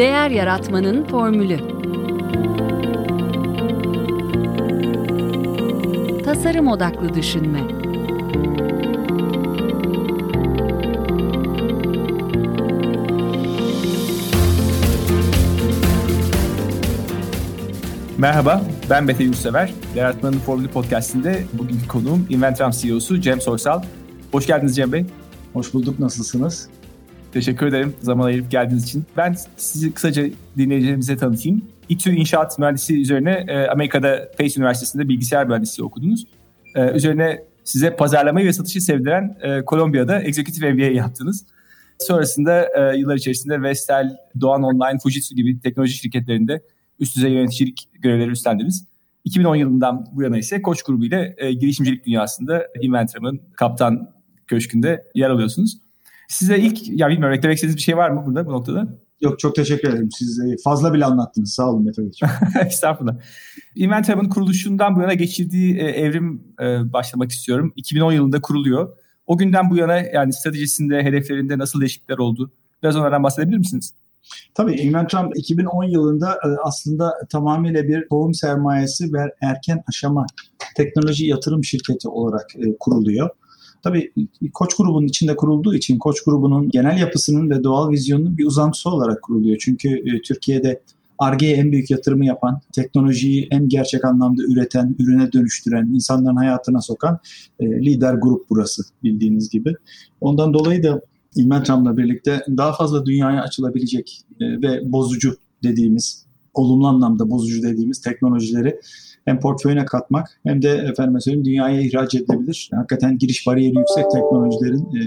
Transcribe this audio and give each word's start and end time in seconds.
Değer 0.00 0.30
Yaratmanın 0.30 1.04
Formülü 1.04 1.58
Tasarım 6.24 6.68
Odaklı 6.68 7.14
Düşünme 7.14 7.60
Merhaba, 18.18 18.62
ben 18.90 19.04
Mete 19.04 19.24
Yurtsever. 19.24 19.74
Yaratmanın 19.94 20.38
Formülü 20.38 20.68
Podcast'inde 20.68 21.44
bugünkü 21.52 21.88
konuğum 21.88 22.26
Inventram 22.30 22.70
CEO'su 22.70 23.20
Cem 23.20 23.40
Soysal. 23.40 23.82
Hoş 24.32 24.46
geldiniz 24.46 24.76
Cem 24.76 24.92
Bey. 24.92 25.06
Hoş 25.52 25.74
bulduk, 25.74 25.98
nasılsınız? 25.98 26.68
Teşekkür 27.32 27.66
ederim 27.66 27.94
zaman 28.00 28.26
ayırıp 28.26 28.50
geldiğiniz 28.50 28.84
için. 28.84 29.04
Ben 29.16 29.36
sizi 29.56 29.94
kısaca 29.94 30.24
dinleyicilerimize 30.58 31.16
tanıtayım. 31.16 31.62
İTÜ 31.88 32.10
İnşaat 32.10 32.58
Mühendisi 32.58 33.00
üzerine 33.00 33.44
e, 33.48 33.66
Amerika'da 33.66 34.28
Pace 34.38 34.60
Üniversitesi'nde 34.60 35.08
bilgisayar 35.08 35.46
mühendisliği 35.46 35.86
okudunuz. 35.86 36.26
E, 36.74 36.90
üzerine 36.90 37.42
size 37.64 37.96
pazarlamayı 37.96 38.46
ve 38.46 38.52
satışı 38.52 38.80
sevdiren 38.80 39.38
e, 39.42 39.64
Kolombiya'da 39.64 40.20
Executive 40.20 40.72
MBA 40.72 40.82
yaptınız. 40.82 41.46
Sonrasında 41.98 42.68
yıllar 42.96 43.16
içerisinde 43.16 43.62
Vestel, 43.62 44.16
Doğan 44.40 44.62
Online, 44.62 44.98
Fujitsu 45.02 45.34
gibi 45.34 45.60
teknoloji 45.60 45.92
şirketlerinde 45.92 46.62
üst 47.00 47.16
düzey 47.16 47.32
yöneticilik 47.32 47.88
görevleri 47.92 48.30
üstlendiniz. 48.30 48.84
2010 49.24 49.56
yılından 49.56 50.06
bu 50.12 50.22
yana 50.22 50.38
ise 50.38 50.62
Koç 50.62 50.82
grubu 50.82 51.04
ile 51.04 51.36
girişimcilik 51.60 52.06
dünyasında 52.06 52.66
Inventram'ın 52.82 53.40
kaptan 53.52 54.10
köşkünde 54.46 55.04
yer 55.14 55.30
alıyorsunuz. 55.30 55.78
Size 56.30 56.58
ilk, 56.58 56.88
ya 56.88 57.08
bilmiyorum 57.08 57.38
eklemek 57.38 57.56
istediğiniz 57.56 57.76
bir 57.76 57.82
şey 57.82 57.96
var 57.96 58.10
mı 58.10 58.22
burada 58.26 58.46
bu 58.46 58.52
noktada? 58.52 58.88
Yok 59.20 59.38
çok 59.38 59.54
teşekkür 59.54 59.88
ederim. 59.88 60.08
Siz 60.12 60.40
fazla 60.64 60.94
bile 60.94 61.04
anlattınız. 61.04 61.54
Sağ 61.54 61.70
olun 61.70 61.84
Mete 61.84 62.02
Bey. 62.02 62.10
Estağfurullah. 62.66 63.16
Inventab'ın 63.74 64.28
kuruluşundan 64.28 64.96
bu 64.96 65.00
yana 65.00 65.14
geçirdiği 65.14 65.78
e, 65.78 65.84
evrim 65.84 66.42
e, 66.60 66.92
başlamak 66.92 67.30
istiyorum. 67.30 67.72
2010 67.76 68.12
yılında 68.12 68.40
kuruluyor. 68.40 68.96
O 69.26 69.38
günden 69.38 69.70
bu 69.70 69.76
yana 69.76 69.96
yani 69.96 70.32
stratejisinde, 70.32 71.02
hedeflerinde 71.02 71.58
nasıl 71.58 71.80
değişiklikler 71.80 72.18
oldu? 72.18 72.52
Biraz 72.82 72.96
onlardan 72.96 73.22
bahsedebilir 73.22 73.58
misiniz? 73.58 73.94
Tabii 74.54 74.74
Inventram 74.74 75.30
2010 75.34 75.84
yılında 75.84 76.32
e, 76.32 76.48
aslında 76.64 77.12
tamamıyla 77.30 77.82
bir 77.82 78.08
tohum 78.08 78.34
sermayesi 78.34 79.12
ve 79.12 79.34
erken 79.40 79.82
aşama 79.88 80.26
teknoloji 80.76 81.26
yatırım 81.26 81.64
şirketi 81.64 82.08
olarak 82.08 82.46
kuruluyor. 82.80 83.30
Tabii 83.82 84.12
Koç 84.54 84.76
grubunun 84.76 85.06
içinde 85.06 85.36
kurulduğu 85.36 85.74
için 85.74 85.98
Koç 85.98 86.24
grubunun 86.24 86.68
genel 86.68 86.98
yapısının 86.98 87.50
ve 87.50 87.64
doğal 87.64 87.90
vizyonunun 87.90 88.38
bir 88.38 88.46
uzantısı 88.46 88.90
olarak 88.90 89.22
kuruluyor. 89.22 89.56
Çünkü 89.60 89.88
e, 89.88 90.22
Türkiye'de 90.22 90.80
ARGE'ye 91.18 91.56
en 91.56 91.72
büyük 91.72 91.90
yatırımı 91.90 92.26
yapan, 92.26 92.60
teknolojiyi 92.72 93.48
en 93.50 93.68
gerçek 93.68 94.04
anlamda 94.04 94.42
üreten, 94.42 94.96
ürüne 94.98 95.32
dönüştüren, 95.32 95.86
insanların 95.86 96.36
hayatına 96.36 96.80
sokan 96.80 97.18
e, 97.60 97.66
lider 97.66 98.14
grup 98.14 98.50
burası 98.50 98.82
bildiğiniz 99.04 99.50
gibi. 99.50 99.74
Ondan 100.20 100.54
dolayı 100.54 100.82
da 100.82 101.00
İlmentram'la 101.36 101.96
birlikte 101.96 102.44
daha 102.48 102.72
fazla 102.72 103.06
dünyaya 103.06 103.42
açılabilecek 103.42 104.20
e, 104.40 104.44
ve 104.62 104.92
bozucu 104.92 105.36
dediğimiz, 105.62 106.26
olumlu 106.54 106.86
anlamda 106.86 107.30
bozucu 107.30 107.62
dediğimiz 107.62 108.00
teknolojileri 108.00 108.80
hem 109.24 109.40
portföyüne 109.40 109.84
katmak 109.84 110.40
hem 110.42 110.62
de 110.62 110.68
efendim 110.68 111.20
söyleyeyim 111.20 111.44
dünyaya 111.44 111.80
ihraç 111.80 112.14
edilebilir. 112.14 112.70
Hakikaten 112.74 113.18
giriş 113.18 113.46
bariyeri 113.46 113.78
yüksek 113.78 114.10
teknolojilerin 114.10 114.84
e, 114.96 115.00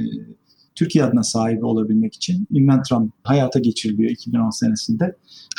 Türkiye 0.75 1.03
adına 1.03 1.23
sahibi 1.23 1.65
olabilmek 1.65 2.15
için 2.15 2.47
Inventram 2.51 3.11
hayata 3.23 3.59
geçiriliyor 3.59 4.11
2010 4.11 4.49
senesinde. 4.49 5.15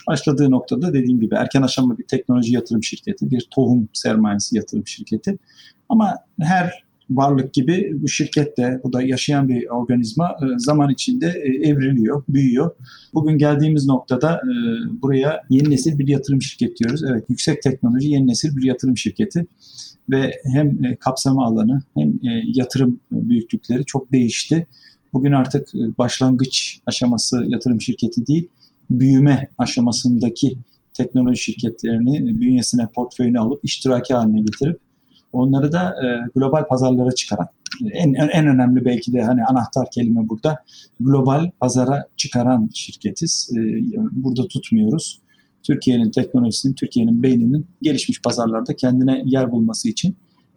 Başladığı 0.08 0.50
noktada 0.50 0.92
dediğim 0.92 1.20
gibi 1.20 1.34
erken 1.34 1.62
aşama 1.62 1.98
bir 1.98 2.04
teknoloji 2.04 2.52
yatırım 2.52 2.82
şirketi, 2.82 3.30
bir 3.30 3.48
tohum 3.50 3.88
sermayesi 3.92 4.56
yatırım 4.56 4.86
şirketi. 4.86 5.38
Ama 5.88 6.14
her 6.40 6.83
varlık 7.10 7.54
gibi 7.54 7.92
bu 7.94 8.08
şirket 8.08 8.58
de, 8.58 8.80
bu 8.84 8.92
da 8.92 9.02
yaşayan 9.02 9.48
bir 9.48 9.66
organizma 9.66 10.28
e, 10.28 10.58
zaman 10.58 10.90
içinde 10.90 11.26
e, 11.26 11.68
evriliyor, 11.68 12.22
büyüyor. 12.28 12.70
Bugün 13.14 13.38
geldiğimiz 13.38 13.86
noktada 13.86 14.34
e, 14.36 14.52
buraya 15.02 15.42
yeni 15.50 15.70
nesil 15.70 15.98
bir 15.98 16.08
yatırım 16.08 16.42
şirketi 16.42 16.76
diyoruz. 16.76 17.04
Evet, 17.10 17.24
yüksek 17.28 17.62
teknoloji 17.62 18.08
yeni 18.08 18.26
nesil 18.26 18.56
bir 18.56 18.62
yatırım 18.62 18.96
şirketi 18.96 19.46
ve 20.10 20.32
hem 20.52 20.96
kapsama 21.00 21.46
alanı 21.46 21.82
hem 21.94 22.12
yatırım 22.54 23.00
büyüklükleri 23.12 23.84
çok 23.84 24.12
değişti. 24.12 24.66
Bugün 25.12 25.32
artık 25.32 25.68
başlangıç 25.74 26.80
aşaması 26.86 27.44
yatırım 27.46 27.80
şirketi 27.80 28.26
değil, 28.26 28.48
büyüme 28.90 29.48
aşamasındaki 29.58 30.56
teknoloji 30.94 31.42
şirketlerini 31.42 32.40
bünyesine, 32.40 32.88
portföyüne 32.94 33.38
alıp 33.38 33.64
iştiraki 33.64 34.14
haline 34.14 34.40
getirip 34.40 34.80
Onları 35.34 35.72
da 35.72 35.94
e, 36.04 36.30
global 36.34 36.66
pazarlara 36.68 37.12
çıkaran 37.12 37.48
en, 37.92 38.14
en 38.14 38.46
önemli 38.46 38.84
belki 38.84 39.12
de 39.12 39.22
hani 39.22 39.44
anahtar 39.44 39.90
kelime 39.90 40.28
burada 40.28 40.58
global 41.00 41.50
pazara 41.60 42.04
çıkaran 42.16 42.70
şirketiz. 42.74 43.50
E, 43.56 43.60
burada 44.12 44.48
tutmuyoruz. 44.48 45.20
Türkiye'nin 45.62 46.10
teknolojisinin, 46.10 46.74
Türkiye'nin 46.74 47.22
beyninin 47.22 47.66
gelişmiş 47.82 48.22
pazarlarda 48.22 48.76
kendine 48.76 49.22
yer 49.24 49.52
bulması 49.52 49.88
için 49.88 50.16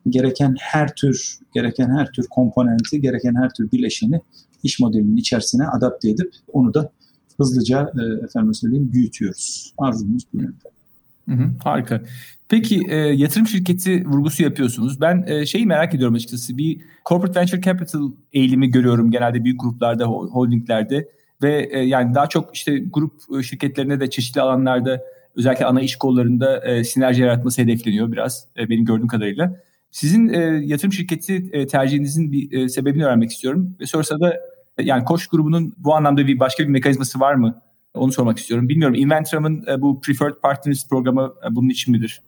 gereken 0.10 0.56
her 0.60 0.96
tür, 0.96 1.40
gereken 1.54 1.90
her 1.90 2.12
tür 2.12 2.28
komponenti, 2.30 3.02
gereken 3.02 3.36
her 3.36 3.50
tür 3.54 3.72
bileşeni 3.72 4.22
iş 4.64 4.80
modelinin 4.80 5.18
içerisine 5.18 5.68
adapte 5.68 6.10
edip 6.10 6.32
onu 6.54 6.74
da 6.74 6.92
hızlıca 7.38 7.92
e, 8.00 8.26
efendim 8.26 8.54
söyleyeyim 8.54 8.92
büyütüyoruz. 8.94 9.74
Arzumuz 9.78 10.24
bu 10.34 10.38
yönde. 10.38 10.77
Hı 11.30 11.36
hı, 11.36 11.52
harika. 11.64 12.02
Peki 12.50 12.82
e, 12.90 12.96
yatırım 12.96 13.48
şirketi 13.48 14.06
vurgusu 14.06 14.44
yapıyorsunuz. 14.44 15.02
Ben 15.02 15.24
e, 15.28 15.46
şeyi 15.46 15.66
merak 15.66 15.94
ediyorum 15.96 16.16
açıkçası. 16.16 16.58
Bir 16.58 16.82
corporate 17.06 17.40
venture 17.40 17.62
capital 17.62 18.12
eğilimi 18.34 18.70
görüyorum 18.70 19.12
genelde 19.12 19.44
büyük 19.44 19.62
gruplarda, 19.62 20.06
holdinglerde 20.06 21.08
ve 21.44 21.70
e, 21.72 21.80
yani 21.80 22.16
daha 22.16 22.28
çok 22.28 22.56
işte 22.56 22.80
grup 22.80 23.14
e, 23.40 23.44
şirketlerine 23.44 24.00
de 24.00 24.10
çeşitli 24.10 24.42
alanlarda 24.42 25.02
özellikle 25.36 25.66
ana 25.66 25.82
iş 25.82 25.96
kollarında 25.96 26.66
e, 26.66 26.84
sinerji 26.84 27.22
yaratması 27.22 27.62
hedefleniyor 27.62 28.12
biraz 28.12 28.48
e, 28.60 28.70
benim 28.70 28.86
gördüğüm 28.86 29.08
kadarıyla. 29.08 29.56
Sizin 29.92 30.30
e, 30.30 30.38
yatırım 30.64 30.94
şirketi 30.94 31.50
e, 31.52 31.68
tercihinizin 31.68 32.32
bir 32.32 32.52
e, 32.52 32.70
sebebini 32.70 33.06
öğrenmek 33.06 33.32
istiyorum 33.32 33.76
ve 33.80 33.86
sonrasında 33.86 34.22
da 34.22 34.34
e, 34.78 34.84
yani 34.84 35.04
Koç 35.06 35.28
grubunun 35.28 35.74
bu 35.78 35.96
anlamda 35.96 36.28
bir 36.28 36.40
başka 36.40 36.64
bir 36.64 36.70
mekanizması 36.70 37.20
var 37.20 37.34
mı? 37.34 37.62
Onu 37.94 38.12
sormak 38.12 38.38
istiyorum. 38.38 38.70
Bilmiyorum 38.70 38.96
Inventram'ın 38.96 39.64
e, 39.68 39.82
bu 39.82 40.02
Preferred 40.02 40.36
Partners 40.36 40.88
programı 40.88 41.34
e, 41.50 41.56
bunun 41.56 41.70
için 41.70 41.92
midir? 41.92 42.22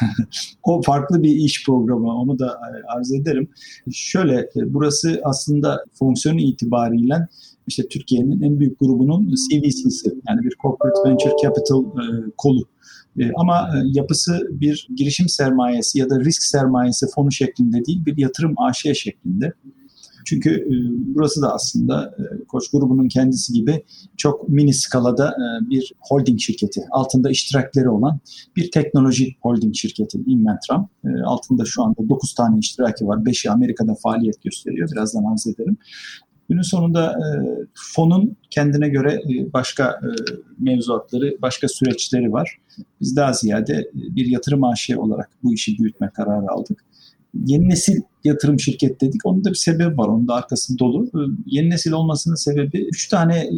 o 0.62 0.82
farklı 0.82 1.22
bir 1.22 1.30
iş 1.30 1.66
programı 1.66 2.20
onu 2.20 2.38
da 2.38 2.46
e, 2.46 2.92
arz 2.96 3.12
ederim. 3.12 3.48
Şöyle 3.92 4.50
burası 4.56 5.20
aslında 5.24 5.84
fonksiyonu 5.98 6.40
itibariyle 6.40 7.28
işte 7.66 7.88
Türkiye'nin 7.88 8.42
en 8.42 8.60
büyük 8.60 8.80
grubunun 8.80 9.34
CVC'si 9.34 10.14
yani 10.28 10.42
bir 10.42 10.54
Corporate 10.62 11.10
Venture 11.10 11.32
Capital 11.42 11.84
kolu. 12.36 12.62
Ama 13.36 13.70
yapısı 13.84 14.48
bir 14.50 14.88
girişim 14.96 15.28
sermayesi 15.28 15.98
ya 15.98 16.10
da 16.10 16.20
risk 16.20 16.42
sermayesi 16.42 17.06
fonu 17.14 17.32
şeklinde 17.32 17.84
değil 17.84 18.06
bir 18.06 18.18
yatırım 18.18 18.54
AŞ 18.56 18.82
şeklinde. 18.94 19.52
Çünkü 20.26 20.50
e, 20.50 20.74
burası 21.14 21.42
da 21.42 21.54
aslında 21.54 22.14
e, 22.18 22.44
Koç 22.44 22.70
grubunun 22.70 23.08
kendisi 23.08 23.52
gibi 23.52 23.84
çok 24.16 24.48
mini 24.48 24.74
skalada 24.74 25.28
e, 25.28 25.70
bir 25.70 25.92
holding 26.00 26.40
şirketi. 26.40 26.80
Altında 26.90 27.30
iştirakleri 27.30 27.88
olan 27.88 28.20
bir 28.56 28.70
teknoloji 28.70 29.36
holding 29.42 29.74
şirketi 29.74 30.18
Inventram. 30.26 30.88
Altında 31.24 31.64
şu 31.64 31.82
anda 31.82 32.08
9 32.08 32.34
tane 32.34 32.58
iştiraki 32.58 33.06
var. 33.06 33.18
5'i 33.18 33.50
Amerika'da 33.50 33.94
faaliyet 33.94 34.42
gösteriyor. 34.42 34.88
Birazdan 34.92 35.24
arz 35.32 35.46
ederim. 35.46 35.76
Günün 36.48 36.62
sonunda 36.62 37.12
e, 37.12 37.26
fonun 37.74 38.36
kendine 38.50 38.88
göre 38.88 39.12
e, 39.12 39.52
başka 39.52 39.84
e, 39.90 40.08
mevzuatları, 40.58 41.36
başka 41.42 41.68
süreçleri 41.68 42.32
var. 42.32 42.58
Biz 43.00 43.16
daha 43.16 43.32
ziyade 43.32 43.90
bir 43.94 44.26
yatırım 44.26 44.64
aşı 44.64 45.00
olarak 45.00 45.30
bu 45.42 45.54
işi 45.54 45.78
büyütme 45.78 46.10
kararı 46.14 46.50
aldık 46.50 46.84
yeni 47.46 47.68
nesil 47.68 48.00
yatırım 48.24 48.60
şirket 48.60 49.00
dedik. 49.00 49.20
Onun 49.26 49.44
da 49.44 49.50
bir 49.50 49.54
sebebi 49.54 49.96
var. 49.98 50.08
Onun 50.08 50.28
da 50.28 50.34
arkası 50.34 50.78
dolu. 50.78 51.06
Ee, 51.06 51.18
yeni 51.46 51.70
nesil 51.70 51.92
olmasının 51.92 52.34
sebebi 52.34 52.86
üç 52.88 53.08
tane 53.08 53.38
e, 53.38 53.50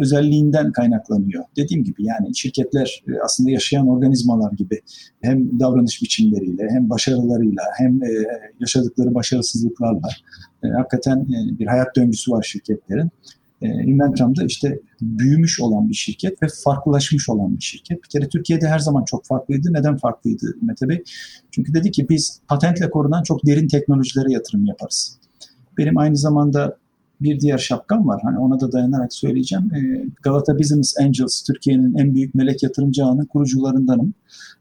özelliğinden 0.00 0.72
kaynaklanıyor. 0.72 1.44
Dediğim 1.56 1.84
gibi 1.84 2.04
yani 2.04 2.36
şirketler 2.36 3.02
e, 3.08 3.10
aslında 3.24 3.50
yaşayan 3.50 3.88
organizmalar 3.88 4.52
gibi 4.52 4.80
hem 5.20 5.60
davranış 5.60 6.02
biçimleriyle 6.02 6.68
hem 6.70 6.90
başarılarıyla 6.90 7.62
hem 7.76 8.02
e, 8.02 8.10
yaşadıkları 8.60 9.14
başarısızlıklarla 9.14 10.08
hakikaten 10.76 11.26
bir 11.28 11.66
hayat 11.66 11.96
döngüsü 11.96 12.30
var 12.32 12.42
şirketlerin. 12.42 13.10
E, 13.62 13.68
Inventram'da 13.68 14.44
işte 14.44 14.80
büyümüş 15.00 15.60
olan 15.60 15.88
bir 15.88 15.94
şirket 15.94 16.42
ve 16.42 16.46
farklılaşmış 16.64 17.28
olan 17.28 17.56
bir 17.56 17.62
şirket. 17.62 18.02
Bir 18.04 18.08
kere 18.08 18.28
Türkiye'de 18.28 18.68
her 18.68 18.78
zaman 18.78 19.04
çok 19.04 19.26
farklıydı. 19.26 19.72
Neden 19.72 19.96
farklıydı 19.96 20.56
Mete 20.62 20.88
Bey? 20.88 21.02
Çünkü 21.50 21.74
dedi 21.74 21.90
ki 21.90 22.06
biz 22.08 22.40
patentle 22.48 22.90
korunan 22.90 23.22
çok 23.22 23.46
derin 23.46 23.68
teknolojilere 23.68 24.32
yatırım 24.32 24.66
yaparız. 24.66 25.18
Benim 25.78 25.98
aynı 25.98 26.16
zamanda 26.16 26.76
bir 27.20 27.40
diğer 27.40 27.58
şapkam 27.58 28.08
var. 28.08 28.20
Hani 28.24 28.38
ona 28.38 28.60
da 28.60 28.72
dayanarak 28.72 29.12
söyleyeceğim. 29.12 29.74
E, 29.74 30.04
Galata 30.22 30.58
Business 30.58 30.98
Angels 30.98 31.42
Türkiye'nin 31.42 31.94
en 31.94 32.14
büyük 32.14 32.34
melek 32.34 32.62
yatırımcı 32.62 33.04
ağının 33.04 33.24
kurucularındanım 33.24 34.14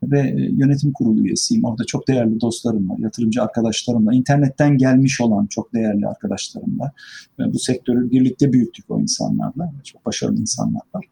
ve 0.03 0.19
e, 0.19 0.49
yönetim 0.51 0.93
kurulu 0.93 1.25
üyesiyim. 1.25 1.63
Orada 1.63 1.83
çok 1.83 2.07
değerli 2.07 2.41
dostlarım 2.41 2.89
var, 2.89 2.97
yatırımcı 2.97 3.41
arkadaşlarımla, 3.41 4.13
internetten 4.13 4.77
gelmiş 4.77 5.21
olan 5.21 5.45
çok 5.45 5.73
değerli 5.73 6.07
arkadaşlarımla. 6.07 6.91
Ve 7.39 7.53
bu 7.53 7.59
sektörü 7.59 8.11
birlikte 8.11 8.53
büyüttük 8.53 8.91
o 8.91 9.01
insanlarla. 9.01 9.73
Çok 9.83 10.05
başarılı 10.05 10.39
insanlar 10.39 10.81
var. 10.95 11.05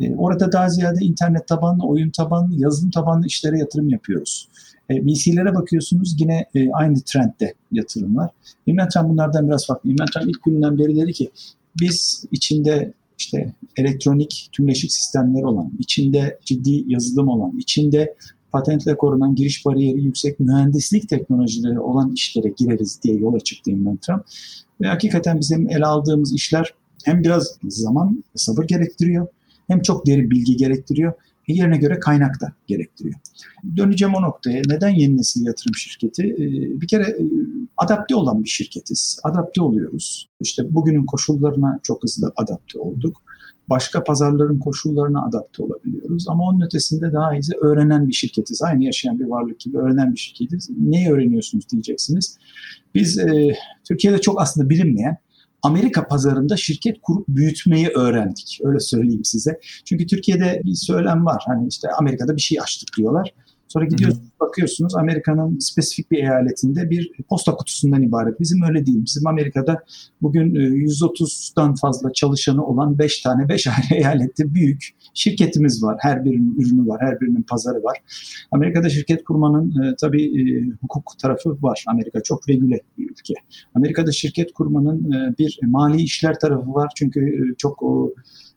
E, 0.00 0.14
orada 0.14 0.52
daha 0.52 0.68
ziyade 0.68 1.04
internet 1.04 1.48
tabanlı, 1.48 1.86
oyun 1.86 2.10
tabanlı, 2.10 2.54
yazılım 2.56 2.90
tabanlı 2.90 3.26
işlere 3.26 3.58
yatırım 3.58 3.88
yapıyoruz. 3.88 4.48
E, 4.90 5.06
VC'lere 5.06 5.54
bakıyorsunuz 5.54 6.16
yine 6.20 6.46
e, 6.54 6.70
aynı 6.70 7.00
trendde 7.00 7.54
yatırımlar. 7.72 8.30
Inventam 8.66 9.08
bunlardan 9.08 9.48
biraz 9.48 9.66
farklı. 9.66 9.90
Inventam 9.90 10.28
ilk 10.28 10.42
günden 10.42 10.78
beri 10.78 10.96
dedi 10.96 11.12
ki 11.12 11.30
biz 11.80 12.24
içinde 12.32 12.92
işte 13.18 13.52
elektronik 13.76 14.48
tümleşik 14.52 14.92
sistemler 14.92 15.42
olan, 15.42 15.72
içinde 15.78 16.38
ciddi 16.44 16.92
yazılım 16.92 17.28
olan, 17.28 17.58
içinde 17.58 18.14
patentle 18.52 18.96
korunan 18.96 19.34
giriş 19.34 19.66
bariyeri 19.66 20.02
yüksek 20.02 20.40
mühendislik 20.40 21.08
teknolojileri 21.08 21.80
olan 21.80 22.12
işlere 22.12 22.48
gireriz 22.56 23.00
diye 23.02 23.16
yola 23.16 23.40
çıktı 23.40 23.70
Inventam. 23.70 24.22
Ve 24.80 24.86
hakikaten 24.86 25.40
bizim 25.40 25.70
ele 25.70 25.86
aldığımız 25.86 26.34
işler 26.34 26.74
hem 27.04 27.22
biraz 27.22 27.58
zaman 27.68 28.24
sabır 28.34 28.64
gerektiriyor 28.64 29.26
hem 29.68 29.82
çok 29.82 30.06
derin 30.06 30.30
bilgi 30.30 30.56
gerektiriyor 30.56 31.12
yerine 31.48 31.76
göre 31.76 31.98
kaynak 32.00 32.40
da 32.40 32.52
gerektiriyor. 32.66 33.14
Döneceğim 33.76 34.14
o 34.14 34.22
noktaya. 34.22 34.62
Neden 34.68 34.88
yeni 34.88 35.16
nesil 35.16 35.46
yatırım 35.46 35.74
şirketi? 35.74 36.22
Ee, 36.22 36.80
bir 36.80 36.88
kere 36.88 37.02
e, 37.02 37.24
adapte 37.76 38.14
olan 38.14 38.44
bir 38.44 38.48
şirketiz. 38.48 39.20
Adapte 39.22 39.62
oluyoruz. 39.62 40.28
İşte 40.40 40.74
bugünün 40.74 41.06
koşullarına 41.06 41.80
çok 41.82 42.02
hızlı 42.02 42.32
adapte 42.36 42.78
olduk. 42.78 43.22
Başka 43.70 44.04
pazarların 44.04 44.58
koşullarına 44.58 45.24
adapte 45.24 45.62
olabiliyoruz. 45.62 46.28
Ama 46.28 46.44
onun 46.44 46.60
ötesinde 46.60 47.12
daha 47.12 47.34
iyi 47.34 47.42
öğrenen 47.60 48.08
bir 48.08 48.12
şirketiz. 48.12 48.62
Aynı 48.62 48.84
yaşayan 48.84 49.18
bir 49.18 49.24
varlık 49.24 49.60
gibi 49.60 49.78
öğrenen 49.78 50.12
bir 50.12 50.18
şirketiz. 50.18 50.70
Neyi 50.78 51.10
öğreniyorsunuz 51.10 51.68
diyeceksiniz. 51.70 52.38
Biz 52.94 53.18
e, 53.18 53.56
Türkiye'de 53.84 54.20
çok 54.20 54.40
aslında 54.40 54.70
bilinmeyen 54.70 55.16
Amerika 55.64 56.08
pazarında 56.08 56.56
şirket 56.56 56.96
kurup 57.02 57.28
büyütmeyi 57.28 57.88
öğrendik. 57.88 58.58
Öyle 58.64 58.80
söyleyeyim 58.80 59.24
size. 59.24 59.60
Çünkü 59.84 60.06
Türkiye'de 60.06 60.60
bir 60.64 60.74
söylem 60.74 61.26
var. 61.26 61.44
Hani 61.46 61.68
işte 61.68 61.88
Amerika'da 61.98 62.36
bir 62.36 62.40
şey 62.40 62.60
açtık 62.60 62.88
diyorlar. 62.96 63.34
Sonra 63.74 63.84
gidiyorsunuz 63.84 64.28
bakıyorsunuz 64.40 64.96
Amerika'nın 64.96 65.58
spesifik 65.58 66.10
bir 66.10 66.18
eyaletinde 66.18 66.90
bir 66.90 67.10
posta 67.28 67.54
kutusundan 67.54 68.02
ibaret. 68.02 68.40
Bizim 68.40 68.62
öyle 68.62 68.86
değil. 68.86 69.04
Bizim 69.04 69.26
Amerika'da 69.26 69.84
bugün 70.22 70.54
130'dan 70.54 71.72
e, 71.72 71.76
fazla 71.80 72.12
çalışanı 72.12 72.66
olan 72.66 72.98
5 72.98 73.22
tane 73.22 73.48
5 73.48 73.66
ayrı 73.66 73.94
eyalette 73.94 74.54
büyük 74.54 74.88
şirketimiz 75.14 75.82
var. 75.82 75.96
Her 76.00 76.24
birinin 76.24 76.60
ürünü 76.60 76.88
var, 76.88 77.00
her 77.00 77.20
birinin 77.20 77.42
pazarı 77.42 77.82
var. 77.82 77.98
Amerika'da 78.50 78.88
şirket 78.88 79.24
kurmanın 79.24 79.82
e, 79.82 79.96
tabii 80.00 80.24
e, 80.40 80.42
hukuk 80.80 81.18
tarafı 81.18 81.62
var. 81.62 81.84
Amerika 81.86 82.22
çok 82.22 82.48
regüle 82.48 82.80
bir 82.98 83.10
ülke. 83.10 83.34
Amerika'da 83.74 84.12
şirket 84.12 84.52
kurmanın 84.52 85.12
e, 85.12 85.38
bir 85.38 85.58
mali 85.62 86.02
işler 86.02 86.38
tarafı 86.38 86.74
var. 86.74 86.92
Çünkü 86.96 87.20
e, 87.20 87.54
çok 87.58 87.82
o, 87.82 88.14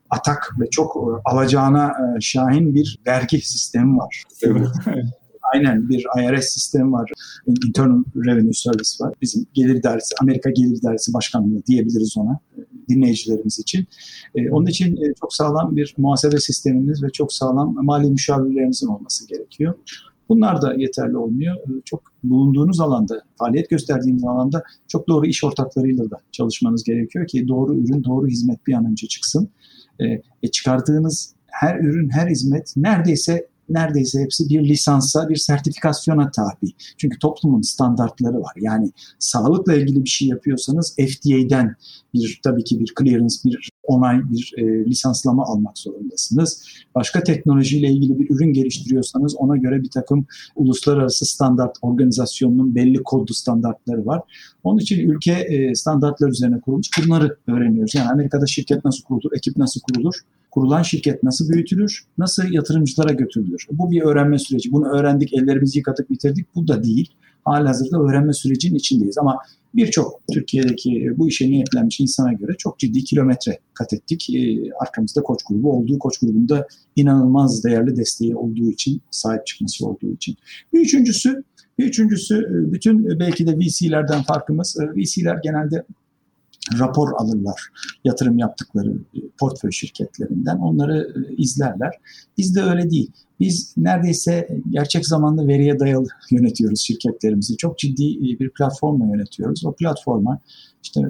atak 0.09 0.55
ve 0.59 0.69
çok 0.69 0.95
e, 0.95 1.01
alacağına 1.25 1.87
e, 1.87 2.21
şahin 2.21 2.75
bir 2.75 2.99
vergi 3.07 3.41
sistemi 3.41 3.97
var. 3.97 4.23
Aynen 5.53 5.89
bir 5.89 6.05
IRS 6.19 6.45
sistemi 6.45 6.91
var. 6.91 7.11
Internal 7.47 8.03
Revenue 8.15 8.53
Service 8.53 8.89
var. 8.99 9.13
Bizim 9.21 9.45
gelir 9.53 9.83
dersi, 9.83 10.15
Amerika 10.21 10.49
Gelir 10.49 10.81
Dersi 10.83 11.13
Başkanlığı 11.13 11.65
diyebiliriz 11.65 12.17
ona 12.17 12.39
e, 12.57 12.59
dinleyicilerimiz 12.89 13.59
için. 13.59 13.87
Onun 14.51 14.65
için 14.65 14.99
çok 15.21 15.33
sağlam 15.33 15.75
bir 15.75 15.95
muhasebe 15.97 16.37
sistemimiz 16.37 17.03
ve 17.03 17.09
çok 17.09 17.33
sağlam 17.33 17.75
mali 17.85 18.09
müşavirlerimizin 18.09 18.87
olması 18.87 19.27
gerekiyor. 19.27 19.73
Bunlar 20.29 20.61
da 20.61 20.73
yeterli 20.73 21.17
olmuyor. 21.17 21.55
Çok 21.85 22.01
bulunduğunuz 22.23 22.79
alanda, 22.79 23.21
faaliyet 23.35 23.69
gösterdiğiniz 23.69 24.23
alanda 24.23 24.63
çok 24.87 25.07
doğru 25.07 25.25
iş 25.25 25.43
ortaklarıyla 25.43 26.11
da 26.11 26.17
çalışmanız 26.31 26.83
gerekiyor 26.83 27.27
ki 27.27 27.47
doğru 27.47 27.75
ürün, 27.75 28.03
doğru 28.03 28.27
hizmet 28.27 28.67
bir 28.67 28.73
an 28.73 28.85
önce 28.85 29.07
çıksın. 29.07 29.49
E, 29.99 30.05
e, 30.43 30.47
çıkardığınız 30.51 31.33
her 31.47 31.79
ürün, 31.79 32.09
her 32.09 32.27
hizmet 32.27 32.73
neredeyse 32.77 33.47
neredeyse 33.69 34.21
hepsi 34.21 34.49
bir 34.49 34.69
lisansa, 34.69 35.29
bir 35.29 35.35
sertifikasyona 35.35 36.31
tabi. 36.31 36.71
Çünkü 36.97 37.19
toplumun 37.19 37.61
standartları 37.61 38.41
var. 38.41 38.53
Yani 38.61 38.91
sağlıkla 39.19 39.75
ilgili 39.75 40.03
bir 40.03 40.09
şey 40.09 40.27
yapıyorsanız 40.27 40.95
FDA'den 40.95 41.75
bir 42.13 42.39
tabii 42.43 42.63
ki 42.63 42.79
bir 42.79 42.93
clearance, 42.99 43.35
bir 43.45 43.69
onay, 43.87 44.21
bir 44.29 44.53
e, 44.57 44.85
lisanslama 44.85 45.43
almak 45.43 45.77
zorundasınız. 45.77 46.63
Başka 46.95 47.23
teknolojiyle 47.23 47.87
ilgili 47.87 48.19
bir 48.19 48.35
ürün 48.35 48.53
geliştiriyorsanız 48.53 49.35
ona 49.35 49.57
göre 49.57 49.81
bir 49.81 49.89
takım 49.89 50.25
uluslararası 50.55 51.25
standart 51.25 51.77
organizasyonunun 51.81 52.75
belli 52.75 53.03
kodlu 53.03 53.33
standartları 53.33 54.05
var. 54.05 54.21
Onun 54.63 54.79
için 54.79 55.09
ülke 55.09 55.33
e, 55.33 55.75
standartlar 55.75 56.29
üzerine 56.29 56.59
kurulmuş. 56.59 56.87
Bunları 57.05 57.37
öğreniyoruz. 57.47 57.95
Yani 57.95 58.09
Amerika'da 58.09 58.45
şirket 58.45 58.85
nasıl 58.85 59.03
kurulur, 59.03 59.31
ekip 59.35 59.57
nasıl 59.57 59.81
kurulur, 59.81 60.15
kurulan 60.51 60.81
şirket 60.81 61.23
nasıl 61.23 61.49
büyütülür, 61.49 62.03
nasıl 62.17 62.51
yatırımcılara 62.51 63.13
götürülür. 63.13 63.67
Bu 63.71 63.91
bir 63.91 64.01
öğrenme 64.01 64.39
süreci. 64.39 64.71
Bunu 64.71 64.87
öğrendik, 64.87 65.33
ellerimizi 65.33 65.77
yıkadık, 65.77 66.09
bitirdik. 66.09 66.55
Bu 66.55 66.67
da 66.67 66.83
değil. 66.83 67.11
Halihazırda 67.45 67.97
öğrenme 67.99 68.33
sürecinin 68.33 68.75
içindeyiz. 68.75 69.17
Ama 69.17 69.39
birçok 69.75 70.21
Türkiye'deki 70.33 71.13
bu 71.17 71.27
işe 71.27 71.49
niyetlenmiş 71.49 71.99
insana 71.99 72.33
göre 72.33 72.51
çok 72.57 72.79
ciddi 72.79 73.03
kilometre 73.03 73.59
kat 73.73 73.93
ettik. 73.93 74.29
E, 74.29 74.71
arkamızda 74.81 75.23
koç 75.23 75.39
grubu 75.49 75.71
olduğu, 75.71 75.99
koç 75.99 76.17
grubunda 76.17 76.67
inanılmaz 76.95 77.63
değerli 77.63 77.95
desteği 77.95 78.35
olduğu 78.35 78.71
için, 78.71 79.01
sahip 79.11 79.45
çıkması 79.45 79.87
olduğu 79.87 80.13
için. 80.13 80.35
Bir 80.73 80.79
üçüncüsü, 80.79 81.43
bir 81.79 81.85
üçüncüsü 81.85 82.35
e, 82.35 82.73
bütün 82.73 83.19
belki 83.19 83.47
de 83.47 83.57
VC'lerden 83.57 84.23
farkımız, 84.23 84.77
e, 84.79 85.01
VC'ler 85.01 85.39
genelde 85.43 85.83
rapor 86.79 87.11
alırlar 87.17 87.69
yatırım 88.03 88.37
yaptıkları 88.37 88.91
e, 89.15 89.19
portföy 89.39 89.71
şirketlerinden. 89.71 90.57
Onları 90.57 91.13
e, 91.29 91.35
izlerler. 91.35 91.93
Biz 92.37 92.55
de 92.55 92.61
öyle 92.61 92.91
değil. 92.91 93.11
Biz 93.39 93.73
neredeyse 93.77 94.61
gerçek 94.69 95.07
zamanlı 95.07 95.47
veriye 95.47 95.79
dayalı 95.79 96.07
yönetiyoruz 96.31 96.81
şirketlerimizi. 96.81 97.57
Çok 97.57 97.79
ciddi 97.79 98.03
e, 98.03 98.39
bir 98.39 98.49
platformla 98.49 99.05
yönetiyoruz. 99.05 99.65
O 99.65 99.73
platforma 99.73 100.39
işte 100.83 101.01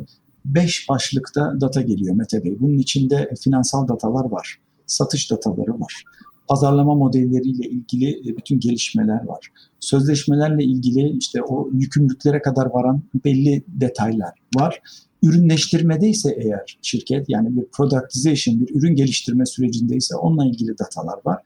beş 0.45 0.89
başlıkta 0.89 1.61
data 1.61 1.81
geliyor 1.81 2.15
Mete 2.15 2.43
Bey. 2.43 2.57
Bunun 2.59 2.77
içinde 2.77 3.33
finansal 3.43 3.87
datalar 3.87 4.25
var. 4.25 4.59
Satış 4.85 5.31
dataları 5.31 5.79
var. 5.79 6.03
Pazarlama 6.47 6.95
modelleriyle 6.95 7.69
ilgili 7.69 8.37
bütün 8.37 8.59
gelişmeler 8.59 9.25
var. 9.25 9.51
Sözleşmelerle 9.79 10.63
ilgili 10.63 11.17
işte 11.17 11.43
o 11.43 11.69
yükümlülüklere 11.73 12.41
kadar 12.41 12.65
varan 12.65 13.01
belli 13.25 13.63
detaylar 13.67 14.31
var 14.55 14.81
ürünleştirmedeyse 15.23 16.37
eğer 16.37 16.77
şirket 16.81 17.29
yani 17.29 17.57
bir 17.57 17.65
productization, 17.65 18.59
bir 18.59 18.75
ürün 18.75 18.95
geliştirme 18.95 19.45
sürecindeyse 19.45 20.15
onunla 20.15 20.45
ilgili 20.45 20.77
datalar 20.77 21.19
var. 21.25 21.41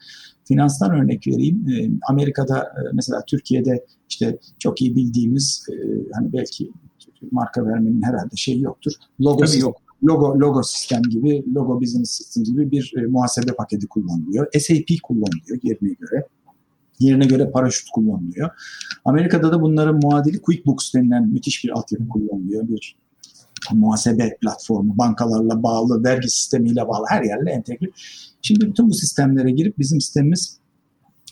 Finanstan 0.46 0.92
örnek 0.92 1.28
vereyim. 1.28 1.70
Ee, 1.70 1.90
Amerika'da 2.10 2.60
e, 2.60 2.80
mesela 2.94 3.26
Türkiye'de 3.28 3.86
işte 4.10 4.38
çok 4.60 4.82
iyi 4.82 4.96
bildiğimiz 4.96 5.66
e, 5.72 5.76
hani 6.14 6.34
belki 6.34 6.72
marka 7.32 7.66
vermenin 7.66 8.02
herhalde 8.02 8.36
şeyi 8.36 8.62
yoktur. 8.62 8.92
Logo 9.22 9.46
Tabii 9.46 9.60
yok. 9.60 9.78
Logo, 10.04 10.40
logo 10.40 10.64
sistem 10.64 11.02
gibi, 11.02 11.46
logo 11.56 11.82
business 11.82 12.12
system 12.12 12.44
gibi 12.44 12.72
bir 12.72 12.94
e, 12.98 13.08
muhasebe 13.08 13.52
paketi 13.54 13.88
kullanılıyor. 13.88 14.48
SAP 14.60 15.02
kullanılıyor 15.04 15.60
yerine 15.64 15.94
göre 16.00 16.28
yerine 17.02 17.26
göre 17.26 17.52
paraşüt 17.52 17.90
kullanılıyor. 17.90 18.50
Amerika'da 19.06 19.52
da 19.52 19.62
bunların 19.62 20.00
muadili 20.04 20.42
QuickBooks 20.42 20.94
denilen 20.94 21.28
müthiş 21.28 21.64
bir 21.64 21.70
altyapı 21.70 22.08
kullanılıyor. 22.08 22.68
Bir 22.68 22.96
muhasebe 23.76 24.38
platformu, 24.42 24.98
bankalarla 24.98 25.64
bağlı, 25.64 26.04
vergi 26.04 26.30
sistemiyle 26.30 26.88
bağlı 26.88 27.06
her 27.10 27.24
yerle 27.24 27.52
entegre. 27.52 27.90
Şimdi 28.42 28.68
bütün 28.70 28.90
bu 28.90 28.94
sistemlere 28.94 29.52
girip 29.52 29.80
bizim 29.80 30.02
sistemimiz 30.02 30.62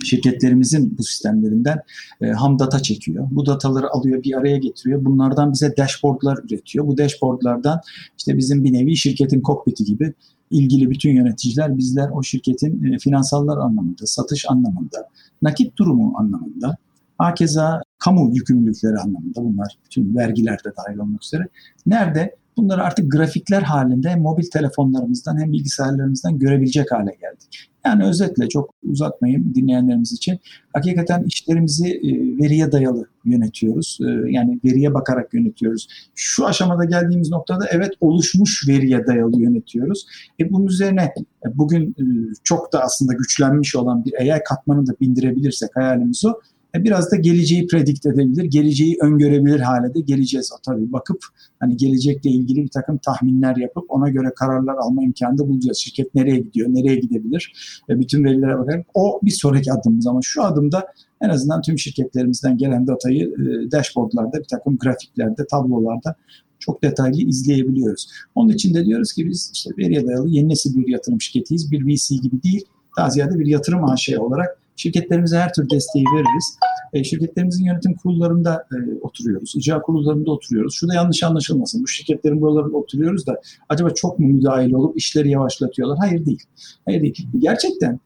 şirketlerimizin 0.04 0.98
bu 0.98 1.04
sistemlerinden 1.04 1.80
e, 2.22 2.28
ham 2.28 2.60
data 2.60 2.80
çekiyor. 2.80 3.28
Bu 3.32 3.46
dataları 3.46 3.90
alıyor 3.90 4.24
bir 4.24 4.38
araya 4.38 4.58
getiriyor. 4.58 5.06
Bunlardan 5.06 5.54
bize 5.54 5.78
dashboardlar 5.78 6.38
üretiyor. 6.38 6.88
Bu 6.88 6.98
dashboardlardan 6.98 7.82
işte 8.18 8.38
bizim 8.38 8.64
bir 8.64 8.74
nevi 8.74 8.96
şirketin 8.96 9.42
kokpiti 9.42 9.84
gibi 9.84 10.14
ilgili 10.52 10.90
bütün 10.90 11.12
yöneticiler 11.12 11.78
bizler 11.78 12.10
o 12.10 12.24
şirketin 12.24 12.84
e, 12.84 12.98
finansallar 12.98 13.58
anlamında, 13.58 14.06
satış 14.06 14.46
anlamında, 14.50 15.08
nakit 15.42 15.78
durumu 15.78 16.14
anlamında, 16.18 16.78
hakeza 17.20 17.82
kamu 18.00 18.36
yükümlülükleri 18.36 18.98
anlamında 18.98 19.44
bunlar 19.44 19.78
bütün 19.86 20.16
vergilerde 20.16 20.70
dahil 20.78 20.98
olmak 20.98 21.24
üzere 21.24 21.48
nerede 21.86 22.36
bunları 22.58 22.84
artık 22.84 23.12
grafikler 23.12 23.62
halinde 23.62 24.10
hem 24.10 24.22
mobil 24.22 24.44
telefonlarımızdan 24.54 25.42
hem 25.42 25.52
bilgisayarlarımızdan 25.52 26.40
görebilecek 26.40 26.92
hale 26.92 27.12
geldik. 27.22 27.70
Yani 27.86 28.04
özetle 28.04 28.48
çok 28.48 28.74
uzatmayayım 28.84 29.56
dinleyenlerimiz 29.56 30.14
için. 30.14 30.40
Hakikaten 30.74 31.24
işlerimizi 31.24 31.88
e, 31.88 32.10
veriye 32.44 32.72
dayalı 32.72 33.06
yönetiyoruz. 33.26 33.98
E, 34.02 34.32
yani 34.32 34.60
veriye 34.66 34.94
bakarak 34.94 35.34
yönetiyoruz. 35.34 35.88
Şu 36.16 36.46
aşamada 36.46 36.86
geldiğimiz 36.86 37.32
noktada 37.32 37.66
evet 37.72 37.92
oluşmuş 38.02 38.68
veriye 38.68 39.08
dayalı 39.08 39.42
yönetiyoruz. 39.42 40.06
E 40.40 40.52
bunun 40.52 40.68
üzerine 40.68 41.14
e, 41.46 41.58
bugün 41.58 41.96
çok 42.44 42.74
da 42.74 42.84
aslında 42.84 43.14
güçlenmiş 43.14 43.76
olan 43.76 44.06
bir 44.06 44.14
AI 44.14 44.42
katmanı 44.46 44.88
da 44.88 44.92
bindirebilirsek 45.02 45.70
hayalimiz 45.76 46.26
o 46.26 46.34
biraz 46.76 47.12
da 47.12 47.16
geleceği 47.16 47.68
predikt 47.68 48.06
edebilir, 48.06 48.44
geleceği 48.44 48.98
öngörebilir 49.02 49.60
hale 49.60 49.94
de 49.94 50.00
geleceğiz. 50.00 50.52
O 50.54 50.62
tabii 50.66 50.92
bakıp 50.92 51.18
hani 51.60 51.78
gelecekle 51.78 52.30
ilgili 52.30 52.64
bir 52.64 52.70
takım 52.70 52.98
tahminler 52.98 53.56
yapıp 53.56 53.84
ona 53.88 54.10
göre 54.10 54.32
kararlar 54.36 54.76
alma 54.76 55.04
imkanı 55.04 55.38
da 55.38 55.48
bulacağız. 55.48 55.78
Şirket 55.78 56.16
nereye 56.16 56.40
gidiyor, 56.40 56.68
nereye 56.70 56.96
gidebilir? 56.96 57.54
E, 57.90 58.00
bütün 58.00 58.24
verilere 58.24 58.58
bakarak 58.58 58.86
o 58.94 59.20
bir 59.24 59.32
sonraki 59.32 59.74
adımımız 59.74 60.08
ama 60.08 60.20
şu 60.24 60.44
adımda 60.44 60.88
en 61.22 61.30
azından 61.30 61.62
tüm 61.62 61.80
şirketlerimizden 61.80 62.58
gelen 62.58 62.88
datayı 62.88 63.26
e, 63.28 63.72
dashboardlarda, 63.72 64.40
bir 64.40 64.48
takım 64.48 64.78
grafiklerde, 64.78 65.48
tablolarda 65.52 66.16
çok 66.60 66.84
detaylı 66.84 67.22
izleyebiliyoruz. 67.22 68.08
Onun 68.36 68.50
için 68.50 68.74
de 68.74 68.86
diyoruz 68.86 69.14
ki 69.14 69.28
biz 69.28 69.52
işte 69.54 69.70
veriye 69.78 70.08
dayalı 70.08 70.30
yeni 70.30 70.50
nesil 70.50 70.76
bir 70.76 70.88
yatırım 70.88 71.22
şirketiyiz. 71.22 71.72
Bir 71.72 71.88
VC 71.88 72.16
gibi 72.16 72.44
değil, 72.44 72.66
daha 72.98 73.10
ziyade 73.10 73.40
bir 73.40 73.46
yatırım 73.46 73.86
AŞ 73.86 74.10
olarak 74.10 74.59
Şirketlerimize 74.80 75.38
her 75.38 75.54
tür 75.54 75.70
desteği 75.70 76.04
veririz. 76.16 76.58
E, 76.94 77.04
şirketlerimizin 77.04 77.66
yönetim 77.66 77.94
kurullarında 77.94 78.66
e, 78.72 78.76
oturuyoruz. 79.02 79.54
İcra 79.56 79.82
kurullarında 79.82 80.32
oturuyoruz. 80.32 80.76
Şurada 80.76 80.94
yanlış 80.94 81.24
anlaşılmasın. 81.24 81.84
Bu 81.84 81.88
şirketlerin 81.88 82.42
buralarında 82.42 82.78
oturuyoruz 82.78 83.28
da 83.28 83.42
acaba 83.70 83.90
çok 83.90 84.20
mu 84.20 84.28
müdahil 84.28 84.74
olup 84.74 84.98
işleri 84.98 85.30
yavaşlatıyorlar? 85.30 85.98
Hayır 85.98 86.26
değil. 86.26 86.44
Hayır 86.86 87.02
değil. 87.02 87.28
Gerçekten 87.40 88.00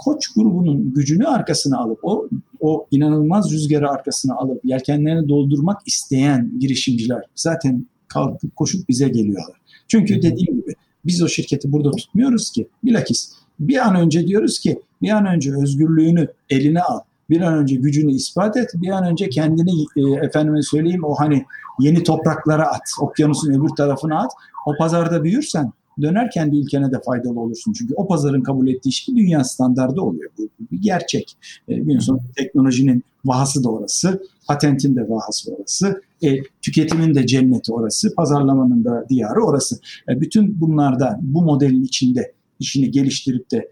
Koç 0.00 0.28
grubunun 0.28 0.94
gücünü 0.94 1.26
arkasına 1.26 1.78
alıp 1.78 1.98
o 2.02 2.28
o 2.60 2.86
inanılmaz 2.90 3.52
rüzgarı 3.52 3.90
arkasına 3.90 4.34
alıp 4.34 4.64
yelkenlerini 4.64 5.28
doldurmak 5.28 5.82
isteyen 5.86 6.52
girişimciler 6.58 7.22
zaten 7.34 7.86
kalkıp 8.08 8.56
koşup 8.56 8.88
bize 8.88 9.08
geliyorlar. 9.08 9.56
Çünkü 9.88 10.22
dediğim 10.22 10.60
gibi 10.60 10.74
biz 11.06 11.22
o 11.22 11.28
şirketi 11.28 11.72
burada 11.72 11.90
tutmuyoruz 11.90 12.50
ki. 12.50 12.68
Bilakis 12.84 13.32
bir 13.60 13.88
an 13.88 13.96
önce 13.96 14.26
diyoruz 14.26 14.58
ki 14.58 14.80
bir 15.02 15.10
an 15.10 15.26
önce 15.26 15.56
özgürlüğünü 15.56 16.28
eline 16.50 16.82
al. 16.82 17.00
Bir 17.30 17.40
an 17.40 17.54
önce 17.54 17.76
gücünü 17.76 18.12
ispat 18.12 18.56
et. 18.56 18.70
Bir 18.74 18.88
an 18.88 19.06
önce 19.06 19.28
kendini 19.28 19.70
e, 19.96 20.26
efendime 20.26 20.62
söyleyeyim 20.62 21.04
o 21.04 21.14
hani 21.14 21.44
yeni 21.80 22.02
topraklara 22.02 22.66
at. 22.66 22.82
Okyanusun 23.00 23.52
öbür 23.52 23.68
tarafına 23.68 24.18
at. 24.18 24.32
O 24.66 24.76
pazarda 24.76 25.24
büyürsen 25.24 25.72
döner 26.02 26.30
kendi 26.30 26.56
ülkene 26.56 26.92
de 26.92 27.00
faydalı 27.06 27.40
olursun. 27.40 27.72
Çünkü 27.72 27.94
o 27.94 28.08
pazarın 28.08 28.42
kabul 28.42 28.68
ettiği 28.68 28.92
şey 28.92 29.16
dünya 29.16 29.44
standardı 29.44 30.00
oluyor. 30.00 30.30
Bu, 30.38 30.48
bir 30.72 30.82
gerçek. 30.82 31.36
E, 31.68 32.00
sonu 32.00 32.20
teknolojinin 32.36 33.04
vahası 33.24 33.64
da 33.64 33.70
orası, 33.70 34.22
patentin 34.46 34.96
de 34.96 35.08
vahası 35.08 35.54
orası, 35.54 36.02
e, 36.22 36.28
tüketimin 36.62 37.14
de 37.14 37.26
cenneti 37.26 37.72
orası, 37.72 38.14
pazarlamanın 38.14 38.84
da 38.84 39.06
diyarı 39.08 39.44
orası. 39.44 39.80
E, 40.08 40.20
bütün 40.20 40.60
bunlarda 40.60 41.18
bu 41.22 41.42
modelin 41.42 41.84
içinde 41.84 42.32
işini 42.58 42.90
geliştirip 42.90 43.50
de 43.50 43.70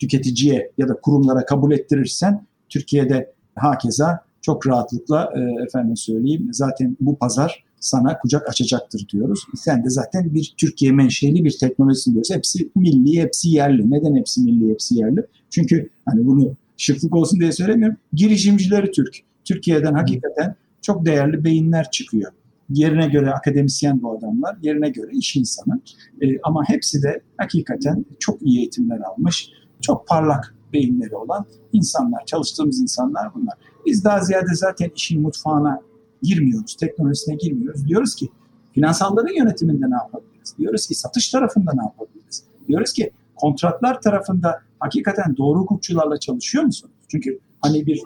tüketiciye 0.00 0.70
ya 0.78 0.88
da 0.88 0.94
kurumlara 0.94 1.44
kabul 1.44 1.72
ettirirsen 1.72 2.46
Türkiye'de 2.68 3.32
hakeza 3.56 4.24
çok 4.42 4.66
rahatlıkla 4.66 5.32
e, 5.36 5.64
efendim 5.64 5.96
söyleyeyim 5.96 6.48
zaten 6.52 6.96
bu 7.00 7.18
pazar 7.18 7.64
sana 7.80 8.18
kucak 8.18 8.48
açacaktır 8.48 9.08
diyoruz. 9.12 9.40
Sen 9.54 9.84
de 9.84 9.90
zaten 9.90 10.34
bir 10.34 10.54
Türkiye 10.56 10.92
menşeli 10.92 11.44
bir 11.44 11.58
teknolojisin 11.60 12.12
diyoruz. 12.12 12.30
Hepsi 12.30 12.70
milli, 12.76 13.22
hepsi 13.22 13.48
yerli. 13.48 13.90
Neden 13.90 14.16
hepsi 14.16 14.40
milli, 14.40 14.70
hepsi 14.70 14.98
yerli? 14.98 15.26
Çünkü 15.50 15.90
hani 16.06 16.26
bunu 16.26 16.56
şıklık 16.76 17.16
olsun 17.16 17.40
diye 17.40 17.52
söylemiyorum. 17.52 17.96
Girişimcileri 18.12 18.90
Türk. 18.90 19.16
Türkiye'den 19.44 19.94
hakikaten 19.94 20.54
çok 20.82 21.06
değerli 21.06 21.44
beyinler 21.44 21.90
çıkıyor. 21.90 22.32
Yerine 22.70 23.06
göre 23.08 23.30
akademisyen 23.30 24.02
bu 24.02 24.18
adamlar, 24.18 24.56
yerine 24.62 24.90
göre 24.90 25.10
iş 25.12 25.36
insanı. 25.36 25.80
E, 26.22 26.26
ama 26.42 26.64
hepsi 26.66 27.02
de 27.02 27.20
hakikaten 27.36 28.04
çok 28.18 28.42
iyi 28.42 28.58
eğitimler 28.58 28.98
almış, 28.98 29.50
çok 29.80 30.06
parlak 30.08 30.54
beyinleri 30.72 31.16
olan 31.16 31.46
insanlar, 31.72 32.24
çalıştığımız 32.26 32.80
insanlar 32.80 33.34
bunlar. 33.34 33.54
Biz 33.86 34.04
daha 34.04 34.20
ziyade 34.20 34.54
zaten 34.54 34.90
işin 34.96 35.22
mutfağına 35.22 35.80
girmiyoruz, 36.22 36.76
teknolojisine 36.76 37.34
girmiyoruz. 37.34 37.86
Diyoruz 37.86 38.14
ki 38.14 38.28
finansalların 38.74 39.34
yönetiminde 39.34 39.90
ne 39.90 39.94
yapabiliriz? 39.94 40.54
Diyoruz 40.58 40.86
ki 40.86 40.94
satış 40.94 41.30
tarafında 41.30 41.70
ne 41.74 41.82
yapabiliriz? 41.82 42.44
Diyoruz 42.68 42.92
ki 42.92 43.10
kontratlar 43.36 44.00
tarafında 44.00 44.60
hakikaten 44.78 45.36
doğru 45.36 45.58
hukukçularla 45.58 46.20
çalışıyor 46.20 46.64
musunuz? 46.64 46.94
Çünkü 47.08 47.38
hani 47.60 47.86
bir 47.86 48.02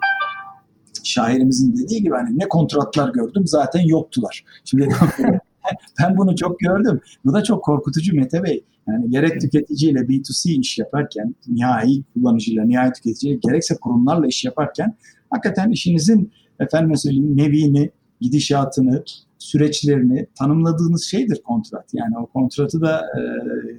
şairimizin 1.03 1.77
dediği 1.77 2.03
gibi 2.03 2.13
hani 2.13 2.39
ne 2.39 2.49
kontratlar 2.49 3.09
gördüm 3.09 3.47
zaten 3.47 3.79
yoktular. 3.79 4.45
Şimdi 4.63 4.89
ben 6.01 6.17
bunu 6.17 6.35
çok 6.35 6.59
gördüm. 6.59 7.01
Bu 7.25 7.33
da 7.33 7.43
çok 7.43 7.63
korkutucu 7.63 8.15
Mete 8.15 8.43
Bey. 8.43 8.63
Yani 8.87 9.09
gerek 9.09 9.41
tüketiciyle 9.41 9.99
B2C 9.99 10.59
iş 10.59 10.77
yaparken, 10.77 11.35
nihai 11.47 12.03
kullanıcıyla, 12.13 12.65
nihai 12.65 12.93
tüketiciyle, 12.93 13.39
gerekse 13.43 13.75
kurumlarla 13.75 14.27
iş 14.27 14.45
yaparken 14.45 14.95
hakikaten 15.29 15.71
işinizin 15.71 16.31
efendim 16.59 16.97
söyleyeyim 16.97 17.37
nevini, 17.37 17.91
gidişatını, 18.21 19.03
süreçlerini 19.45 20.27
tanımladığınız 20.39 21.03
şeydir 21.03 21.41
kontrat. 21.43 21.85
Yani 21.93 22.17
o 22.17 22.25
kontratı 22.25 22.81
da 22.81 22.99
e, 22.99 23.21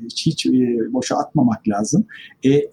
hiç, 0.04 0.26
hiç 0.26 0.46
e, 0.46 0.50
boşa 0.92 1.16
atmamak 1.16 1.68
lazım. 1.68 2.06
E, 2.42 2.50
e, 2.52 2.68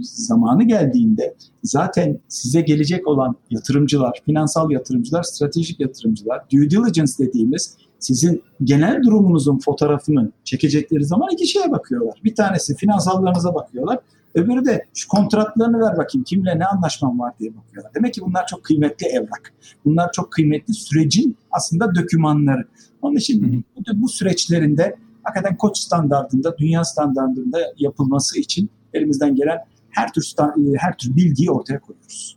zamanı 0.00 0.64
geldiğinde 0.64 1.34
zaten 1.62 2.18
size 2.28 2.60
gelecek 2.60 3.06
olan 3.06 3.36
yatırımcılar, 3.50 4.20
finansal 4.26 4.70
yatırımcılar, 4.70 5.22
stratejik 5.22 5.80
yatırımcılar, 5.80 6.42
due 6.52 6.70
diligence 6.70 7.12
dediğimiz 7.18 7.76
sizin 8.06 8.42
genel 8.64 9.02
durumunuzun 9.02 9.58
fotoğrafını 9.58 10.32
çekecekleri 10.44 11.04
zaman 11.04 11.28
iki 11.32 11.46
şeye 11.46 11.70
bakıyorlar. 11.70 12.20
Bir 12.24 12.34
tanesi 12.34 12.76
finansallarınıza 12.76 13.54
bakıyorlar. 13.54 13.98
Öbürü 14.34 14.64
de 14.64 14.84
şu 14.94 15.08
kontratlarını 15.08 15.80
ver 15.80 15.96
bakayım 15.96 16.24
kimle 16.24 16.58
ne 16.58 16.64
anlaşmam 16.66 17.18
var 17.18 17.32
diye 17.40 17.56
bakıyorlar. 17.56 17.92
Demek 17.94 18.14
ki 18.14 18.20
bunlar 18.20 18.46
çok 18.46 18.64
kıymetli 18.64 19.06
evrak. 19.06 19.52
Bunlar 19.84 20.12
çok 20.12 20.32
kıymetli 20.32 20.74
sürecin 20.74 21.36
aslında 21.50 21.94
dökümanları. 21.94 22.64
Onun 23.02 23.16
için 23.16 23.64
bu, 23.76 24.02
bu 24.02 24.08
süreçlerinde 24.08 24.96
hakikaten 25.22 25.56
koç 25.56 25.78
standartında, 25.78 26.58
dünya 26.58 26.84
standartında 26.84 27.58
yapılması 27.78 28.38
için 28.38 28.70
elimizden 28.94 29.34
gelen 29.34 29.58
her 29.90 30.12
tür 30.12 30.34
her 30.78 30.96
tür 30.98 31.16
bilgiyi 31.16 31.50
ortaya 31.50 31.80
koyuyoruz. 31.80 32.36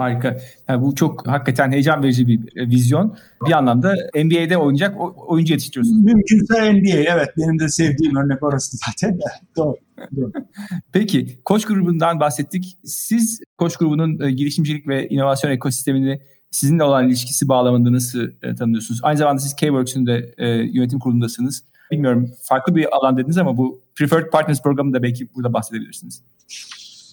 Harika. 0.00 0.36
Yani 0.68 0.82
bu 0.82 0.94
çok 0.94 1.26
hakikaten 1.26 1.72
heyecan 1.72 2.02
verici 2.02 2.26
bir 2.26 2.56
e, 2.56 2.68
vizyon. 2.68 3.16
Bir 3.46 3.52
anlamda 3.52 3.94
NBA'de 4.14 4.56
oynayacak 4.56 4.94
oyuncu 5.30 5.52
yetiştiriyorsunuz. 5.52 6.04
Mümkünse 6.04 6.72
NBA 6.72 7.14
evet. 7.14 7.28
Benim 7.36 7.58
de 7.58 7.68
sevdiğim 7.68 8.16
örnek 8.16 8.42
orası 8.42 8.76
zaten. 8.86 9.18
Doğru. 9.56 9.76
Doğru. 10.16 10.32
Peki 10.92 11.38
Koç 11.44 11.64
grubundan 11.64 12.20
bahsettik. 12.20 12.76
Siz 12.84 13.40
Koç 13.58 13.76
grubunun 13.76 14.20
e, 14.20 14.30
girişimcilik 14.30 14.88
ve 14.88 15.08
inovasyon 15.08 15.50
ekosistemini 15.50 16.20
sizinle 16.50 16.84
olan 16.84 17.08
ilişkisi 17.08 17.48
bağlamında 17.48 17.92
nasıl 17.92 18.28
e, 18.42 18.54
tanımlıyorsunuz? 18.54 19.00
Aynı 19.02 19.18
zamanda 19.18 19.40
siz 19.40 19.56
K-Works'ün 19.56 20.06
de 20.06 20.34
e, 20.38 20.48
yönetim 20.48 20.98
kurulundasınız. 20.98 21.64
Bilmiyorum 21.90 22.30
farklı 22.42 22.76
bir 22.76 22.96
alan 22.96 23.16
dediniz 23.16 23.38
ama 23.38 23.56
bu 23.56 23.80
Preferred 23.94 24.30
Partners 24.30 24.62
programında 24.62 25.02
belki 25.02 25.34
burada 25.34 25.52
bahsedebilirsiniz. 25.52 26.22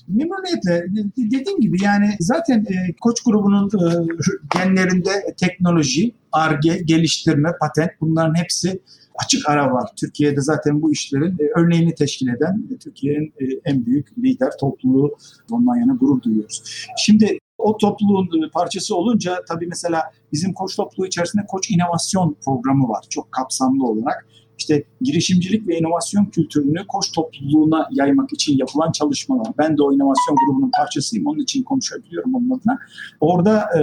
Memnuniyetle 0.07 0.85
dediğim 1.17 1.59
gibi 1.59 1.83
yani 1.83 2.09
zaten 2.19 2.59
e, 2.59 2.93
Koç 3.01 3.23
grubunun 3.23 3.67
e, 3.67 4.07
genlerinde 4.55 5.35
teknoloji, 5.37 6.15
ARGE, 6.31 6.77
geliştirme, 6.85 7.51
patent 7.59 7.91
bunların 8.01 8.35
hepsi 8.35 8.81
açık 9.25 9.49
ara 9.49 9.73
var. 9.73 9.89
Türkiye'de 9.95 10.41
zaten 10.41 10.81
bu 10.81 10.91
işlerin 10.91 11.31
e, 11.31 11.59
örneğini 11.59 11.95
teşkil 11.95 12.27
eden 12.27 12.63
e, 12.75 12.77
Türkiye'nin 12.77 13.33
e, 13.39 13.45
en 13.65 13.85
büyük 13.85 14.17
lider 14.17 14.51
topluluğu 14.59 15.17
ondan 15.51 15.75
yana 15.75 15.93
gurur 15.93 16.21
duyuyoruz. 16.21 16.63
Şimdi 16.97 17.39
o 17.57 17.77
topluluğun 17.77 18.47
e, 18.47 18.49
parçası 18.49 18.95
olunca 18.95 19.43
tabii 19.47 19.67
mesela 19.67 20.03
bizim 20.33 20.53
koç 20.53 20.75
topluluğu 20.75 21.07
içerisinde 21.07 21.45
koç 21.47 21.71
inovasyon 21.71 22.37
programı 22.45 22.89
var 22.89 23.05
çok 23.09 23.31
kapsamlı 23.31 23.87
olarak 23.87 24.27
işte 24.57 24.83
girişimcilik 25.01 25.67
ve 25.67 25.77
inovasyon 25.77 26.25
kültürünü 26.25 26.87
koç 26.87 27.11
topluluğuna 27.11 27.89
yaymak 27.91 28.33
için 28.33 28.57
yapılan 28.57 28.91
çalışmalar. 28.91 29.47
Ben 29.57 29.77
de 29.77 29.83
o 29.83 29.93
inovasyon 29.93 30.37
grubunun 30.45 30.71
parçasıyım. 30.77 31.27
Onun 31.27 31.39
için 31.39 31.63
konuşabiliyorum 31.63 32.35
onun 32.35 32.49
adına. 32.49 32.79
Orada 33.19 33.59
e, 33.59 33.81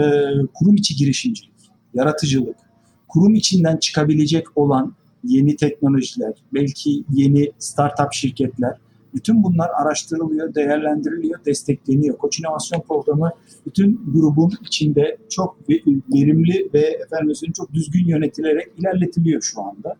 kurum 0.55 0.75
içi 0.75 0.97
girişimcilik, 0.97 1.53
yaratıcılık, 1.95 2.57
kurum 3.09 3.35
içinden 3.35 3.77
çıkabilecek 3.77 4.47
olan 4.57 4.95
yeni 5.25 5.57
teknolojiler, 5.57 6.33
belki 6.55 7.05
yeni 7.11 7.53
startup 7.59 8.13
şirketler, 8.13 8.77
bütün 9.15 9.43
bunlar 9.43 9.71
araştırılıyor, 9.83 10.55
değerlendiriliyor, 10.55 11.45
destekleniyor. 11.45 12.19
Koç 12.19 12.39
İnovasyon 12.41 12.81
Programı 12.81 13.31
bütün 13.67 14.01
grubun 14.13 14.53
içinde 14.67 15.17
çok 15.31 15.57
verimli 16.15 16.71
ve 16.75 16.81
efendim 16.81 17.53
çok 17.53 17.73
düzgün 17.73 18.07
yönetilerek 18.07 18.67
ilerletiliyor 18.79 19.43
şu 19.43 19.63
anda. 19.63 19.97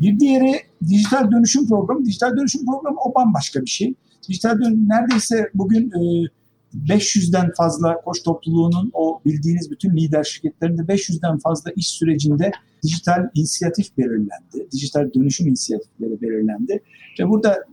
Bir 0.00 0.20
diğeri 0.20 0.60
dijital 0.88 1.30
dönüşüm 1.30 1.68
programı. 1.68 2.04
Dijital 2.04 2.36
dönüşüm 2.36 2.66
programı 2.66 2.96
o 3.04 3.14
bambaşka 3.14 3.60
bir 3.60 3.70
şey. 3.70 3.94
Dijital 4.28 4.58
dönüşüm 4.58 4.88
neredeyse 4.88 5.50
bugün 5.54 5.90
e, 5.90 6.28
500'den 6.74 7.52
fazla 7.56 8.00
koç 8.00 8.22
topluluğunun 8.22 8.90
o 8.94 9.20
bildiğiniz 9.26 9.70
bütün 9.70 9.96
lider 9.96 10.24
şirketlerinde 10.24 10.82
500'den 10.82 11.38
fazla 11.38 11.70
iş 11.76 11.88
sürecinde 11.88 12.52
dijital 12.82 13.28
inisiyatif 13.34 13.98
belirlendi. 13.98 14.68
Dijital 14.72 15.10
dönüşüm 15.14 15.48
inisiyatifleri 15.48 16.22
belirlendi. 16.22 16.82
Ve 17.20 17.28
burada 17.28 17.64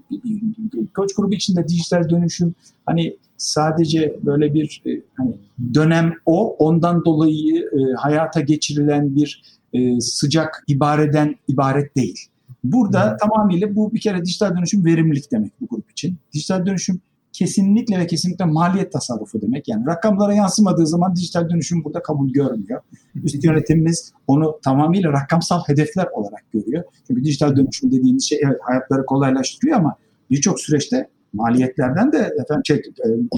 koç 0.95 1.15
grubu 1.15 1.33
içinde 1.33 1.67
dijital 1.67 2.09
dönüşüm 2.09 2.55
hani 2.85 3.17
sadece 3.37 4.15
böyle 4.23 4.53
bir 4.53 4.81
e, 4.85 5.01
hani 5.17 5.33
dönem 5.73 6.13
o 6.25 6.55
ondan 6.55 7.05
dolayı 7.05 7.61
e, 7.61 7.93
hayata 7.97 8.41
geçirilen 8.41 9.15
bir 9.15 9.41
e, 9.73 10.01
sıcak 10.01 10.63
ibareden 10.67 11.35
ibaret 11.47 11.95
değil. 11.95 12.27
Burada 12.63 13.11
hmm. 13.11 13.17
tamamıyla 13.17 13.75
bu 13.75 13.93
bir 13.93 13.99
kere 13.99 14.25
dijital 14.25 14.55
dönüşüm 14.57 14.85
verimlilik 14.85 15.31
demek 15.31 15.51
bu 15.61 15.67
grup 15.67 15.91
için. 15.91 16.17
Dijital 16.33 16.65
dönüşüm 16.65 17.01
kesinlikle 17.33 17.99
ve 17.99 18.07
kesinlikle 18.07 18.45
maliyet 18.45 18.91
tasarrufu 18.91 19.41
demek. 19.41 19.67
Yani 19.67 19.85
rakamlara 19.87 20.33
yansımadığı 20.33 20.87
zaman 20.87 21.15
dijital 21.15 21.49
dönüşüm 21.49 21.83
burada 21.83 22.01
kabul 22.01 22.29
görmüyor. 22.29 22.81
Üst 23.23 23.43
yönetimimiz 23.43 24.13
onu 24.27 24.59
tamamıyla 24.63 25.11
rakamsal 25.11 25.63
hedefler 25.67 26.07
olarak 26.13 26.51
görüyor. 26.51 26.83
Çünkü 27.07 27.23
dijital 27.23 27.55
dönüşüm 27.55 27.91
dediğimiz 27.91 28.29
şey 28.29 28.39
evet 28.45 28.57
hayatları 28.61 29.05
kolaylaştırıyor 29.05 29.77
ama 29.77 29.95
birçok 30.29 30.59
süreçte 30.59 31.07
maliyetlerden 31.33 32.11
de 32.11 32.17
efendim 32.17 32.63
şey, 32.65 32.81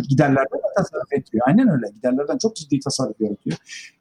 giderlerden 0.09 0.59
de 0.59 0.73
tasarruf 0.77 1.13
ediyor. 1.13 1.43
Aynen 1.47 1.69
öyle. 1.69 1.85
Giderlerden 1.95 2.38
çok 2.38 2.55
ciddi 2.55 2.79
tasarruf 2.79 3.21
yaratıyor. 3.21 3.57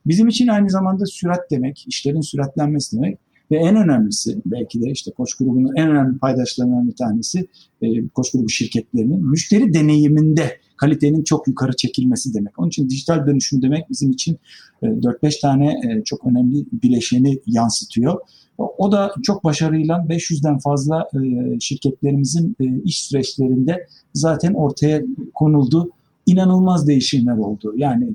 Bizim 0.07 0.29
için 0.29 0.49
aynı 0.49 0.71
zamanda 0.71 1.07
sürat 1.07 1.51
demek, 1.51 1.85
işlerin 1.89 2.21
süratlenmesi 2.21 2.97
demek. 2.97 3.19
Ve 3.51 3.57
en 3.57 3.77
önemlisi 3.77 4.39
belki 4.47 4.83
de 4.83 4.91
işte 4.91 5.11
Koç 5.11 5.35
grubunun 5.35 5.77
en 5.77 5.91
önemli 5.91 6.19
paydaşlarından 6.19 6.89
bir 6.89 6.97
tanesi 6.97 7.47
e, 7.83 8.09
Koç 8.09 8.33
grubu 8.33 8.49
şirketlerinin 8.49 9.31
müşteri 9.31 9.75
deneyiminde 9.75 10.59
kalitenin 10.83 11.25
çok 11.25 11.49
yukarı 11.49 11.77
çekilmesi 11.77 12.35
demek. 12.35 12.59
Onun 12.59 12.69
için 12.69 12.89
dijital 12.89 13.27
dönüşüm 13.27 13.63
demek 13.63 13.91
bizim 13.91 14.11
için 14.11 14.39
e, 14.83 14.87
4-5 14.87 15.41
tane 15.41 15.67
e, 15.67 16.05
çok 16.05 16.27
önemli 16.27 16.67
bileşeni 16.73 17.39
yansıtıyor. 17.47 18.21
O 18.59 18.93
da 18.93 19.15
çok 19.23 19.45
başarıyla 19.45 19.97
500'den 19.97 20.59
fazla 20.59 21.09
e, 21.15 21.61
şirketlerimizin 21.61 22.57
e, 22.61 22.65
iş 22.85 23.03
süreçlerinde 23.03 23.87
zaten 24.15 24.55
ortaya 24.55 25.03
konuldu 25.35 25.91
inanılmaz 26.27 26.89
değişimler 26.89 27.37
oldu. 27.37 27.73
Yani 27.77 28.09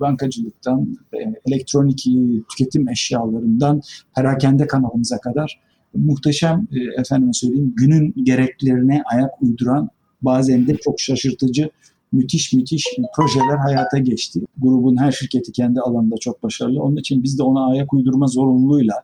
bankacılıktan, 0.00 0.96
e, 1.12 1.18
elektronik 1.46 2.06
e, 2.06 2.12
tüketim 2.50 2.88
eşyalarından 2.88 3.80
perakende 4.16 4.66
kanalımıza 4.66 5.18
kadar 5.18 5.60
muhteşem 5.94 6.66
e, 6.72 7.00
efendime 7.00 7.32
söyleyeyim 7.32 7.74
günün 7.76 8.14
gereklerine 8.22 9.02
ayak 9.12 9.42
uyduran 9.42 9.90
bazen 10.24 10.66
de 10.66 10.76
çok 10.76 11.00
şaşırtıcı 11.00 11.70
müthiş 12.12 12.52
müthiş 12.52 12.84
projeler 13.16 13.56
hayata 13.56 13.98
geçti. 13.98 14.40
Grubun 14.58 14.96
her 14.96 15.12
şirketi 15.12 15.52
kendi 15.52 15.80
alanında 15.80 16.16
çok 16.20 16.42
başarılı. 16.42 16.82
Onun 16.82 16.96
için 16.96 17.22
biz 17.22 17.38
de 17.38 17.42
ona 17.42 17.66
ayak 17.66 17.94
uydurma 17.94 18.26
zorunluluğuyla 18.26 18.94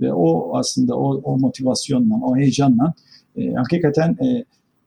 ve 0.00 0.12
o 0.12 0.56
aslında 0.56 0.96
o, 0.96 1.20
o 1.24 1.38
motivasyonla, 1.38 2.14
o 2.22 2.36
heyecanla 2.36 2.92
e, 3.36 3.52
hakikaten 3.52 4.16
e, 4.20 4.44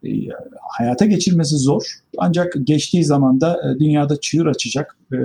e, 0.10 0.30
hayata 0.78 1.06
geçirmesi 1.06 1.58
zor. 1.58 1.84
Ancak 2.18 2.54
geçtiği 2.64 3.04
zaman 3.04 3.42
da 3.42 3.58
e, 3.58 3.80
dünyada 3.80 4.20
çığır 4.20 4.46
açacak, 4.46 4.98
e, 5.14 5.16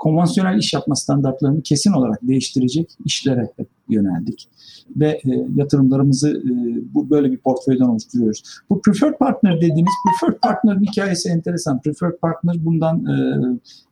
konvansiyonel 0.00 0.58
iş 0.58 0.72
yapma 0.72 0.96
standartlarını 0.96 1.62
kesin 1.62 1.92
olarak 1.92 2.18
değiştirecek 2.22 2.90
işlere 3.04 3.52
yöneldik. 3.88 4.48
Ve 4.96 5.08
e, 5.08 5.46
yatırımlarımızı 5.56 6.30
e, 6.30 6.52
bu 6.94 7.10
böyle 7.10 7.32
bir 7.32 7.38
portföyden 7.38 7.84
oluşturuyoruz. 7.84 8.42
Bu 8.70 8.82
preferred 8.82 9.18
partner 9.18 9.56
dediğimiz 9.56 9.92
preferred 10.04 10.40
partner 10.40 10.76
hikayesi 10.76 11.28
enteresan. 11.28 11.80
Preferred 11.80 12.18
partner 12.18 12.64
bundan 12.64 13.06
e, 13.06 13.14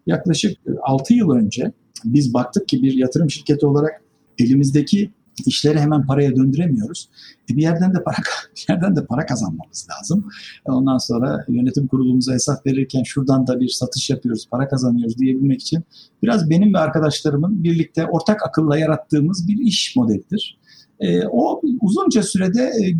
yaklaşık 0.06 0.58
6 0.82 1.14
yıl 1.14 1.30
önce 1.30 1.72
biz 2.04 2.34
baktık 2.34 2.68
ki 2.68 2.82
bir 2.82 2.92
yatırım 2.94 3.30
şirketi 3.30 3.66
olarak 3.66 4.02
elimizdeki 4.38 5.10
işleri 5.46 5.80
hemen 5.80 6.06
paraya 6.06 6.36
döndüremiyoruz. 6.36 7.08
E 7.52 7.56
bir 7.56 7.62
yerden 7.62 7.94
de 7.94 8.02
para 8.02 8.16
bir 8.56 8.66
yerden 8.68 8.96
de 8.96 9.06
para 9.06 9.26
kazanmamız 9.26 9.86
lazım. 9.90 10.28
E 10.68 10.70
ondan 10.70 10.98
sonra 10.98 11.44
yönetim 11.48 11.86
kurulumuza 11.86 12.32
hesap 12.32 12.66
verirken 12.66 13.02
şuradan 13.02 13.46
da 13.46 13.60
bir 13.60 13.68
satış 13.68 14.10
yapıyoruz, 14.10 14.48
para 14.50 14.68
kazanıyoruz 14.68 15.18
diyebilmek 15.18 15.60
için 15.60 15.84
biraz 16.22 16.50
benim 16.50 16.74
ve 16.74 16.78
arkadaşlarımın 16.78 17.64
birlikte 17.64 18.06
ortak 18.06 18.46
akılla 18.46 18.78
yarattığımız 18.78 19.48
bir 19.48 19.58
iş 19.58 19.96
modelidir. 19.96 20.58
E, 21.00 21.26
o 21.26 21.62
uzunca 21.80 22.22
sürede 22.22 22.62
e, 22.62 22.96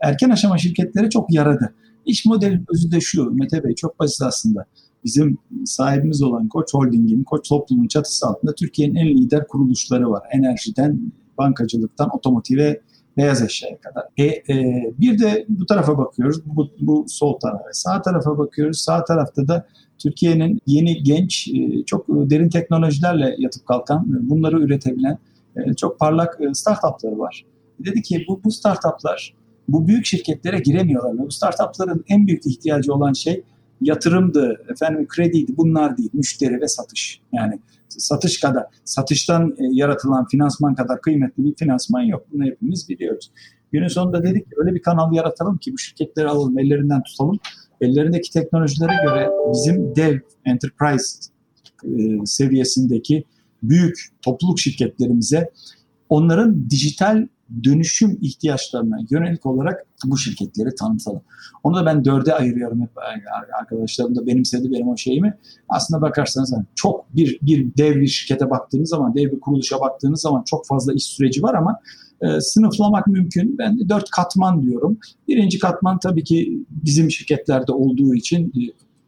erken 0.00 0.30
aşama 0.30 0.58
şirketlere 0.58 1.10
çok 1.10 1.34
yaradı. 1.34 1.74
İş 2.06 2.24
modeli 2.24 2.62
özü 2.68 2.90
de 2.90 3.00
şu 3.00 3.30
Mete 3.30 3.64
Bey 3.64 3.74
çok 3.74 4.00
basit 4.00 4.22
aslında. 4.22 4.64
Bizim 5.04 5.38
sahibimiz 5.64 6.22
olan 6.22 6.48
Koç 6.48 6.74
Holding'in, 6.74 7.24
Koç 7.24 7.48
Toplum'un 7.48 7.88
çatısı 7.88 8.26
altında 8.26 8.54
Türkiye'nin 8.54 8.94
en 8.94 9.08
lider 9.08 9.46
kuruluşları 9.46 10.10
var. 10.10 10.22
Enerjiden 10.32 11.12
bankacılıktan 11.38 12.16
otomotive 12.16 12.80
beyaz 13.16 13.42
eşyaya 13.42 13.78
kadar. 13.80 14.04
E, 14.16 14.24
e, 14.24 14.84
bir 14.98 15.18
de 15.18 15.44
bu 15.48 15.66
tarafa 15.66 15.98
bakıyoruz. 15.98 16.46
Bu, 16.46 16.68
bu 16.80 17.04
sol 17.08 17.38
tarafa. 17.38 17.64
Sağ 17.72 18.02
tarafa 18.02 18.38
bakıyoruz. 18.38 18.80
Sağ 18.80 19.04
tarafta 19.04 19.48
da 19.48 19.66
Türkiye'nin 19.98 20.60
yeni 20.66 21.02
genç 21.02 21.48
e, 21.48 21.84
çok 21.84 22.08
derin 22.08 22.48
teknolojilerle 22.48 23.34
yatıp 23.38 23.66
kalkan 23.66 24.04
bunları 24.06 24.60
üretebilen 24.60 25.18
e, 25.56 25.74
çok 25.74 25.98
parlak 25.98 26.38
e, 26.40 26.54
startupları 26.54 27.18
var. 27.18 27.44
Dedi 27.86 28.02
ki 28.02 28.24
bu, 28.28 28.40
bu 28.44 28.50
startuplar 28.50 29.34
bu 29.68 29.88
büyük 29.88 30.06
şirketlere 30.06 30.58
giremiyorlar. 30.58 31.18
Bu 31.18 31.30
startupların 31.30 32.04
en 32.08 32.26
büyük 32.26 32.46
ihtiyacı 32.46 32.94
olan 32.94 33.12
şey 33.12 33.42
yatırımdı, 33.80 34.64
efendim 34.70 35.06
krediydi 35.08 35.56
bunlar 35.56 35.98
değil, 35.98 36.10
müşteri 36.12 36.60
ve 36.60 36.68
satış. 36.68 37.20
Yani 37.32 37.58
satış 37.88 38.40
kadar, 38.40 38.64
satıştan 38.84 39.50
e, 39.50 39.64
yaratılan 39.72 40.26
finansman 40.26 40.74
kadar 40.74 41.00
kıymetli 41.00 41.44
bir 41.44 41.54
finansman 41.54 42.02
yok. 42.02 42.26
Bunu 42.32 42.44
hepimiz 42.44 42.88
biliyoruz. 42.88 43.30
Günün 43.72 43.88
sonunda 43.88 44.22
dedik 44.22 44.46
ki 44.46 44.56
öyle 44.56 44.74
bir 44.74 44.82
kanal 44.82 45.12
yaratalım 45.12 45.58
ki 45.58 45.72
bu 45.72 45.78
şirketleri 45.78 46.28
alalım, 46.28 46.58
ellerinden 46.58 47.02
tutalım. 47.02 47.38
Ellerindeki 47.80 48.32
teknolojilere 48.32 48.92
göre 49.04 49.30
bizim 49.52 49.96
dev, 49.96 50.18
enterprise 50.44 51.30
e, 51.84 52.26
seviyesindeki 52.26 53.24
büyük 53.62 54.08
topluluk 54.22 54.58
şirketlerimize 54.58 55.50
onların 56.08 56.70
dijital 56.70 57.26
dönüşüm 57.64 58.18
ihtiyaçlarına 58.20 58.98
yönelik 59.10 59.46
olarak 59.46 59.86
bu 60.04 60.18
şirketleri 60.18 60.74
tanıtalım. 60.74 61.20
Onu 61.62 61.76
da 61.76 61.86
ben 61.86 62.04
dörde 62.04 62.34
ayırıyorum 62.34 62.82
hep 62.82 62.90
arkadaşlarım 63.60 64.16
da 64.16 64.26
benimsedi 64.26 64.70
benim 64.72 64.88
o 64.88 64.96
şeyimi. 64.96 65.38
Aslında 65.68 66.02
bakarsanız 66.02 66.52
yani 66.52 66.64
çok 66.74 67.16
bir, 67.16 67.38
bir 67.42 67.76
dev 67.76 68.00
bir 68.00 68.06
şirkete 68.06 68.50
baktığınız 68.50 68.88
zaman, 68.88 69.14
dev 69.14 69.32
bir 69.32 69.40
kuruluşa 69.40 69.80
baktığınız 69.80 70.20
zaman 70.20 70.42
çok 70.46 70.66
fazla 70.66 70.92
iş 70.92 71.04
süreci 71.04 71.42
var 71.42 71.54
ama 71.54 71.80
e, 72.20 72.40
sınıflamak 72.40 73.06
mümkün. 73.06 73.58
Ben 73.58 73.88
dört 73.88 74.10
katman 74.10 74.62
diyorum. 74.62 74.98
Birinci 75.28 75.58
katman 75.58 75.98
tabii 75.98 76.24
ki 76.24 76.64
bizim 76.70 77.10
şirketlerde 77.10 77.72
olduğu 77.72 78.14
için 78.14 78.46
e, 78.46 78.60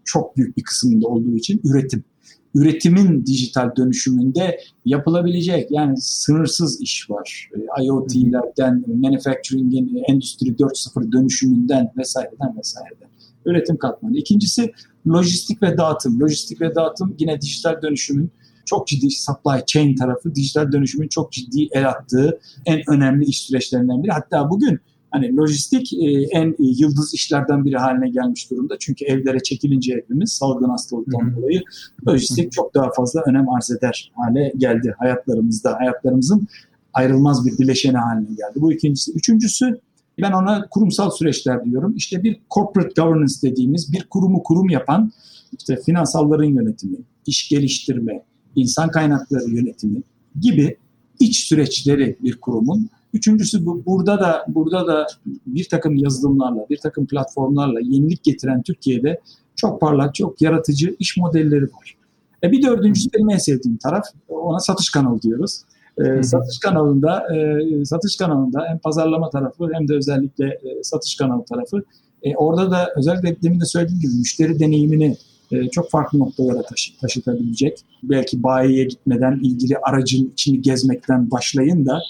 çok 0.05 0.37
büyük 0.37 0.57
bir 0.57 0.63
kısmında 0.63 1.09
olduğu 1.09 1.37
için 1.37 1.61
üretim 1.65 2.05
üretimin 2.55 3.27
dijital 3.27 3.77
dönüşümünde 3.77 4.61
yapılabilecek 4.85 5.71
yani 5.71 6.01
sınırsız 6.01 6.81
iş 6.81 7.11
var. 7.11 7.51
E, 7.55 7.85
IoT'lerden, 7.85 8.85
manufacturing'in 8.87 10.03
Endüstri 10.09 10.49
4.0 10.49 11.13
dönüşümünden 11.13 11.93
vesaireden 11.97 12.59
vesaireden. 12.59 13.09
Üretim 13.45 13.77
katmanı. 13.77 14.17
İkincisi 14.17 14.73
lojistik 15.09 15.63
ve 15.63 15.77
dağıtım. 15.77 16.21
Lojistik 16.21 16.61
ve 16.61 16.75
dağıtım 16.75 17.17
yine 17.19 17.41
dijital 17.41 17.83
dönüşümün 17.83 18.31
çok 18.65 18.87
ciddi 18.87 19.11
supply 19.11 19.67
chain 19.67 19.97
tarafı 19.97 20.35
dijital 20.35 20.73
dönüşümün 20.73 21.09
çok 21.09 21.33
ciddi 21.33 21.69
el 21.73 21.89
attığı 21.89 22.41
en 22.67 22.81
önemli 22.89 23.25
iş 23.25 23.41
süreçlerinden 23.41 24.03
biri. 24.03 24.13
Hatta 24.13 24.51
bugün 24.51 24.81
hani 25.11 25.37
lojistik 25.37 25.93
e, 25.93 26.07
en 26.33 26.57
yıldız 26.59 27.15
işlerden 27.15 27.65
biri 27.65 27.77
haline 27.77 28.11
gelmiş 28.11 28.51
durumda. 28.51 28.77
Çünkü 28.79 29.05
evlere 29.05 29.41
çekilince 29.41 29.95
hepimiz 29.95 30.33
salgın 30.33 30.69
hastalıktan 30.69 31.37
dolayı 31.37 31.63
lojistik 32.09 32.53
çok 32.53 32.75
daha 32.75 32.93
fazla 32.93 33.23
önem 33.27 33.49
arz 33.49 33.71
eder 33.71 34.13
hale 34.15 34.53
geldi 34.57 34.95
hayatlarımızda. 34.99 35.77
Hayatlarımızın 35.79 36.47
ayrılmaz 36.93 37.47
bir 37.47 37.59
bileşeni 37.59 37.97
haline 37.97 38.29
geldi. 38.29 38.55
Bu 38.57 38.73
ikincisi. 38.73 39.13
Üçüncüsü 39.13 39.81
ben 40.23 40.33
ona 40.33 40.67
kurumsal 40.71 41.11
süreçler 41.11 41.65
diyorum. 41.65 41.95
İşte 41.97 42.23
bir 42.23 42.41
corporate 42.51 43.03
governance 43.03 43.35
dediğimiz 43.43 43.93
bir 43.93 44.03
kurumu 44.03 44.43
kurum 44.43 44.71
yapan 44.71 45.13
işte 45.59 45.77
finansalların 45.87 46.45
yönetimi, 46.45 46.97
iş 47.27 47.49
geliştirme, 47.49 48.23
insan 48.57 48.91
kaynakları 48.91 49.51
yönetimi 49.51 50.03
gibi 50.41 50.77
iç 51.21 51.47
süreçleri 51.47 52.17
bir 52.23 52.37
kurumun 52.41 52.91
Üçüncüsü 53.15 53.67
bu, 53.67 53.87
burada 53.87 54.21
da 54.21 54.45
burada 54.49 54.87
da 54.87 55.07
bir 55.47 55.69
takım 55.69 55.97
yazılımlarla, 55.97 56.67
bir 56.71 56.79
takım 56.79 57.07
platformlarla 57.07 57.81
yenilik 57.81 58.25
getiren 58.25 58.63
Türkiye'de 58.63 59.21
çok 59.57 59.81
parlak, 59.81 60.15
çok 60.15 60.43
yaratıcı 60.43 60.97
iş 60.99 61.17
modelleri 61.17 61.65
var. 61.65 61.97
E 62.45 62.53
bir 62.53 62.63
dördüncüsü 62.63 63.09
benim 63.15 63.31
en 63.31 63.39
sevdiğim 63.39 63.77
taraf, 63.77 64.05
ona 64.29 64.59
satış 64.59 64.91
kanalı 64.91 65.23
diyoruz. 65.23 65.63
E, 65.99 66.23
satış 66.23 66.59
kanalında 66.59 67.37
e, 67.37 67.85
satış 67.85 68.17
kanalında 68.17 68.65
hem 68.69 68.79
pazarlama 68.79 69.31
tarafı 69.31 69.69
hem 69.73 69.89
de 69.89 69.95
özellikle 69.95 70.47
e, 70.47 70.83
satış 70.83 71.17
kanalı 71.17 71.45
tarafı 71.45 71.83
e, 72.23 72.37
orada 72.37 72.71
da 72.71 72.89
özellikle 72.97 73.43
demin 73.43 73.61
de 73.61 73.65
söylediğim 73.65 74.01
gibi 74.01 74.13
müşteri 74.15 74.59
deneyimini 74.59 75.17
e, 75.53 75.69
çok 75.69 75.91
farklı 75.91 76.19
noktalara 76.19 76.63
taşı, 76.63 76.97
taşıtabilecek. 76.97 77.79
Belki 78.03 78.43
bayiye 78.43 78.85
gitmeden 78.85 79.41
ilgili 79.43 79.79
aracın 79.79 80.31
içini 80.33 80.63
gezmekten 80.63 81.31
başlayın 81.31 81.87
da 81.87 82.01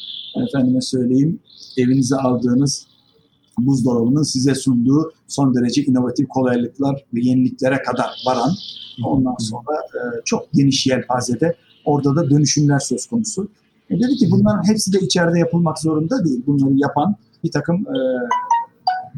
efendime 0.49 0.81
söyleyeyim 0.81 1.39
evinize 1.77 2.17
aldığınız 2.17 2.87
buzdolabının 3.59 4.23
size 4.23 4.55
sunduğu 4.55 5.13
son 5.29 5.55
derece 5.55 5.83
inovatif 5.83 6.29
kolaylıklar 6.29 7.05
ve 7.15 7.21
yeniliklere 7.21 7.83
kadar 7.83 8.11
varan 8.27 8.53
ondan 9.05 9.37
sonra 9.39 9.77
e, 9.95 10.01
çok 10.25 10.53
geniş 10.53 10.87
yelpazede 10.87 11.55
orada 11.85 12.17
da 12.17 12.31
dönüşümler 12.31 12.79
söz 12.79 13.07
konusu. 13.07 13.49
E 13.91 14.01
dedi 14.01 14.17
ki 14.17 14.29
bunların 14.31 14.69
hepsi 14.69 14.93
de 14.93 14.99
içeride 14.99 15.39
yapılmak 15.39 15.79
zorunda 15.79 16.25
değil. 16.25 16.43
Bunları 16.47 16.75
yapan 16.77 17.17
bir 17.45 17.51
takım 17.51 17.77
e, 17.77 17.99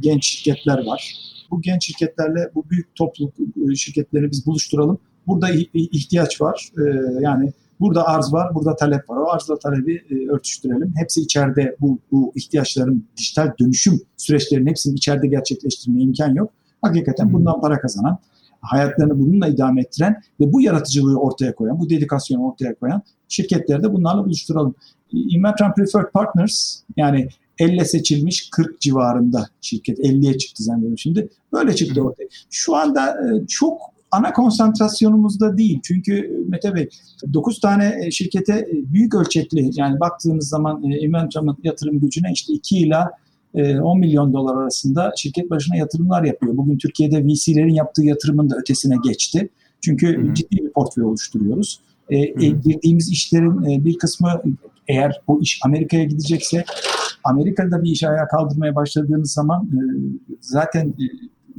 genç 0.01 0.27
şirketler 0.27 0.87
var. 0.87 1.32
Bu 1.53 1.61
genç 1.61 1.87
şirketlerle 1.87 2.51
bu 2.55 2.65
büyük 2.71 2.95
topluluk 2.95 3.35
e, 3.71 3.75
şirketlerini 3.75 4.31
biz 4.31 4.47
buluşturalım. 4.47 4.99
Burada 5.27 5.51
ihtiyaç 5.75 6.41
var. 6.41 6.71
E, 6.79 6.83
yani 7.21 7.53
burada 7.81 8.07
arz 8.07 8.33
var, 8.33 8.55
burada 8.55 8.77
talep 8.77 9.11
var. 9.11 9.17
O 9.17 9.31
arzla 9.31 9.59
talebi 9.59 10.03
e, 10.11 10.29
örtüştürelim. 10.29 10.95
Hepsi 10.97 11.21
içeride 11.21 11.77
bu, 11.81 11.99
bu 12.13 12.33
ihtiyaçların 12.35 13.07
dijital 13.17 13.53
dönüşüm 13.61 14.01
süreçlerinin 14.17 14.67
hepsini 14.67 14.95
içeride 14.95 15.27
gerçekleştirmeye 15.27 16.05
imkan 16.05 16.35
yok. 16.35 16.51
Hakikaten 16.83 17.33
bundan 17.33 17.61
para 17.61 17.81
kazanan, 17.81 18.19
hayatlarını 18.61 19.19
bununla 19.19 19.49
idame 19.49 19.81
ettiren 19.81 20.23
ve 20.41 20.53
bu 20.53 20.61
yaratıcılığı 20.61 21.21
ortaya 21.21 21.55
koyan, 21.55 21.81
bu 21.81 21.91
dedikasyonu 21.91 22.47
ortaya 22.47 22.75
koyan 22.75 23.03
şirketleri 23.29 23.83
de 23.83 23.93
bunlarla 23.93 24.25
buluşturalım. 24.25 24.75
Inventran 25.13 25.75
Preferred 25.75 26.13
Partners 26.13 26.83
yani 26.97 27.29
elle 27.59 27.85
seçilmiş 27.85 28.51
40 28.51 28.81
civarında 28.81 29.49
şirket 29.61 29.99
50'ye 29.99 30.39
çıktı 30.39 30.63
zannediyorum 30.63 30.99
şimdi. 30.99 31.29
Böyle 31.53 31.75
çıktı 31.75 32.03
ortaya. 32.03 32.29
Şu 32.51 32.77
anda 32.77 33.11
e, 33.11 33.47
çok 33.47 33.81
ana 34.11 34.33
konsantrasyonumuzda 34.33 35.59
değil. 35.59 35.81
Çünkü 35.83 36.45
Mete 36.49 36.75
Bey 36.75 36.89
9 37.33 37.61
tane 37.61 37.99
e, 38.05 38.11
şirkete 38.11 38.53
e, 38.53 38.93
büyük 38.93 39.15
ölçekli 39.15 39.71
yani 39.75 40.01
baktığımız 40.01 40.49
zaman 40.49 40.83
Inventram'ın 40.83 41.57
yatırım 41.65 42.01
gücüne 42.01 42.33
işte 42.33 42.53
2 42.53 42.79
ila 42.79 43.11
10 43.83 43.99
milyon 43.99 44.33
dolar 44.33 44.63
arasında 44.63 45.13
şirket 45.17 45.51
başına 45.51 45.77
yatırımlar 45.77 46.25
yapıyor. 46.25 46.57
Bugün 46.57 46.79
Türkiye'de 46.79 47.25
VC'lerin 47.25 47.75
yaptığı 47.75 48.05
yatırımın 48.05 48.51
da 48.51 48.57
ötesine 48.57 48.95
geçti. 49.05 49.49
Çünkü 49.81 50.23
Hı-hı. 50.23 50.35
ciddi 50.35 50.57
bir 50.57 50.71
portföy 50.71 51.05
oluşturuyoruz. 51.05 51.81
E, 52.11 52.17
e, 52.19 52.31
girdiğimiz 52.65 53.11
işlerin 53.11 53.71
e, 53.71 53.85
bir 53.85 53.99
kısmı 53.99 54.43
eğer 54.89 55.21
bu 55.29 55.43
iş 55.43 55.61
Amerika'ya 55.65 56.05
gidecekse 56.05 56.65
Amerika'da 57.25 57.83
bir 57.83 57.91
iş 57.91 58.05
ayağa 58.05 58.29
kaldırmaya 58.29 58.75
başladığınız 58.75 59.33
zaman 59.33 59.65
e, 59.65 59.81
zaten 60.41 60.95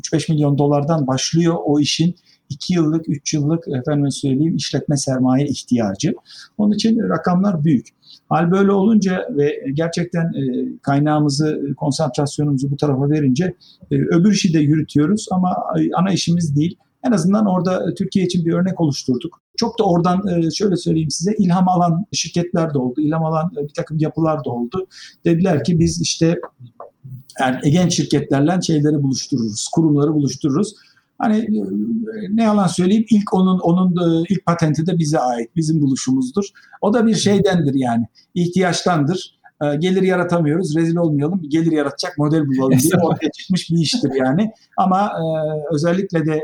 3-5 0.02 0.32
milyon 0.32 0.58
dolardan 0.58 1.08
başlıyor 1.08 1.56
o 1.66 1.80
işin 1.80 2.16
2 2.50 2.74
yıllık, 2.74 3.10
3 3.10 3.34
yıllık 3.34 3.68
efendim 3.68 4.12
söyleyeyim 4.12 4.56
işletme 4.56 4.98
sermaye 4.98 5.48
ihtiyacı. 5.48 6.14
Onun 6.58 6.74
için 6.74 7.00
rakamlar 7.10 7.64
büyük. 7.64 7.88
Hal 8.30 8.52
böyle 8.52 8.72
olunca 8.72 9.28
ve 9.30 9.66
gerçekten 9.74 10.26
e, 10.26 10.44
kaynağımızı, 10.82 11.74
konsantrasyonumuzu 11.78 12.72
bu 12.72 12.78
tarafa 12.78 13.10
verince 13.10 13.56
e, 13.92 13.96
öbür 13.96 14.32
işi 14.32 14.54
de 14.54 14.60
yürütüyoruz 14.60 15.28
ama 15.32 15.56
ana 15.96 16.12
işimiz 16.12 16.56
değil. 16.56 16.78
En 17.04 17.12
azından 17.12 17.46
orada 17.46 17.94
Türkiye 17.94 18.26
için 18.26 18.46
bir 18.46 18.54
örnek 18.54 18.82
oluşturduk. 18.82 19.43
Çok 19.58 19.80
da 19.80 19.84
oradan 19.84 20.28
e, 20.28 20.52
şöyle 20.52 20.76
söyleyeyim 20.76 21.10
size 21.12 21.34
ilham 21.40 21.70
alan 21.70 22.06
şirketler 22.12 22.74
de 22.74 22.78
oldu, 22.78 23.02
ilham 23.02 23.26
alan 23.26 23.52
e, 23.58 23.64
bir 23.64 23.74
takım 23.74 23.98
yapılar 23.98 24.46
da 24.46 24.50
oldu. 24.50 24.88
Dediler 25.26 25.64
ki 25.64 25.80
biz 25.80 26.02
işte 26.02 26.40
yani 27.40 27.72
genç 27.72 27.94
şirketlerle 27.94 28.62
şeyleri 28.62 29.04
buluştururuz, 29.04 29.68
kurumları 29.74 30.14
buluştururuz. 30.14 30.76
Hani 31.18 31.38
e, 31.38 31.64
ne 32.30 32.44
yalan 32.44 32.68
söyleyeyim 32.68 33.06
ilk 33.10 33.34
onun 33.34 33.60
onun 33.60 34.26
ilk 34.30 34.46
patenti 34.46 34.88
de 34.88 35.00
bize 35.00 35.20
ait, 35.20 35.56
bizim 35.56 35.82
buluşumuzdur. 35.82 36.46
O 36.82 36.94
da 36.94 37.08
bir 37.08 37.16
şeydendir 37.16 37.74
yani, 37.74 38.08
ihtiyaçtandır. 38.34 39.40
Gelir 39.80 40.02
yaratamıyoruz, 40.02 40.76
rezil 40.76 40.96
olmayalım, 40.96 41.42
gelir 41.50 41.72
yaratacak 41.72 42.18
model 42.18 42.48
bulalım 42.48 42.80
diye 42.80 42.94
ortaya 43.04 43.32
çıkmış 43.32 43.70
bir 43.70 43.78
iştir 43.78 44.12
yani. 44.14 44.52
Ama 44.78 45.12
özellikle 45.72 46.26
de 46.26 46.42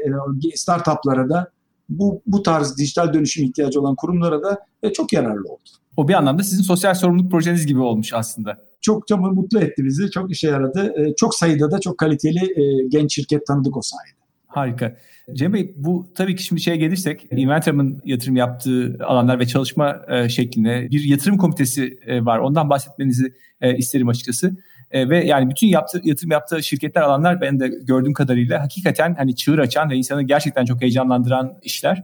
startuplara 0.56 1.30
da 1.30 1.52
bu, 1.90 2.22
bu 2.28 2.44
tarz 2.44 2.78
dijital 2.78 3.14
dönüşüm 3.14 3.46
ihtiyacı 3.46 3.82
olan 3.82 3.96
kurumlara 3.96 4.44
da 4.44 4.60
e, 4.84 4.94
çok 4.94 5.14
yararlı 5.14 5.48
oldu. 5.50 5.70
O 5.98 6.08
bir 6.08 6.14
anlamda 6.14 6.44
sizin 6.44 6.64
sosyal 6.64 6.94
sorumluluk 6.94 7.32
projeniz 7.32 7.66
gibi 7.66 7.80
olmuş 7.80 8.14
aslında. 8.14 8.58
Çok 8.82 9.08
çok 9.08 9.20
mutlu 9.20 9.60
etti 9.60 9.86
bizi. 9.86 10.12
Çok 10.12 10.32
işe 10.32 10.48
yaradı. 10.48 10.94
E, 10.98 11.16
çok 11.16 11.36
sayıda 11.36 11.72
da 11.72 11.80
çok 11.80 11.98
kaliteli 11.98 12.62
e, 12.62 12.88
genç 12.88 13.16
şirket 13.16 13.48
tanıdık 13.48 13.78
o 13.78 13.82
sayede. 13.82 14.20
Harika. 14.48 14.96
Cem 15.34 15.54
Bey 15.54 15.74
bu 15.78 16.08
tabii 16.16 16.36
ki 16.36 16.44
şimdi 16.44 16.62
şeye 16.62 16.78
gelirsek 16.78 17.28
Inventram'ın 17.32 18.02
yatırım 18.06 18.36
yaptığı 18.36 18.98
alanlar 19.06 19.40
ve 19.40 19.48
çalışma 19.48 20.02
e, 20.10 20.30
şeklinde 20.30 20.88
bir 20.92 21.04
yatırım 21.04 21.38
komitesi 21.38 22.00
e, 22.06 22.26
var. 22.26 22.40
Ondan 22.40 22.70
bahsetmenizi 22.70 23.34
e, 23.62 23.78
isterim 23.78 24.10
açıkçası. 24.10 24.58
E, 24.92 25.10
ve 25.10 25.26
yani 25.26 25.50
bütün 25.50 25.68
yaptığı, 25.68 26.02
yatırım 26.04 26.32
yaptığı 26.32 26.64
şirketler 26.64 27.02
alanlar 27.02 27.42
ben 27.42 27.60
de 27.60 27.68
gördüğüm 27.68 28.14
kadarıyla 28.14 28.62
hakikaten 28.62 29.16
hani 29.16 29.36
çığır 29.36 29.60
açan 29.60 29.90
ve 29.90 29.96
insanı 29.96 30.24
gerçekten 30.24 30.66
çok 30.66 30.82
heyecanlandıran 30.82 31.54
işler. 31.64 32.04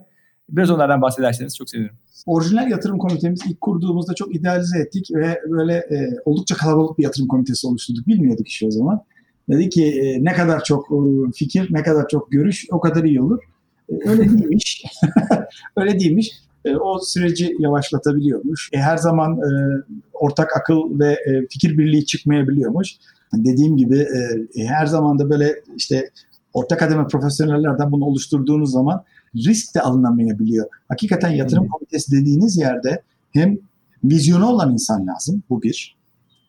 Biraz 0.50 0.72
onlardan 0.72 1.02
bahsederseniz 1.02 1.58
çok 1.58 1.70
sevinirim. 1.70 1.96
Orijinal 2.26 2.72
yatırım 2.72 2.98
komitemiz 2.98 3.42
ilk 3.50 3.62
kurduğumuzda 3.62 4.14
çok 4.14 4.36
idealize 4.36 4.80
ettik 4.80 5.08
ve 5.16 5.42
böyle 5.50 5.74
e, 5.74 6.10
oldukça 6.26 6.56
kalabalık 6.56 6.98
bir 6.98 7.04
yatırım 7.04 7.28
komitesi 7.28 7.68
oluşturduk. 7.68 8.08
Bilmiyorduk 8.08 8.48
işi 8.48 8.68
o 8.68 8.72
zaman. 8.72 9.02
Dedi 9.50 9.70
ki 9.70 9.86
e, 9.86 10.24
ne 10.24 10.34
kadar 10.34 10.64
çok 10.64 10.92
e, 10.92 11.32
fikir, 11.36 11.68
ne 11.74 11.84
kadar 11.84 12.08
çok 12.08 12.32
görüş 12.32 12.66
o 12.72 12.80
kadar 12.80 13.04
iyi 13.04 13.22
olur. 13.22 13.40
E, 13.90 14.10
öyle 14.10 14.24
değilmiş. 14.30 14.84
öyle 15.78 16.00
değilmiş. 16.00 16.32
E, 16.66 16.76
o 16.76 17.00
süreci 17.00 17.56
yavaşlatabiliyormuş. 17.60 18.70
E, 18.74 18.78
her 18.78 18.98
zaman 18.98 19.38
e, 19.38 19.50
ortak 20.14 20.58
akıl 20.58 21.00
ve 21.00 21.12
e, 21.12 21.48
fikir 21.50 21.78
birliği 21.78 22.06
çıkmayabiliyormuş. 22.06 22.96
Dediğim 23.34 23.78
gibi 23.78 23.98
e, 23.98 24.20
e, 24.62 24.66
her 24.66 24.86
zaman 24.86 25.20
da 25.20 25.30
böyle 25.30 25.56
işte 25.78 26.10
orta 26.54 26.78
kademe 26.78 27.08
profesyonellerden 27.08 27.92
bunu 27.92 28.06
oluşturduğunuz 28.06 28.72
zaman 28.72 29.04
risk 29.36 29.76
de 29.76 29.82
alınamayabiliyor. 29.82 30.66
Hakikaten 30.90 31.30
yatırım 31.30 31.64
hmm. 31.64 31.70
komitesi 31.70 32.12
dediğiniz 32.12 32.58
yerde 32.58 33.02
hem 33.32 33.58
vizyonu 34.04 34.50
olan 34.50 34.74
insan 34.74 35.08
lazım 35.08 35.44
bu 35.50 35.62
bir. 35.62 35.96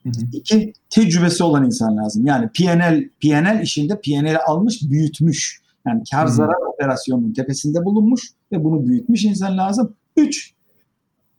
Hı 0.02 0.10
İki 0.32 0.72
tecrübesi 0.90 1.44
olan 1.44 1.64
insan 1.64 1.96
lazım. 1.96 2.26
Yani 2.26 2.48
PNL 2.48 3.08
PNL 3.22 3.62
işinde 3.62 4.00
PNL'i 4.00 4.38
almış, 4.38 4.82
büyütmüş. 4.90 5.60
Yani 5.86 6.02
kar 6.10 6.26
zarar 6.26 6.72
operasyonunun 6.74 7.32
tepesinde 7.32 7.84
bulunmuş 7.84 8.22
ve 8.52 8.64
bunu 8.64 8.86
büyütmüş 8.86 9.24
insan 9.24 9.58
lazım. 9.58 9.94
Üç, 10.16 10.54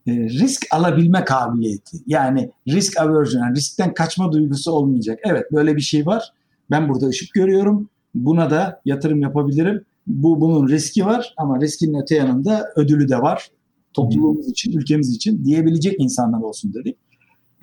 e, 0.07 0.11
risk 0.11 0.65
alabilme 0.71 1.25
kabiliyeti. 1.25 1.97
Yani 2.07 2.51
risk 2.67 2.99
aversion, 2.99 3.41
yani 3.41 3.55
riskten 3.55 3.93
kaçma 3.93 4.31
duygusu 4.31 4.71
olmayacak. 4.71 5.19
Evet 5.23 5.51
böyle 5.51 5.75
bir 5.75 5.81
şey 5.81 6.05
var. 6.05 6.33
Ben 6.71 6.89
burada 6.89 7.07
ışık 7.07 7.33
görüyorum. 7.33 7.89
Buna 8.15 8.49
da 8.49 8.81
yatırım 8.85 9.21
yapabilirim. 9.21 9.85
Bu 10.07 10.41
bunun 10.41 10.67
riski 10.67 11.05
var 11.05 11.33
ama 11.37 11.61
riskin 11.61 12.01
öte 12.01 12.15
yanında 12.15 12.65
ödülü 12.75 13.09
de 13.09 13.17
var. 13.17 13.51
Topluluğumuz 13.93 14.49
için, 14.49 14.71
ülkemiz 14.71 15.15
için 15.15 15.45
diyebilecek 15.45 15.95
insanlar 15.99 16.39
olsun 16.39 16.73
dedik. 16.73 16.97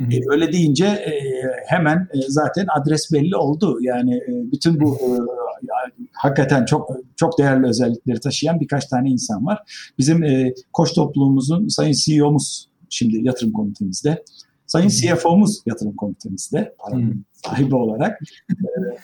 E, 0.00 0.20
öyle 0.30 0.52
deyince 0.52 0.86
e, 0.86 1.12
hemen 1.66 2.08
e, 2.14 2.18
zaten 2.28 2.66
adres 2.80 3.12
belli 3.12 3.36
oldu. 3.36 3.78
Yani 3.80 4.16
e, 4.16 4.52
bütün 4.52 4.80
bu 4.80 4.94
e, 4.94 5.08
hakikaten 6.12 6.64
çok 6.64 6.90
çok 7.16 7.38
değerli 7.38 7.66
özellikleri 7.66 8.20
taşıyan 8.20 8.60
birkaç 8.60 8.86
tane 8.86 9.10
insan 9.10 9.46
var. 9.46 9.58
Bizim 9.98 10.24
e, 10.24 10.54
koç 10.72 10.94
topluluğumuzun 10.94 11.68
sayın 11.68 11.92
CEO'muz 11.92 12.68
şimdi 12.90 13.26
yatırım 13.26 13.52
komitemizde. 13.52 14.24
Sayın 14.66 14.88
CFO'muz 14.88 15.62
yatırım 15.66 15.96
komitemizde 15.96 16.74
paranın 16.78 17.24
sahibi 17.32 17.74
olarak. 17.74 18.22
E, 18.50 18.54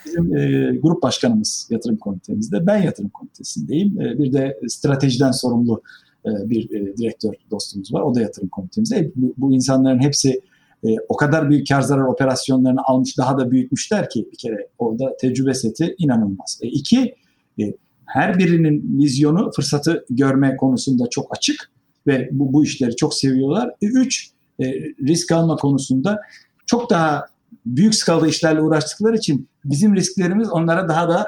bizim 0.06 0.36
e, 0.36 0.76
grup 0.76 1.02
başkanımız 1.02 1.68
yatırım 1.70 1.96
komitemizde. 1.96 2.66
Ben 2.66 2.82
yatırım 2.82 3.10
komitesindeyim. 3.10 4.00
E, 4.00 4.18
bir 4.18 4.32
de 4.32 4.60
stratejiden 4.68 5.30
sorumlu 5.30 5.82
e, 6.26 6.50
bir 6.50 6.70
e, 6.70 6.96
direktör 6.96 7.34
dostumuz 7.50 7.94
var. 7.94 8.00
O 8.00 8.14
da 8.14 8.20
yatırım 8.20 8.48
komitemizde. 8.48 8.98
E, 8.98 9.12
bu, 9.16 9.34
bu 9.36 9.54
insanların 9.54 10.00
hepsi 10.00 10.40
e, 10.84 10.88
o 11.08 11.16
kadar 11.16 11.50
büyük 11.50 11.68
kar 11.68 11.82
zarar 11.82 12.02
operasyonlarını 12.02 12.80
almış 12.84 13.18
daha 13.18 13.38
da 13.38 13.50
büyütmüşler 13.50 14.10
ki 14.10 14.28
bir 14.32 14.38
kere 14.38 14.68
orada 14.78 15.16
tecrübe 15.20 15.54
seti 15.54 15.94
inanılmaz. 15.98 16.58
E, 16.62 16.68
iki, 16.68 17.14
e, 17.60 17.74
her 18.06 18.38
birinin 18.38 18.98
vizyonu 18.98 19.50
fırsatı 19.56 20.04
görme 20.10 20.56
konusunda 20.56 21.04
çok 21.10 21.36
açık 21.36 21.70
ve 22.06 22.28
bu, 22.32 22.52
bu 22.52 22.64
işleri 22.64 22.96
çok 22.96 23.14
seviyorlar. 23.14 23.68
E, 23.82 23.86
üç, 23.86 24.30
e, 24.60 24.64
risk 25.08 25.32
alma 25.32 25.56
konusunda 25.56 26.20
çok 26.66 26.90
daha 26.90 27.24
büyük 27.66 27.94
skalada 27.94 28.26
işlerle 28.26 28.60
uğraştıkları 28.60 29.16
için 29.16 29.48
bizim 29.64 29.96
risklerimiz 29.96 30.50
onlara 30.50 30.88
daha 30.88 31.08
da 31.08 31.26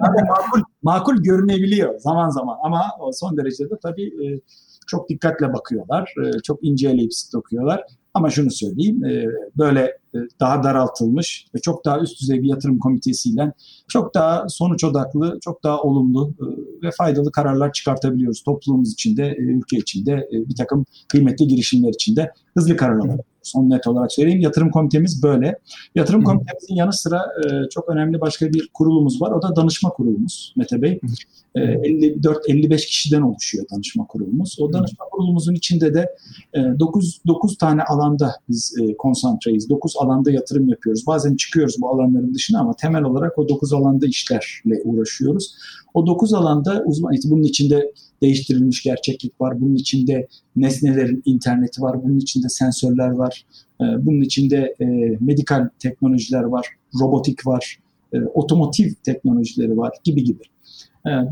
makul, 0.28 0.62
makul 0.82 1.16
görünebiliyor 1.16 1.98
zaman 1.98 2.28
zaman 2.28 2.56
ama 2.62 2.82
son 3.12 3.36
derecede 3.36 3.74
tabii 3.82 4.06
e, 4.06 4.40
çok 4.86 5.08
dikkatle 5.08 5.52
bakıyorlar. 5.52 6.14
E, 6.24 6.40
çok 6.42 6.64
inceleyip 6.64 7.14
sık 7.14 7.32
dokuyorlar. 7.32 7.84
Ama 8.16 8.30
şunu 8.30 8.50
söyleyeyim, 8.50 9.04
e, 9.04 9.26
böyle 9.58 9.80
e, 10.14 10.18
daha 10.40 10.62
daraltılmış 10.62 11.46
ve 11.54 11.58
çok 11.58 11.84
daha 11.84 12.00
üst 12.00 12.20
düzey 12.20 12.42
bir 12.42 12.48
yatırım 12.48 12.78
komitesiyle 12.78 13.52
çok 13.88 14.14
daha 14.14 14.48
sonuç 14.48 14.84
odaklı, 14.84 15.38
çok 15.44 15.64
daha 15.64 15.82
olumlu 15.82 16.34
e, 16.40 16.44
ve 16.86 16.90
faydalı 16.98 17.32
kararlar 17.32 17.72
çıkartabiliyoruz. 17.72 18.42
Toplumumuz 18.42 18.92
içinde, 18.92 19.34
ülke 19.38 19.76
içinde, 19.76 20.28
bir 20.32 20.54
takım 20.54 20.84
kıymetli 21.08 21.46
girişimler 21.46 21.88
içinde 21.88 22.32
hızlı 22.54 22.76
karar 22.76 22.92
alabiliyoruz. 22.92 23.35
Onu 23.56 23.70
net 23.70 23.86
olarak 23.86 24.12
söyleyeyim. 24.12 24.40
Yatırım 24.40 24.70
komitemiz 24.70 25.22
böyle. 25.22 25.58
Yatırım 25.94 26.24
komitemizin 26.24 26.74
yanı 26.74 26.92
sıra 26.92 27.26
çok 27.70 27.88
önemli 27.88 28.20
başka 28.20 28.52
bir 28.52 28.70
kurulumuz 28.74 29.22
var. 29.22 29.30
O 29.30 29.42
da 29.42 29.56
danışma 29.56 29.90
kurulumuz 29.90 30.54
Mete 30.56 30.82
Bey. 30.82 31.00
54-55 31.56 32.76
kişiden 32.76 33.22
oluşuyor 33.22 33.64
danışma 33.72 34.06
kurulumuz. 34.06 34.56
O 34.60 34.72
danışma 34.72 35.04
kurulumuzun 35.10 35.54
içinde 35.54 35.94
de 35.94 36.16
9, 36.78 37.20
9 37.26 37.58
tane 37.58 37.82
alanda 37.82 38.34
biz 38.48 38.76
konsantreyiz. 38.98 39.70
9 39.70 39.94
alanda 39.98 40.30
yatırım 40.30 40.68
yapıyoruz. 40.68 41.06
Bazen 41.06 41.36
çıkıyoruz 41.36 41.76
bu 41.80 41.88
alanların 41.88 42.34
dışına 42.34 42.60
ama 42.60 42.74
temel 42.74 43.02
olarak 43.02 43.38
o 43.38 43.48
9 43.48 43.72
alanda 43.72 44.06
işlerle 44.06 44.82
uğraşıyoruz. 44.84 45.54
O 45.94 46.06
9 46.06 46.34
alanda 46.34 46.82
uzman, 46.86 47.14
bunun 47.24 47.42
içinde 47.42 47.92
değiştirilmiş 48.22 48.82
gerçeklik 48.82 49.40
var. 49.40 49.60
Bunun 49.60 49.74
içinde 49.74 50.28
nesnelerin 50.56 51.22
interneti 51.24 51.82
var. 51.82 52.04
Bunun 52.04 52.18
içinde 52.18 52.48
sensörler 52.48 53.10
var. 53.10 53.46
Bunun 53.80 54.20
içinde 54.20 54.74
medikal 55.20 55.68
teknolojiler 55.78 56.42
var. 56.42 56.66
Robotik 57.00 57.46
var. 57.46 57.78
Otomotiv 58.34 58.92
teknolojileri 59.04 59.76
var 59.76 59.92
gibi 60.04 60.24
gibi. 60.24 60.42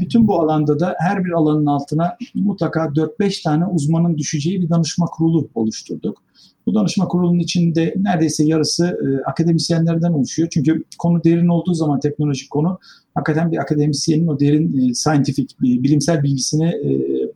Bütün 0.01 0.29
bu 0.29 0.41
alanda 0.41 0.81
da 0.81 0.97
her 0.99 1.25
bir 1.25 1.31
alanın 1.31 1.67
altına 1.67 2.17
mutlaka 2.35 2.85
4-5 2.85 3.43
tane 3.43 3.67
uzmanın 3.67 4.19
düşeceği 4.19 4.63
bir 4.63 4.69
danışma 4.69 5.07
kurulu 5.07 5.49
oluşturduk. 5.55 6.23
Bu 6.67 6.75
danışma 6.75 7.09
kurulunun 7.09 7.39
içinde 7.39 7.95
neredeyse 7.97 8.45
yarısı 8.45 8.87
e, 8.87 9.31
akademisyenlerden 9.31 10.13
oluşuyor. 10.13 10.49
Çünkü 10.53 10.85
konu 10.99 11.25
derin 11.25 11.49
olduğu 11.49 11.75
zaman 11.75 12.01
teknolojik 12.01 12.51
konu 12.51 12.79
hakikaten 13.15 13.53
bir 13.53 13.59
akademisyenin 13.59 14.27
o 14.27 14.41
derin 14.41 14.91
e, 14.91 14.95
scientific, 14.95 15.47
bilimsel 15.61 16.23
bilgisine 16.23 16.69
e, 16.69 16.91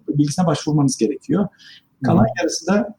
bilgisine 0.09 0.47
başvurmanız 0.47 0.97
gerekiyor. 0.97 1.49
Kalan 2.05 2.21
hmm. 2.21 2.33
yarısı 2.38 2.67
da 2.67 2.95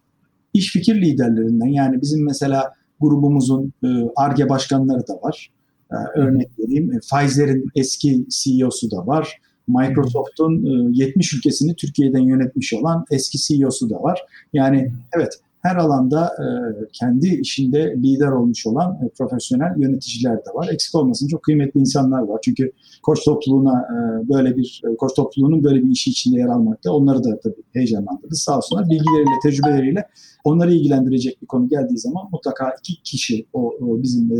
iş 0.53 0.71
fikir 0.71 1.01
liderlerinden 1.01 1.67
yani 1.67 2.01
bizim 2.01 2.25
mesela 2.25 2.73
grubumuzun 2.99 3.73
ARGE 4.15 4.43
e, 4.43 4.49
başkanları 4.49 5.07
da 5.07 5.13
var. 5.13 5.51
E, 5.91 6.19
örnek 6.19 6.47
vereyim 6.59 6.93
e, 6.93 6.99
Pfizer'in 6.99 7.69
eski 7.75 8.25
CEO'su 8.29 8.91
da 8.91 9.07
var. 9.07 9.41
Microsoft'un 9.67 10.63
70 10.93 11.33
ülkesini 11.33 11.75
Türkiye'den 11.75 12.19
yönetmiş 12.19 12.73
olan 12.73 13.05
eski 13.11 13.37
CEO'su 13.37 13.89
da 13.89 14.03
var. 14.03 14.19
Yani 14.53 14.91
evet 15.17 15.39
her 15.61 15.75
alanda 15.75 16.25
e, 16.25 16.45
kendi 16.93 17.27
işinde 17.27 17.95
lider 17.97 18.31
olmuş 18.31 18.67
olan 18.67 18.99
e, 19.05 19.09
profesyonel 19.09 19.73
yöneticiler 19.77 20.37
de 20.37 20.49
var. 20.53 20.69
Eksik 20.73 20.95
olmasın 20.95 21.27
çok 21.27 21.43
kıymetli 21.43 21.79
insanlar 21.79 22.21
var. 22.21 22.39
Çünkü 22.43 22.71
koç 23.03 23.25
topluluğuna 23.25 23.81
e, 23.81 24.29
böyle 24.29 24.57
bir 24.57 24.81
e, 24.85 24.95
koç 24.95 25.15
topluluğunun 25.15 25.63
böyle 25.63 25.83
bir 25.83 25.91
işi 25.91 26.09
içinde 26.09 26.39
yer 26.39 26.47
almakta 26.47 26.91
onları 26.91 27.23
da 27.23 27.39
tabii 27.39 27.63
heyecanlandırdı. 27.73 28.35
Sağ 28.35 28.57
olsunlar 28.57 28.85
bilgileriyle, 28.89 29.39
tecrübeleriyle 29.43 30.07
onları 30.43 30.73
ilgilendirecek 30.73 31.41
bir 31.41 31.47
konu 31.47 31.69
geldiği 31.69 31.97
zaman 31.97 32.29
mutlaka 32.31 32.75
iki 32.79 33.03
kişi 33.03 33.45
o, 33.53 33.73
o 33.81 34.03
bizim 34.03 34.31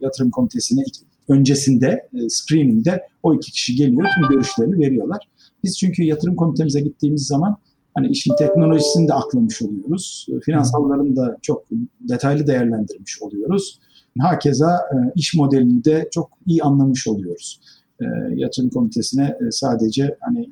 yatırım 0.00 0.30
komitesine 0.30 0.84
öncesinde 1.28 2.08
screening'de 2.28 3.02
o 3.22 3.34
iki 3.34 3.52
kişi 3.52 3.76
geliyor 3.76 4.06
tüm 4.14 4.28
görüşlerini 4.28 4.78
veriyorlar. 4.78 5.28
Biz 5.64 5.78
çünkü 5.78 6.02
yatırım 6.02 6.36
komitemize 6.36 6.80
gittiğimiz 6.80 7.26
zaman 7.26 7.56
hani 7.94 8.08
işin 8.08 8.36
teknolojisini 8.36 9.08
de 9.08 9.14
aklamış 9.14 9.62
oluyoruz. 9.62 10.26
Finansallarını 10.44 11.16
da 11.16 11.36
çok 11.42 11.64
detaylı 12.00 12.46
değerlendirmiş 12.46 13.22
oluyoruz. 13.22 13.80
Hakeza 14.18 14.76
e, 14.76 14.96
iş 15.16 15.34
modelini 15.34 15.84
de 15.84 16.08
çok 16.10 16.30
iyi 16.46 16.62
anlamış 16.62 17.08
oluyoruz. 17.08 17.60
E, 18.00 18.04
yatırım 18.34 18.70
komitesine 18.70 19.24
e, 19.24 19.50
sadece 19.50 20.16
hani 20.20 20.50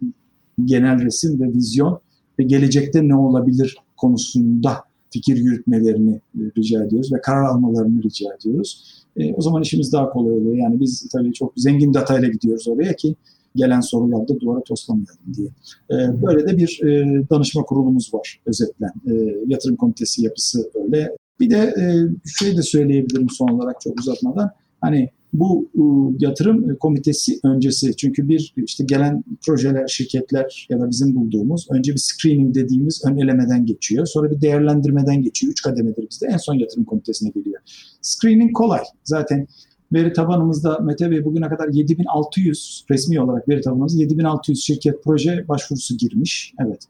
genel 0.64 1.05
resim 1.05 1.40
ve 1.40 1.52
vizyon 1.55 2.00
ve 2.38 2.44
gelecekte 2.44 3.09
ne 3.09 3.16
olabilir 3.16 3.76
konusunda 3.96 4.76
fikir 5.11 5.37
yürütmelerini 5.37 6.20
rica 6.59 6.85
ediyoruz 6.85 7.12
ve 7.12 7.20
karar 7.20 7.44
almalarını 7.44 8.02
rica 8.02 8.35
ediyoruz. 8.40 9.02
o 9.35 9.42
zaman 9.42 9.62
işimiz 9.62 9.92
daha 9.92 10.11
kolay 10.11 10.33
oluyor. 10.33 10.57
Yani 10.57 10.81
biz 10.81 11.09
tabii 11.12 11.33
çok 11.33 11.52
zengin 11.57 11.94
datayla 11.94 12.28
gidiyoruz 12.28 12.68
oraya 12.68 12.96
ki 12.96 13.16
gelen 13.56 13.80
sorularda 13.80 14.40
duvara 14.40 14.62
toslamayalım 14.62 15.34
diye. 15.36 15.48
E, 15.90 16.22
böyle 16.22 16.48
de 16.48 16.56
bir 16.56 16.80
e, 16.82 17.22
danışma 17.30 17.62
kurulumuz 17.62 18.14
var 18.14 18.40
özetlen. 18.46 18.92
E, 19.06 19.12
yatırım 19.46 19.76
komitesi 19.76 20.24
yapısı 20.24 20.70
öyle. 20.74 21.16
Bir 21.40 21.50
de 21.50 21.56
e, 21.56 21.84
şey 22.38 22.56
de 22.56 22.62
söyleyebilirim 22.62 23.30
son 23.30 23.48
olarak 23.48 23.80
çok 23.80 24.00
uzatmadan. 24.00 24.50
Hani 24.80 25.10
bu 25.32 25.68
e, 25.74 25.82
yatırım 26.24 26.76
komitesi 26.76 27.40
öncesi 27.44 27.96
çünkü 27.96 28.28
bir 28.28 28.54
işte 28.56 28.84
gelen 28.84 29.24
projeler, 29.46 29.88
şirketler 29.88 30.66
ya 30.70 30.80
da 30.80 30.90
bizim 30.90 31.16
bulduğumuz 31.16 31.66
önce 31.70 31.92
bir 31.92 31.98
screening 31.98 32.54
dediğimiz 32.54 33.02
ön 33.06 33.16
elemeden 33.16 33.66
geçiyor. 33.66 34.06
Sonra 34.06 34.30
bir 34.30 34.40
değerlendirmeden 34.40 35.22
geçiyor. 35.22 35.52
Üç 35.52 35.62
kademedir 35.62 36.06
bizde. 36.10 36.26
En 36.26 36.36
son 36.36 36.54
yatırım 36.54 36.84
komitesine 36.84 37.30
geliyor. 37.30 37.60
Screening 38.02 38.52
kolay. 38.52 38.80
Zaten 39.04 39.46
Veri 39.92 40.12
tabanımızda 40.12 40.78
Mete 40.78 41.11
Bey 41.11 41.24
bugüne 41.24 41.48
kadar 41.48 41.68
7600 41.68 42.85
resmi 42.90 43.20
olarak 43.20 43.48
veri 43.48 43.61
tabanımızda 43.61 44.00
7600 44.00 44.64
şirket 44.64 45.05
proje 45.05 45.48
başvurusu 45.48 45.96
girmiş. 45.96 46.55
Evet. 46.66 46.87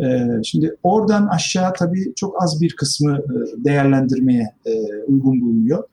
Ee, 0.00 0.42
şimdi 0.44 0.76
oradan 0.82 1.26
aşağı 1.26 1.72
tabii 1.74 2.12
çok 2.16 2.42
az 2.42 2.60
bir 2.60 2.76
kısmı 2.76 3.18
e, 3.18 3.64
değerlendirmeye 3.64 4.54
e, 4.66 4.72
uygun 5.08 5.40
bulunuyor. 5.40 5.84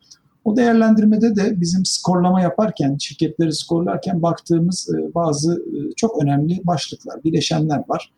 O 0.46 0.56
değerlendirmede 0.56 1.36
de 1.36 1.62
bizim 1.62 1.86
skorlama 1.86 2.42
yaparken, 2.42 2.98
şirketleri 3.00 3.54
skorlarken 3.54 4.22
baktığımız 4.22 4.90
e, 4.90 5.16
bazı 5.16 5.64
çok 5.96 6.24
önemli 6.24 6.62
başlıklar, 6.64 7.24
bileşenler 7.24 7.84
var. 7.88 8.12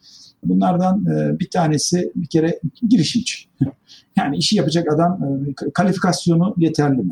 Bunlardan 0.44 1.06
bir 1.40 1.50
tanesi 1.50 2.12
bir 2.16 2.28
kere 2.28 2.60
girişimci. 2.90 3.36
Yani 4.18 4.38
işi 4.38 4.58
yapacak 4.58 4.94
adam 4.94 5.20
kalifikasyonu 5.74 6.54
yeterli 6.58 7.02
mi? 7.02 7.12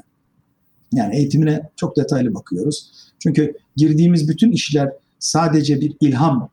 Yani 0.94 1.16
eğitimine 1.16 1.70
çok 1.76 1.98
detaylı 1.98 2.34
bakıyoruz. 2.34 2.92
Çünkü 3.20 3.54
girdiğimiz 3.76 4.30
bütün 4.30 4.52
işler 4.52 4.90
sadece 5.20 5.82
bir 5.82 5.96
ilhamın 6.02 6.50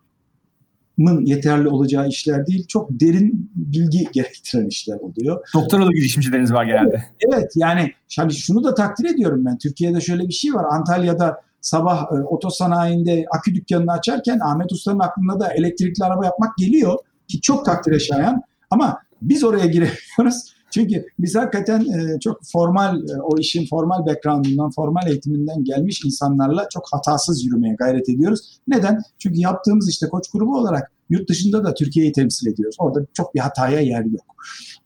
yeterli 1.24 1.68
olacağı 1.68 2.08
işler 2.08 2.46
değil, 2.46 2.66
çok 2.66 2.88
derin 2.90 3.50
bilgi 3.54 4.08
gerektiren 4.12 4.66
işler 4.66 4.96
oluyor. 4.96 5.48
Doktoralı 5.54 5.92
girişimcileriniz 5.92 6.52
var 6.52 6.64
genelde. 6.64 7.04
Evet, 7.28 7.52
yani 7.56 7.92
hani 8.16 8.32
şunu 8.32 8.64
da 8.64 8.74
takdir 8.74 9.14
ediyorum 9.14 9.44
ben. 9.44 9.58
Türkiye'de 9.58 10.00
şöyle 10.00 10.28
bir 10.28 10.32
şey 10.32 10.54
var. 10.54 10.64
Antalya'da 10.70 11.40
sabah 11.60 12.02
e, 12.02 12.14
otosanayinde 12.14 13.26
akü 13.30 13.54
dükkanını 13.54 13.92
açarken 13.92 14.38
Ahmet 14.40 14.72
Usta'nın 14.72 14.98
aklına 14.98 15.40
da 15.40 15.52
elektrikli 15.52 16.04
araba 16.04 16.24
yapmak 16.24 16.56
geliyor. 16.56 16.98
Ki 17.28 17.40
çok 17.40 17.64
takdire 17.64 17.98
şayan. 17.98 18.42
Ama 18.70 18.98
biz 19.22 19.44
oraya 19.44 19.66
giremiyoruz. 19.66 20.55
Çünkü 20.76 21.06
biz 21.18 21.34
hakikaten 21.34 21.80
e, 21.80 22.20
çok 22.20 22.40
formal, 22.52 22.96
e, 22.96 23.22
o 23.22 23.38
işin 23.38 23.66
formal 23.66 24.06
background'undan, 24.06 24.70
formal 24.70 25.08
eğitiminden 25.08 25.64
gelmiş 25.64 26.04
insanlarla 26.04 26.68
çok 26.72 26.84
hatasız 26.92 27.44
yürümeye 27.44 27.74
gayret 27.74 28.08
ediyoruz. 28.08 28.60
Neden? 28.68 29.02
Çünkü 29.18 29.40
yaptığımız 29.40 29.88
işte 29.90 30.08
koç 30.08 30.30
grubu 30.32 30.58
olarak 30.58 30.92
yurt 31.10 31.28
dışında 31.28 31.64
da 31.64 31.74
Türkiye'yi 31.74 32.12
temsil 32.12 32.46
ediyoruz. 32.46 32.76
Orada 32.78 33.06
çok 33.14 33.34
bir 33.34 33.40
hataya 33.40 33.80
yer 33.80 34.04
yok. 34.04 34.36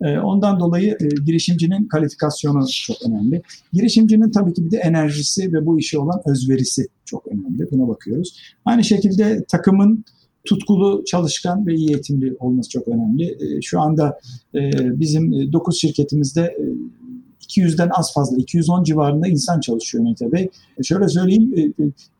E, 0.02 0.18
ondan 0.18 0.60
dolayı 0.60 0.98
girişimcinin 1.26 1.88
kalifikasyonu 1.88 2.66
çok 2.86 2.96
önemli. 3.06 3.42
Girişimcinin 3.72 4.30
tabii 4.30 4.54
ki 4.54 4.64
bir 4.64 4.70
de 4.70 4.76
enerjisi 4.76 5.52
ve 5.52 5.66
bu 5.66 5.78
işe 5.78 5.98
olan 5.98 6.22
özverisi 6.26 6.86
çok 7.04 7.26
önemli. 7.26 7.70
Buna 7.70 7.88
bakıyoruz. 7.88 8.38
Aynı 8.64 8.84
şekilde 8.84 9.44
takımın 9.44 10.04
tutkulu, 10.44 11.04
çalışkan 11.04 11.66
ve 11.66 11.74
iyi 11.74 11.88
eğitimli 11.88 12.36
olması 12.38 12.70
çok 12.70 12.88
önemli. 12.88 13.24
E, 13.24 13.62
şu 13.62 13.80
anda 13.80 14.18
e, 14.54 14.60
bizim 15.00 15.52
9 15.52 15.80
şirketimizde 15.80 16.56
200'den 17.48 17.88
e, 17.88 17.90
az 17.92 18.14
fazla, 18.14 18.36
210 18.36 18.84
civarında 18.84 19.28
insan 19.28 19.60
çalışıyor 19.60 20.04
Mete 20.04 20.32
Bey. 20.32 20.50
Şöyle 20.82 21.08
söyleyeyim, 21.08 21.74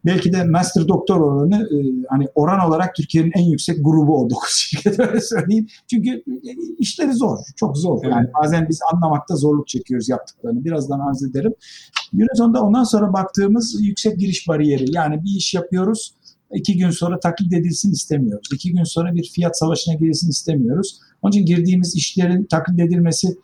belki 0.06 0.32
de 0.32 0.44
master 0.44 0.88
doktor 0.88 1.20
oranı 1.20 1.68
hani 2.08 2.28
oran 2.34 2.68
olarak 2.68 2.94
Türkiye'nin 2.94 3.32
en 3.34 3.44
yüksek 3.44 3.84
grubu 3.84 4.20
o 4.20 4.30
9 4.30 4.50
şirket 4.56 5.00
öyle 5.00 5.20
söyleyeyim. 5.20 5.66
Çünkü 5.90 6.24
işleri 6.78 7.12
zor, 7.12 7.38
çok 7.56 7.78
zor. 7.78 8.04
Yani 8.04 8.28
bazen 8.42 8.68
biz 8.68 8.80
anlamakta 8.92 9.36
zorluk 9.36 9.68
çekiyoruz 9.68 10.08
yaptıklarını. 10.08 10.64
Birazdan 10.64 11.00
arz 11.00 11.22
ederim. 11.22 11.54
Sonunda 12.34 12.62
ondan 12.62 12.84
sonra 12.84 13.12
baktığımız 13.12 13.76
yüksek 13.80 14.18
giriş 14.18 14.48
bariyeri. 14.48 14.84
Yani 14.92 15.24
bir 15.24 15.36
iş 15.36 15.54
yapıyoruz 15.54 16.14
iki 16.54 16.76
gün 16.78 16.90
sonra 16.90 17.20
taklit 17.20 17.52
edilsin 17.52 17.92
istemiyoruz. 17.92 18.48
İki 18.54 18.72
gün 18.72 18.84
sonra 18.84 19.14
bir 19.14 19.30
fiyat 19.34 19.58
savaşına 19.58 19.94
girilsin 19.94 20.30
istemiyoruz. 20.30 21.00
Onun 21.22 21.32
için 21.32 21.46
girdiğimiz 21.46 21.96
işlerin 21.96 22.44
taklit 22.44 22.80
edilmesi 22.80 23.36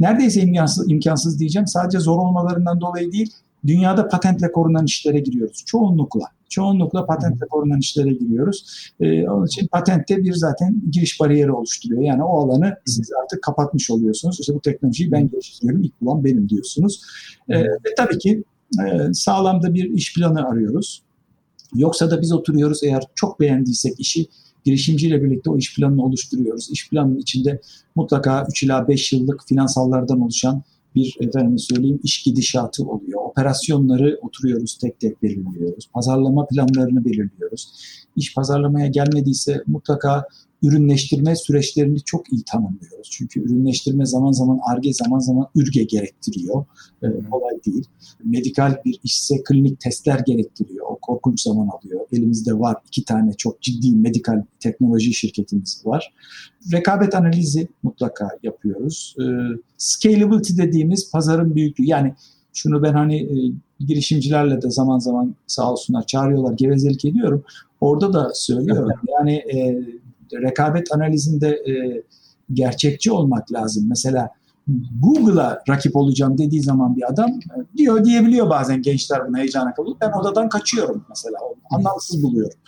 neredeyse 0.00 0.40
imkansız, 0.40 0.90
imkansız 0.90 1.38
diyeceğim. 1.40 1.66
Sadece 1.66 1.98
zor 1.98 2.18
olmalarından 2.18 2.80
dolayı 2.80 3.12
değil, 3.12 3.32
dünyada 3.66 4.08
patentle 4.08 4.52
korunan 4.52 4.84
işlere 4.84 5.20
giriyoruz. 5.20 5.62
Çoğunlukla. 5.66 6.24
çoğunlukla 6.48 7.06
patentle 7.06 7.46
korunan 7.50 7.78
işlere 7.78 8.12
giriyoruz. 8.12 8.90
E, 9.00 9.28
onun 9.28 9.46
için 9.46 9.66
patentte 9.66 10.16
bir 10.16 10.32
zaten 10.32 10.82
giriş 10.90 11.20
bariyeri 11.20 11.52
oluşturuyor. 11.52 12.02
Yani 12.02 12.22
o 12.22 12.44
alanı 12.44 12.76
siz 12.86 13.10
artık 13.22 13.42
kapatmış 13.42 13.90
oluyorsunuz. 13.90 14.40
İşte 14.40 14.54
bu 14.54 14.60
teknolojiyi 14.60 15.12
ben 15.12 15.28
geliştiriyorum, 15.28 15.82
ilk 15.82 16.00
bulan 16.00 16.24
benim 16.24 16.48
diyorsunuz. 16.48 17.00
E, 17.48 17.60
ve 17.60 17.94
tabii 17.96 18.18
ki 18.18 18.44
e, 18.80 19.14
sağlam 19.14 19.62
da 19.62 19.74
bir 19.74 19.90
iş 19.90 20.14
planı 20.14 20.48
arıyoruz. 20.48 21.02
Yoksa 21.74 22.10
da 22.10 22.20
biz 22.20 22.32
oturuyoruz 22.32 22.82
eğer 22.84 23.02
çok 23.14 23.40
beğendiysek 23.40 24.00
işi 24.00 24.26
girişimciyle 24.64 25.22
birlikte 25.22 25.50
o 25.50 25.58
iş 25.58 25.76
planını 25.76 26.04
oluşturuyoruz. 26.04 26.70
İş 26.70 26.90
planının 26.90 27.18
içinde 27.18 27.60
mutlaka 27.94 28.46
3 28.50 28.62
ila 28.62 28.88
5 28.88 29.12
yıllık 29.12 29.48
finansallardan 29.48 30.20
oluşan 30.20 30.62
bir 30.94 31.16
efendim 31.20 31.58
söyleyeyim 31.58 32.00
iş 32.02 32.22
gidişatı 32.22 32.84
oluyor. 32.84 33.20
Operasyonları 33.24 34.18
oturuyoruz 34.22 34.78
tek 34.78 35.00
tek 35.00 35.22
belirliyoruz. 35.22 35.88
Pazarlama 35.94 36.46
planlarını 36.46 37.04
belirliyoruz. 37.04 37.72
İş 38.16 38.34
pazarlamaya 38.34 38.86
gelmediyse 38.86 39.62
mutlaka 39.66 40.24
ürünleştirme 40.62 41.36
süreçlerini 41.36 42.00
çok 42.00 42.32
iyi 42.32 42.42
tanımlıyoruz. 42.42 43.10
Çünkü 43.10 43.40
ürünleştirme 43.40 44.06
zaman 44.06 44.32
zaman 44.32 44.60
ARGE 44.70 44.92
zaman 44.92 45.18
zaman 45.18 45.48
ÜRGE 45.56 45.84
gerektiriyor. 45.84 46.64
Ee, 47.02 47.06
kolay 47.30 47.54
değil. 47.66 47.84
Medikal 48.24 48.76
bir 48.84 49.00
işse 49.04 49.42
klinik 49.42 49.80
testler 49.80 50.18
gerektiriyor. 50.26 50.86
O 50.88 50.96
korkunç 50.96 51.42
zaman 51.42 51.68
alıyor. 51.68 52.00
Elimizde 52.12 52.58
var 52.58 52.76
iki 52.86 53.04
tane 53.04 53.32
çok 53.32 53.62
ciddi 53.62 53.96
medikal 53.96 54.42
teknoloji 54.60 55.14
şirketimiz 55.14 55.82
var. 55.84 56.14
Rekabet 56.72 57.14
analizi 57.14 57.68
mutlaka 57.82 58.28
yapıyoruz. 58.42 59.16
Ee, 59.20 59.22
scalability 59.76 60.62
dediğimiz 60.62 61.10
pazarın 61.10 61.54
büyüklüğü. 61.54 61.84
Yani 61.84 62.14
şunu 62.52 62.82
ben 62.82 62.92
hani 62.92 63.16
e, 63.16 63.36
girişimcilerle 63.84 64.62
de 64.62 64.70
zaman 64.70 64.98
zaman 64.98 65.34
sağ 65.46 65.72
olsunlar 65.72 66.06
çağırıyorlar, 66.06 66.52
gevezelik 66.52 67.04
ediyorum. 67.04 67.44
Orada 67.80 68.12
da 68.12 68.30
söylüyorum. 68.34 68.90
Yani 69.18 69.34
e, 69.34 69.82
rekabet 70.32 70.92
analizinde 70.92 71.48
e, 71.48 72.02
gerçekçi 72.52 73.12
olmak 73.12 73.52
lazım. 73.52 73.84
Mesela 73.88 74.30
Google'a 75.00 75.62
rakip 75.68 75.96
olacağım 75.96 76.38
dediği 76.38 76.62
zaman 76.62 76.96
bir 76.96 77.12
adam 77.12 77.30
e, 77.30 77.76
diyor 77.76 78.04
diyebiliyor 78.04 78.50
bazen 78.50 78.82
gençler 78.82 79.28
buna 79.28 79.38
heyecana 79.38 79.74
kapılıp 79.74 80.00
ben 80.00 80.12
odadan 80.12 80.48
kaçıyorum 80.48 81.04
mesela 81.08 81.38
anlamsız 81.70 82.22
buluyorum. 82.22 82.58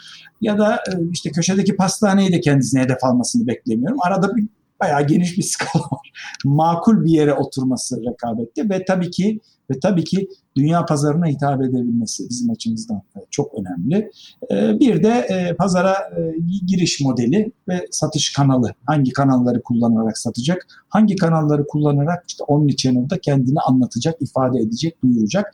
Ya 0.41 0.59
da 0.59 0.77
e, 0.77 0.91
işte 1.13 1.31
köşedeki 1.31 1.77
pastaneyi 1.77 2.33
de 2.33 2.41
kendisine 2.41 2.81
hedef 2.81 3.05
almasını 3.05 3.47
beklemiyorum. 3.47 3.99
Arada 4.07 4.37
bir 4.37 4.47
bayağı 4.81 5.07
geniş 5.07 5.39
bir 5.39 5.43
skala 5.53 5.85
var. 5.85 6.13
Makul 6.45 7.05
bir 7.05 7.11
yere 7.11 7.35
oturması 7.35 8.03
rekabette 8.05 8.69
ve 8.69 8.85
tabii 8.85 9.11
ki 9.11 9.41
ve 9.71 9.81
tabii 9.81 10.05
ki 10.05 10.29
dünya 10.57 10.87
pazarına 10.87 11.27
hitap 11.27 11.63
edebilmesi 11.63 12.29
bizim 12.31 12.51
açımızdan 12.51 13.03
çok 13.31 13.55
önemli. 13.55 14.11
Ee, 14.51 14.81
bir 14.81 15.03
de 15.03 15.09
e, 15.09 15.57
pazara 15.57 15.93
e, 15.93 16.21
giriş 16.67 17.01
modeli 17.01 17.53
ve 17.69 17.87
satış 17.91 18.33
kanalı. 18.33 18.75
Hangi 18.87 19.13
kanalları 19.13 19.63
kullanarak 19.63 20.19
satacak, 20.19 20.67
hangi 20.89 21.17
kanalları 21.17 21.67
kullanarak 21.67 22.25
işte 22.29 22.45
omnichannel'da 22.45 23.19
kendini 23.19 23.61
anlatacak, 23.61 24.23
ifade 24.23 24.59
edecek, 24.59 25.03
duyuracak. 25.03 25.53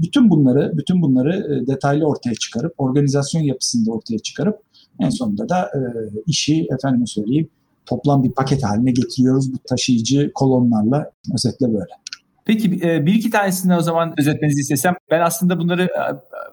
Bütün 0.00 0.30
bunları, 0.30 0.72
bütün 0.78 1.02
bunları 1.02 1.54
e, 1.54 1.66
detaylı 1.66 2.04
ortaya 2.04 2.34
çıkarıp, 2.34 2.74
organizasyon 2.78 3.42
yapısında 3.42 3.90
ortaya 3.90 4.18
çıkarıp 4.18 4.58
en 5.00 5.10
sonunda 5.10 5.48
da 5.48 5.70
işi 6.26 6.66
efendime 6.70 7.06
söyleyeyim 7.06 7.48
toplam 7.90 8.24
bir 8.24 8.32
paket 8.32 8.64
haline 8.64 8.90
getiriyoruz 8.90 9.52
bu 9.52 9.58
taşıyıcı 9.68 10.32
kolonlarla. 10.34 11.10
Özetle 11.34 11.66
böyle. 11.66 11.90
Peki 12.44 12.80
e, 12.82 13.06
bir 13.06 13.14
iki 13.14 13.30
tanesini 13.30 13.76
o 13.76 13.80
zaman 13.80 14.14
özetmenizi 14.18 14.60
istesem. 14.60 14.94
Ben 15.10 15.20
aslında 15.20 15.58
bunları 15.58 15.82
e, 15.82 16.00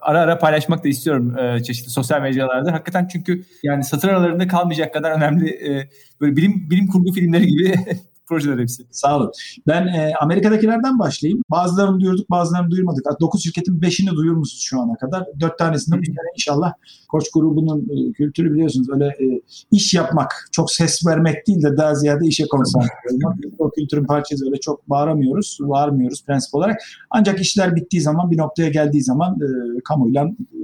ara 0.00 0.20
ara 0.20 0.38
paylaşmak 0.38 0.84
da 0.84 0.88
istiyorum 0.88 1.38
e, 1.38 1.62
çeşitli 1.62 1.90
sosyal 1.90 2.20
mecralarda. 2.20 2.72
Hakikaten 2.72 3.08
çünkü 3.12 3.44
yani 3.62 3.84
satır 3.84 4.08
aralarında 4.08 4.48
kalmayacak 4.48 4.94
kadar 4.94 5.10
önemli 5.10 5.60
böyle 6.20 6.36
bilim 6.36 6.70
bilim 6.70 6.86
kurgu 6.86 7.12
filmleri 7.12 7.46
gibi 7.46 7.74
projeler 8.28 8.58
hepsi. 8.58 8.86
Sağ 8.90 9.16
olun. 9.16 9.32
Ben 9.66 9.86
e, 9.86 10.12
Amerika'dakilerden 10.20 10.98
başlayayım. 10.98 11.42
Bazılarını 11.50 12.00
duyurduk, 12.00 12.30
bazılarını 12.30 12.70
duyurmadık. 12.70 13.06
9 13.20 13.42
şirketin 13.42 13.80
5'ini 13.80 14.16
duyurmuşuz 14.16 14.60
şu 14.60 14.80
ana 14.80 14.94
kadar. 14.94 15.26
4 15.40 15.58
tanesinden 15.58 16.02
bir 16.02 16.06
tane 16.06 16.28
inşallah 16.36 16.72
Koç 17.08 17.30
grubunun 17.34 17.80
e, 17.80 18.12
kültürü 18.12 18.54
biliyorsunuz 18.54 18.88
öyle 18.90 19.06
e, 19.06 19.40
iş 19.70 19.94
yapmak, 19.94 20.48
çok 20.52 20.70
ses 20.70 21.06
vermek 21.06 21.46
değil 21.46 21.62
de 21.62 21.76
daha 21.76 21.94
ziyade 21.94 22.26
işe 22.26 22.46
konsantre 22.48 22.88
olmak. 23.12 23.38
o 23.58 23.70
kültürün 23.70 24.04
parçası 24.04 24.44
öyle 24.46 24.60
çok 24.60 24.90
bağıramıyoruz, 24.90 25.58
bağırmıyoruz 25.60 26.24
prensip 26.24 26.54
olarak. 26.54 26.80
Ancak 27.10 27.40
işler 27.40 27.76
bittiği 27.76 28.02
zaman, 28.02 28.30
bir 28.30 28.38
noktaya 28.38 28.68
geldiği 28.68 29.02
zaman 29.02 29.38
e, 29.40 29.80
kamuyla, 29.84 30.24
e, 30.24 30.60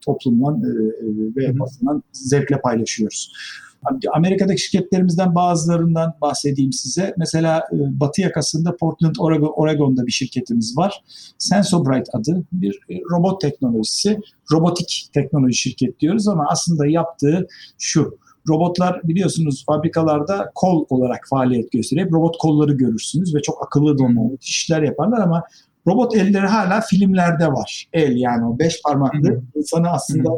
toplumla 0.00 0.52
e, 0.52 0.70
e 0.70 1.06
ve 1.36 1.58
basından 1.58 2.02
zevkle 2.12 2.60
paylaşıyoruz. 2.60 3.32
Amerika'daki 4.12 4.62
şirketlerimizden 4.62 5.34
bazılarından 5.34 6.14
bahsedeyim 6.20 6.72
size. 6.72 7.14
Mesela 7.18 7.58
e, 7.58 8.00
batı 8.00 8.20
yakasında 8.20 8.76
Portland, 8.76 9.14
Oregon'da 9.56 10.06
bir 10.06 10.12
şirketimiz 10.12 10.76
var. 10.76 11.04
Sensobright 11.38 12.08
adı 12.12 12.44
bir 12.52 12.80
e, 12.90 12.94
robot 13.10 13.40
teknolojisi. 13.40 14.20
Robotik 14.52 15.08
teknoloji 15.12 15.54
şirket 15.54 16.00
diyoruz 16.00 16.28
ama 16.28 16.46
aslında 16.50 16.86
yaptığı 16.86 17.46
şu. 17.78 18.18
Robotlar 18.48 19.00
biliyorsunuz 19.04 19.64
fabrikalarda 19.66 20.50
kol 20.54 20.86
olarak 20.88 21.26
faaliyet 21.30 21.72
gösteriyor. 21.72 22.10
Robot 22.12 22.36
kolları 22.38 22.72
görürsünüz 22.72 23.34
ve 23.34 23.42
çok 23.42 23.66
akıllı 23.66 23.98
donanımlı 23.98 24.36
işler 24.40 24.82
yaparlar 24.82 25.20
ama 25.20 25.42
robot 25.86 26.16
elleri 26.16 26.46
hala 26.46 26.80
filmlerde 26.80 27.46
var. 27.46 27.88
El 27.92 28.16
yani 28.16 28.46
o 28.46 28.58
beş 28.58 28.82
parmaklı 28.82 29.42
insanı 29.54 29.90
aslında 29.90 30.30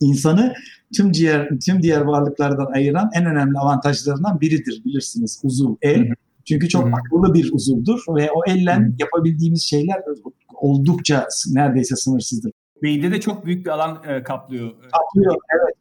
insanı 0.00 0.54
tüm 0.96 1.14
diğer 1.14 1.48
tüm 1.64 1.82
diğer 1.82 2.00
varlıklardan 2.00 2.72
ayıran 2.74 3.10
en 3.14 3.26
önemli 3.26 3.58
avantajlarından 3.58 4.40
biridir 4.40 4.82
bilirsiniz 4.84 5.40
uzuv 5.44 5.74
el. 5.82 6.08
Çünkü 6.48 6.68
çok 6.68 6.84
Hı-hı. 6.84 6.94
akıllı 6.94 7.34
bir 7.34 7.52
uzuvdur 7.52 8.00
ve 8.08 8.30
o 8.30 8.40
elle 8.46 8.74
Hı-hı. 8.74 8.92
yapabildiğimiz 8.98 9.62
şeyler 9.62 10.02
oldukça 10.54 11.26
neredeyse 11.52 11.96
sınırsızdır. 11.96 12.52
Beyinde 12.82 13.10
de 13.10 13.20
çok 13.20 13.46
büyük 13.46 13.66
bir 13.66 13.70
alan 13.70 14.02
e, 14.08 14.22
kaplıyor. 14.22 14.70
Kaplıyor 14.70 15.36
evet. 15.54 15.74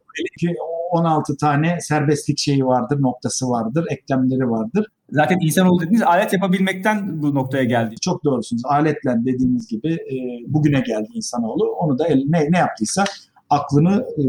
16 0.91 1.37
tane 1.37 1.77
serbestlik 1.81 2.39
şeyi 2.39 2.65
vardır, 2.65 3.01
noktası 3.01 3.49
vardır, 3.49 3.85
eklemleri 3.89 4.49
vardır. 4.49 4.87
Zaten 5.11 5.37
insan 5.41 5.67
olduğu 5.67 5.83
dediğiniz 5.83 6.01
alet 6.01 6.33
yapabilmekten 6.33 7.21
bu 7.21 7.35
noktaya 7.35 7.63
geldi. 7.63 7.95
Çok 8.01 8.23
doğrusunuz. 8.23 8.61
Aletle 8.65 9.15
dediğiniz 9.25 9.67
gibi 9.67 9.93
e, 9.93 10.15
bugüne 10.47 10.79
geldi 10.79 11.07
insanoğlu. 11.13 11.71
Onu 11.71 11.99
da 11.99 12.07
el, 12.07 12.23
ne, 12.27 12.51
ne 12.51 12.57
yaptıysa 12.57 13.05
aklını 13.49 14.05
e, 14.17 14.23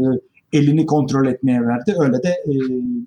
elini 0.53 0.85
kontrol 0.85 1.27
etmeye 1.27 1.61
verdi. 1.61 1.95
Öyle 1.99 2.23
de 2.23 2.29
e, 2.29 2.53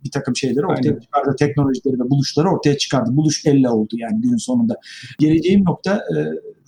bir 0.04 0.10
takım 0.10 0.36
şeyleri 0.36 0.66
ortaya 0.66 0.88
Aynen. 0.88 1.00
çıkardı. 1.00 1.36
Teknolojileri 1.38 2.00
ve 2.00 2.10
buluşları 2.10 2.50
ortaya 2.50 2.78
çıkardı. 2.78 3.16
Buluş 3.16 3.46
elle 3.46 3.70
oldu 3.70 3.94
yani 3.96 4.20
günün 4.20 4.36
sonunda. 4.36 4.76
Geleceğim 5.18 5.64
nokta 5.64 5.94
e, 5.96 6.16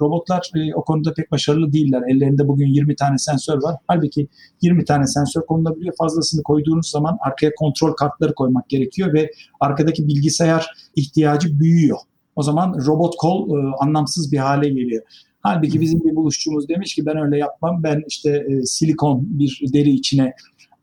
robotlar 0.01 0.51
e, 0.57 0.75
o 0.75 0.85
konuda 0.85 1.15
pek 1.15 1.33
başarılı 1.33 1.73
değiller. 1.73 2.03
Ellerinde 2.09 2.49
bugün 2.49 2.67
20 2.67 2.97
tane 2.97 3.19
sensör 3.19 3.63
var. 3.63 3.77
Halbuki 3.89 4.29
20 4.63 4.85
tane 4.85 5.07
sensör 5.07 5.47
konulabiliyor. 5.47 5.95
Fazlasını 5.99 6.43
koyduğunuz 6.43 6.91
zaman 6.91 7.19
arkaya 7.21 7.55
kontrol 7.55 7.93
kartları 7.93 8.35
koymak 8.35 8.69
gerekiyor 8.69 9.13
ve 9.13 9.31
arkadaki 9.61 10.09
bilgisayar 10.09 10.67
ihtiyacı 10.97 11.61
büyüyor. 11.61 11.99
O 12.37 12.43
zaman 12.43 12.87
robot 12.87 13.17
kol 13.17 13.51
e, 13.51 13.75
anlamsız 13.79 14.33
bir 14.33 14.39
hale 14.39 14.69
geliyor. 14.69 15.03
Halbuki 15.47 15.81
bizim 15.81 16.05
bir 16.05 16.17
buluşçumuz 16.17 16.69
demiş 16.69 16.95
ki 16.95 17.07
ben 17.07 17.17
öyle 17.17 17.39
yapmam. 17.39 17.83
Ben 17.83 18.03
işte 18.09 18.45
e, 18.49 18.63
silikon 18.63 19.27
bir 19.31 19.61
deri 19.73 19.91
içine 19.91 20.33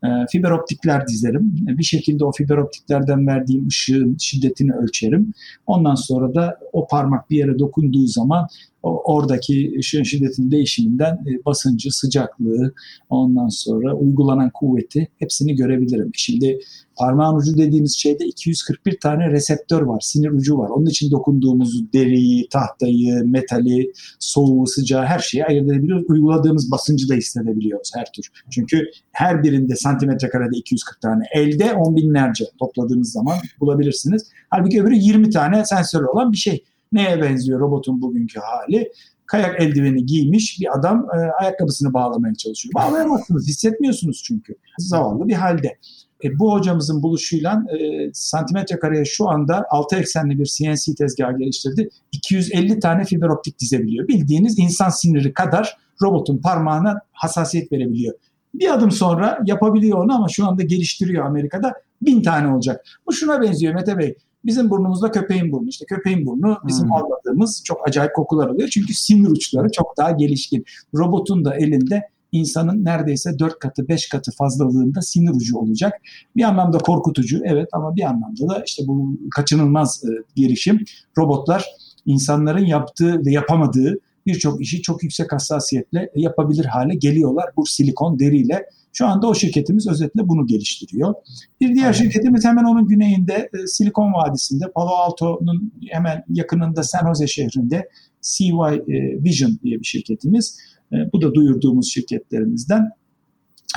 e, 0.04 0.08
fiber 0.30 0.50
optikler 0.50 1.06
dizerim. 1.08 1.54
E, 1.68 1.78
bir 1.78 1.82
şekilde 1.82 2.24
o 2.24 2.32
fiber 2.32 2.56
optiklerden 2.56 3.26
verdiğim 3.26 3.66
ışığın 3.66 4.16
şiddetini 4.20 4.72
ölçerim. 4.72 5.32
Ondan 5.66 5.94
sonra 5.94 6.34
da 6.34 6.58
o 6.72 6.86
parmak 6.86 7.30
bir 7.30 7.36
yere 7.36 7.58
dokunduğu 7.58 8.06
zaman 8.06 8.48
oradaki 8.84 9.72
ışığın 9.78 10.02
şiddetinin 10.02 10.50
değişiminden 10.50 11.12
e, 11.14 11.44
basıncı, 11.44 11.90
sıcaklığı, 11.90 12.74
ondan 13.08 13.48
sonra 13.48 13.94
uygulanan 13.94 14.50
kuvveti 14.50 15.08
hepsini 15.18 15.54
görebilirim. 15.54 16.10
Şimdi 16.14 16.58
parmağın 16.96 17.36
ucu 17.36 17.58
dediğimiz 17.58 17.96
şeyde 17.96 18.24
241 18.24 19.00
tane 19.00 19.30
reseptör 19.30 19.82
var, 19.82 20.00
sinir 20.00 20.30
ucu 20.30 20.58
var. 20.58 20.68
Onun 20.68 20.86
için 20.86 21.10
dokunduğumuz 21.10 21.92
deriyi, 21.92 22.48
tahtayı, 22.48 23.24
metali, 23.24 23.92
soğuğu, 24.18 24.66
sıcağı 24.66 25.04
her 25.04 25.18
şeyi 25.18 25.44
ayırt 25.44 25.66
edebiliyoruz. 25.66 26.06
Uyguladığımız 26.08 26.70
basıncı 26.70 27.08
da 27.08 27.14
hissedebiliyoruz 27.14 27.90
her 27.94 28.12
tür. 28.12 28.28
Çünkü 28.50 28.90
her 29.12 29.42
birinde 29.42 29.76
santimetre 29.76 30.28
karede 30.28 30.56
240 30.56 31.00
tane, 31.00 31.24
elde 31.34 31.74
on 31.74 31.96
binlerce 31.96 32.44
topladığınız 32.58 33.12
zaman 33.12 33.36
bulabilirsiniz. 33.60 34.30
Halbuki 34.50 34.82
öbürü 34.82 34.94
20 34.94 35.30
tane 35.30 35.64
sensör 35.64 36.02
olan 36.02 36.32
bir 36.32 36.36
şey. 36.36 36.64
Neye 36.94 37.22
benziyor 37.22 37.60
robotun 37.60 38.02
bugünkü 38.02 38.40
hali? 38.40 38.92
Kayak 39.26 39.60
eldiveni 39.60 40.06
giymiş 40.06 40.60
bir 40.60 40.78
adam 40.78 41.06
e, 41.14 41.16
ayakkabısını 41.40 41.94
bağlamaya 41.94 42.34
çalışıyor. 42.34 42.74
Bağlayamazsınız, 42.74 43.48
hissetmiyorsunuz 43.48 44.22
çünkü. 44.24 44.54
Zavallı 44.78 45.28
bir 45.28 45.34
halde. 45.34 45.78
E, 46.24 46.38
bu 46.38 46.52
hocamızın 46.52 47.02
buluşuyla 47.02 47.64
e, 47.78 48.10
santimetre 48.12 48.78
kareye 48.78 49.04
şu 49.04 49.28
anda 49.28 49.66
6 49.70 49.96
eksenli 49.96 50.38
bir 50.38 50.44
CNC 50.44 50.94
tezgahı 50.94 51.38
geliştirdi. 51.38 51.88
250 52.12 52.80
tane 52.80 53.04
fiber 53.04 53.28
optik 53.28 53.58
dizebiliyor. 53.58 54.08
Bildiğiniz 54.08 54.58
insan 54.58 54.88
siniri 54.88 55.32
kadar 55.32 55.76
robotun 56.02 56.38
parmağına 56.38 57.00
hassasiyet 57.12 57.72
verebiliyor. 57.72 58.14
Bir 58.54 58.74
adım 58.74 58.90
sonra 58.90 59.38
yapabiliyor 59.46 59.98
onu 59.98 60.14
ama 60.14 60.28
şu 60.28 60.46
anda 60.46 60.62
geliştiriyor 60.62 61.26
Amerika'da. 61.26 61.72
Bin 62.02 62.22
tane 62.22 62.54
olacak. 62.54 62.84
Bu 63.06 63.12
şuna 63.12 63.42
benziyor 63.42 63.74
Mete 63.74 63.98
Bey. 63.98 64.16
Bizim 64.44 64.70
burnumuzda 64.70 65.10
köpeğin 65.10 65.52
burnu. 65.52 65.68
İşte 65.68 65.84
köpeğin 65.84 66.26
burnu 66.26 66.58
bizim 66.66 66.84
hmm. 66.84 66.92
almadığımız 66.92 67.62
çok 67.64 67.88
acayip 67.88 68.14
kokular 68.14 68.48
oluyor. 68.48 68.68
Çünkü 68.68 68.94
sinir 68.94 69.28
uçları 69.28 69.68
çok 69.72 69.96
daha 69.96 70.10
gelişkin. 70.10 70.64
Robotun 70.94 71.44
da 71.44 71.56
elinde 71.56 72.02
insanın 72.32 72.84
neredeyse 72.84 73.38
4 73.38 73.58
katı 73.58 73.88
5 73.88 74.08
katı 74.08 74.32
fazlalığında 74.32 75.02
sinir 75.02 75.30
ucu 75.30 75.58
olacak. 75.58 75.92
Bir 76.36 76.42
anlamda 76.42 76.78
korkutucu 76.78 77.40
evet 77.44 77.68
ama 77.72 77.96
bir 77.96 78.02
anlamda 78.02 78.48
da 78.48 78.62
işte 78.66 78.82
bu 78.86 79.18
kaçınılmaz 79.34 80.04
e, 80.04 80.08
girişim. 80.36 80.84
Robotlar 81.18 81.66
insanların 82.06 82.64
yaptığı 82.64 83.26
ve 83.26 83.30
yapamadığı 83.30 83.98
birçok 84.26 84.60
işi 84.60 84.82
çok 84.82 85.02
yüksek 85.02 85.32
hassasiyetle 85.32 86.10
yapabilir 86.14 86.64
hale 86.64 86.94
geliyorlar 86.94 87.44
bu 87.56 87.66
silikon 87.66 88.18
deriyle. 88.18 88.66
Şu 88.94 89.06
anda 89.06 89.26
o 89.26 89.34
şirketimiz 89.34 89.88
özetle 89.88 90.28
bunu 90.28 90.46
geliştiriyor. 90.46 91.14
Bir 91.60 91.74
diğer 91.74 91.92
şirketimiz 91.92 92.44
hemen 92.44 92.64
onun 92.64 92.88
güneyinde 92.88 93.50
e, 93.54 93.66
Silikon 93.66 94.12
Vadisi'nde 94.12 94.64
Palo 94.74 94.90
Alto'nun 94.90 95.72
hemen 95.90 96.24
yakınında 96.28 96.82
San 96.82 97.06
Jose 97.06 97.26
şehrinde 97.26 97.88
CY 98.22 98.50
e, 98.52 99.24
Vision 99.24 99.58
diye 99.62 99.80
bir 99.80 99.84
şirketimiz. 99.84 100.58
E, 100.92 100.96
bu 101.12 101.22
da 101.22 101.34
duyurduğumuz 101.34 101.92
şirketlerimizden. 101.92 102.90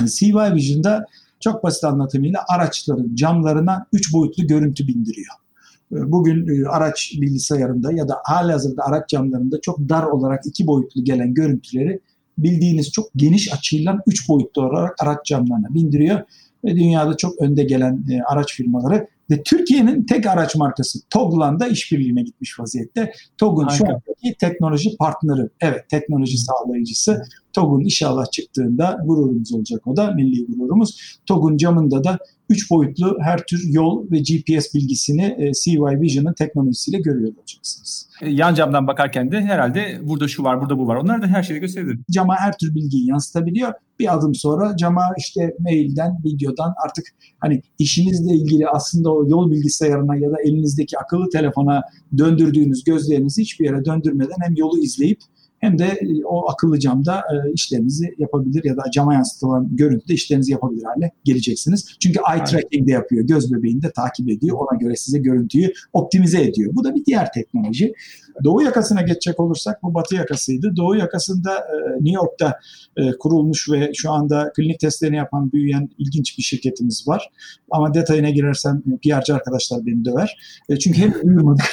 CY 0.06 0.54
Vision'da 0.54 1.06
çok 1.40 1.64
basit 1.64 1.84
anlatımıyla 1.84 2.44
araçların 2.48 3.14
camlarına 3.14 3.86
3 3.92 4.12
boyutlu 4.12 4.46
görüntü 4.46 4.86
bindiriyor. 4.86 5.34
Bugün 5.90 6.64
araç 6.64 7.12
bilgisayarında 7.20 7.92
ya 7.92 8.08
da 8.08 8.14
halihazırda 8.24 8.82
araç 8.82 9.08
camlarında 9.08 9.60
çok 9.60 9.78
dar 9.78 10.02
olarak 10.02 10.46
iki 10.46 10.66
boyutlu 10.66 11.04
gelen 11.04 11.34
görüntüleri 11.34 12.00
bildiğiniz 12.42 12.92
çok 12.92 13.06
geniş 13.16 13.52
açıyla 13.52 13.98
üç 14.06 14.28
boyutlu 14.28 14.62
olarak 14.62 15.02
araç 15.02 15.26
camlarına 15.26 15.74
bindiriyor. 15.74 16.20
Ve 16.64 16.76
dünyada 16.76 17.16
çok 17.16 17.42
önde 17.42 17.62
gelen 17.62 18.04
araç 18.28 18.54
firmaları 18.54 19.08
ve 19.30 19.42
Türkiye'nin 19.42 20.06
tek 20.06 20.26
araç 20.26 20.56
markası 20.56 20.98
Toglan'da 21.10 21.66
işbirliğine 21.66 22.22
gitmiş 22.22 22.60
vaziyette. 22.60 23.12
TOG'un 23.38 23.68
şu 23.68 23.84
andaki 23.84 24.38
teknoloji 24.40 24.96
partneri, 24.96 25.48
evet 25.60 25.88
teknoloji 25.88 26.38
sağlayıcısı. 26.38 27.22
TOG'un 27.58 27.84
inşallah 27.84 28.30
çıktığında 28.30 28.98
gururumuz 29.04 29.52
olacak 29.52 29.86
o 29.86 29.96
da 29.96 30.10
milli 30.10 30.46
gururumuz. 30.46 31.18
TOG'un 31.26 31.56
camında 31.56 32.04
da 32.04 32.18
3 32.48 32.70
boyutlu 32.70 33.18
her 33.20 33.46
tür 33.46 33.64
yol 33.68 34.10
ve 34.10 34.18
GPS 34.18 34.74
bilgisini 34.74 35.36
e, 35.38 35.52
CY 35.52 36.00
Vision'ın 36.00 36.32
teknolojisiyle 36.32 36.98
görüyor 36.98 37.32
olacaksınız. 37.36 38.08
E, 38.22 38.30
yan 38.30 38.54
camdan 38.54 38.86
bakarken 38.86 39.32
de 39.32 39.40
herhalde 39.40 39.98
burada 40.02 40.28
şu 40.28 40.42
var, 40.42 40.60
burada 40.60 40.78
bu 40.78 40.86
var. 40.86 40.96
Onlar 40.96 41.22
da 41.22 41.26
her 41.26 41.42
şeyi 41.42 41.60
gösteriyor. 41.60 41.98
Cama 42.10 42.36
her 42.36 42.58
tür 42.58 42.74
bilgiyi 42.74 43.08
yansıtabiliyor. 43.08 43.72
Bir 43.98 44.14
adım 44.14 44.34
sonra 44.34 44.76
cama 44.76 45.02
işte 45.18 45.56
mailden, 45.58 46.20
videodan 46.24 46.74
artık 46.84 47.06
hani 47.38 47.62
işinizle 47.78 48.34
ilgili 48.34 48.68
aslında 48.68 49.14
o 49.14 49.28
yol 49.28 49.50
bilgisayarına 49.50 50.16
ya 50.16 50.30
da 50.30 50.36
elinizdeki 50.44 50.98
akıllı 50.98 51.30
telefona 51.30 51.82
döndürdüğünüz 52.18 52.84
gözlerinizi 52.84 53.42
hiçbir 53.42 53.64
yere 53.64 53.84
döndürmeden 53.84 54.36
hem 54.40 54.54
yolu 54.56 54.78
izleyip 54.78 55.18
hem 55.58 55.78
de 55.78 55.84
e, 55.84 56.24
o 56.24 56.50
akıllı 56.50 56.78
camda 56.78 57.18
e, 57.18 57.52
işlerinizi 57.52 58.14
yapabilir 58.18 58.64
ya 58.64 58.76
da 58.76 58.82
cama 58.94 59.14
yansıtılan 59.14 59.68
görüntüde 59.76 60.14
işlerinizi 60.14 60.52
yapabilir 60.52 60.82
hale 60.82 61.12
geleceksiniz. 61.24 61.96
Çünkü 62.00 62.20
eye 62.34 62.44
tracking 62.44 62.88
de 62.88 62.92
yapıyor. 62.92 63.24
Göz 63.24 63.52
bebeğini 63.52 63.82
de 63.82 63.90
takip 63.90 64.28
ediyor. 64.28 64.56
Ona 64.56 64.78
göre 64.78 64.96
size 64.96 65.18
görüntüyü 65.18 65.72
optimize 65.92 66.42
ediyor. 66.42 66.72
Bu 66.74 66.84
da 66.84 66.94
bir 66.94 67.04
diğer 67.04 67.32
teknoloji. 67.32 67.94
Doğu 68.44 68.62
yakasına 68.62 69.02
geçecek 69.02 69.40
olursak 69.40 69.82
bu 69.82 69.94
batı 69.94 70.14
yakasıydı. 70.14 70.76
Doğu 70.76 70.96
yakasında 70.96 71.58
e, 71.58 71.94
New 71.94 72.10
York'ta 72.10 72.58
kurulmuş 73.18 73.70
ve 73.70 73.92
şu 73.94 74.10
anda 74.10 74.52
klinik 74.56 74.80
testlerini 74.80 75.16
yapan 75.16 75.52
büyüyen 75.52 75.88
ilginç 75.98 76.38
bir 76.38 76.42
şirketimiz 76.42 77.08
var. 77.08 77.30
Ama 77.70 77.94
detayına 77.94 78.30
girersem 78.30 78.82
PR'cı 78.82 79.34
arkadaşlar 79.34 79.86
beni 79.86 80.04
döver. 80.04 80.38
Çünkü 80.80 81.00
hep 81.00 81.24
duymadık. 81.24 81.64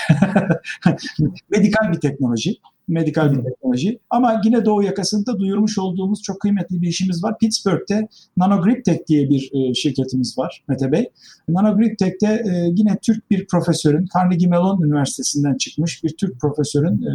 Medikal 1.49 1.93
bir 1.93 1.99
teknoloji 1.99 2.57
medikal 2.87 3.31
bir 3.31 3.43
teknoloji. 3.43 3.99
Ama 4.09 4.41
yine 4.45 4.65
Doğu 4.65 4.83
yakasında 4.83 5.39
duyurmuş 5.39 5.77
olduğumuz 5.77 6.21
çok 6.21 6.41
kıymetli 6.41 6.81
bir 6.81 6.87
işimiz 6.87 7.23
var. 7.23 7.37
Pittsburgh'te 7.37 8.07
Nanogriptek 8.37 9.07
diye 9.07 9.29
bir 9.29 9.51
e, 9.53 9.73
şirketimiz 9.73 10.37
var 10.37 10.63
Mete 10.67 10.91
Bey. 10.91 11.09
Nanogriptek'te 11.49 12.27
e, 12.27 12.69
yine 12.75 12.97
Türk 13.01 13.31
bir 13.31 13.47
profesörün, 13.47 14.07
Carnegie 14.15 14.47
Mellon 14.47 14.81
Üniversitesi'nden 14.81 15.57
çıkmış 15.57 16.03
bir 16.03 16.17
Türk 16.17 16.41
profesörün 16.41 16.54
e, 16.93 17.11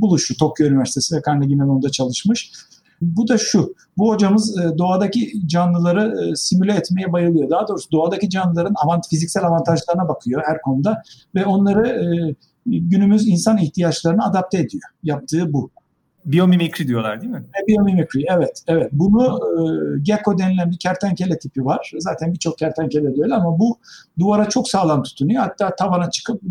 buluşu. 0.00 0.36
Tokyo 0.36 0.66
Üniversitesi 0.66 1.16
ve 1.16 1.20
Carnegie 1.26 1.56
Mellon'da 1.56 1.90
çalışmış. 1.90 2.52
Bu 3.00 3.28
da 3.28 3.38
şu, 3.38 3.74
bu 3.98 4.10
hocamız 4.10 4.58
e, 4.58 4.78
doğadaki 4.78 5.32
canlıları 5.46 6.30
e, 6.30 6.36
simüle 6.36 6.72
etmeye 6.72 7.12
bayılıyor. 7.12 7.50
Daha 7.50 7.68
doğrusu 7.68 7.90
doğadaki 7.90 8.30
canlıların 8.30 8.74
avant, 8.84 9.08
fiziksel 9.08 9.44
avantajlarına 9.44 10.08
bakıyor 10.08 10.42
her 10.46 10.60
konuda 10.60 11.02
ve 11.34 11.46
onları 11.46 11.88
e, 11.88 12.34
günümüz 12.66 13.28
insan 13.28 13.58
ihtiyaçlarını 13.58 14.24
adapte 14.24 14.58
ediyor. 14.58 14.82
Yaptığı 15.02 15.52
bu. 15.52 15.70
Biyomimikri 16.28 16.88
diyorlar 16.88 17.20
değil 17.20 17.32
mi? 17.32 17.44
E, 17.62 17.66
biyomimikri 17.66 18.24
evet. 18.36 18.62
evet. 18.66 18.88
Bunu 18.92 19.24
e, 19.24 19.60
gecko 20.02 20.38
denilen 20.38 20.70
bir 20.70 20.78
kertenkele 20.78 21.38
tipi 21.38 21.64
var. 21.64 21.92
Zaten 21.98 22.32
birçok 22.32 22.58
kertenkele 22.58 23.16
de 23.16 23.22
öyle 23.22 23.34
ama 23.34 23.58
bu 23.58 23.78
duvara 24.18 24.48
çok 24.48 24.68
sağlam 24.68 25.02
tutunuyor. 25.02 25.42
Hatta 25.42 25.76
tavana 25.76 26.10
çıkıp 26.10 26.42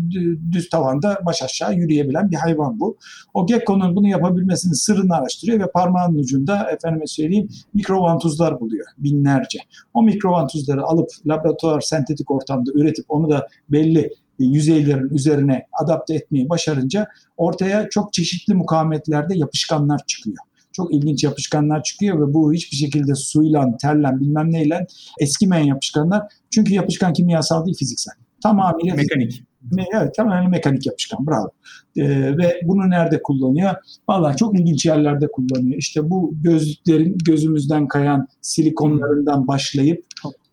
düz 0.52 0.68
tavanda 0.68 1.18
baş 1.26 1.42
aşağı 1.42 1.74
yürüyebilen 1.74 2.30
bir 2.30 2.36
hayvan 2.36 2.80
bu. 2.80 2.96
O 3.34 3.46
gecko'nun 3.46 3.96
bunu 3.96 4.08
yapabilmesinin 4.08 4.72
sırrını 4.72 5.14
araştırıyor 5.14 5.60
ve 5.60 5.70
parmağının 5.70 6.18
ucunda 6.18 6.70
efendime 6.70 7.06
söyleyeyim 7.06 7.48
mikrovantuzlar 7.74 8.60
buluyor 8.60 8.86
binlerce. 8.98 9.58
O 9.94 10.02
mikrovantuzları 10.02 10.82
alıp 10.82 11.08
laboratuvar 11.26 11.80
sentetik 11.80 12.30
ortamda 12.30 12.70
üretip 12.74 13.04
onu 13.08 13.30
da 13.30 13.48
belli 13.68 14.10
yüzeylerin 14.44 15.14
üzerine 15.14 15.66
adapte 15.82 16.14
etmeyi 16.14 16.48
başarınca 16.48 17.06
ortaya 17.36 17.88
çok 17.90 18.12
çeşitli 18.12 18.54
mukavemetlerde 18.54 19.38
yapışkanlar 19.38 20.00
çıkıyor. 20.06 20.36
Çok 20.72 20.94
ilginç 20.94 21.24
yapışkanlar 21.24 21.82
çıkıyor 21.82 22.28
ve 22.28 22.34
bu 22.34 22.52
hiçbir 22.52 22.76
şekilde 22.76 23.14
suyla, 23.14 23.76
terle, 23.76 24.20
bilmem 24.20 24.52
neyle 24.52 24.86
eskimeyen 25.20 25.64
yapışkanlar. 25.64 26.22
Çünkü 26.50 26.74
yapışkan 26.74 27.12
kimyasal 27.12 27.66
değil 27.66 27.76
fiziksel. 27.76 28.14
Tamamıyla 28.42 28.94
mekanik. 28.94 29.42
Evet 29.94 30.14
tamamen 30.14 30.50
mekanik 30.50 30.86
yapışkan 30.86 31.26
bravo. 31.26 31.50
Ee, 31.96 32.36
ve 32.38 32.60
bunu 32.64 32.90
nerede 32.90 33.22
kullanıyor? 33.22 33.74
Vallahi 34.08 34.36
çok 34.36 34.60
ilginç 34.60 34.86
yerlerde 34.86 35.26
kullanıyor. 35.26 35.78
İşte 35.78 36.10
bu 36.10 36.34
gözlüklerin 36.42 37.18
gözümüzden 37.24 37.88
kayan 37.88 38.28
silikonlarından 38.40 39.48
başlayıp 39.48 40.06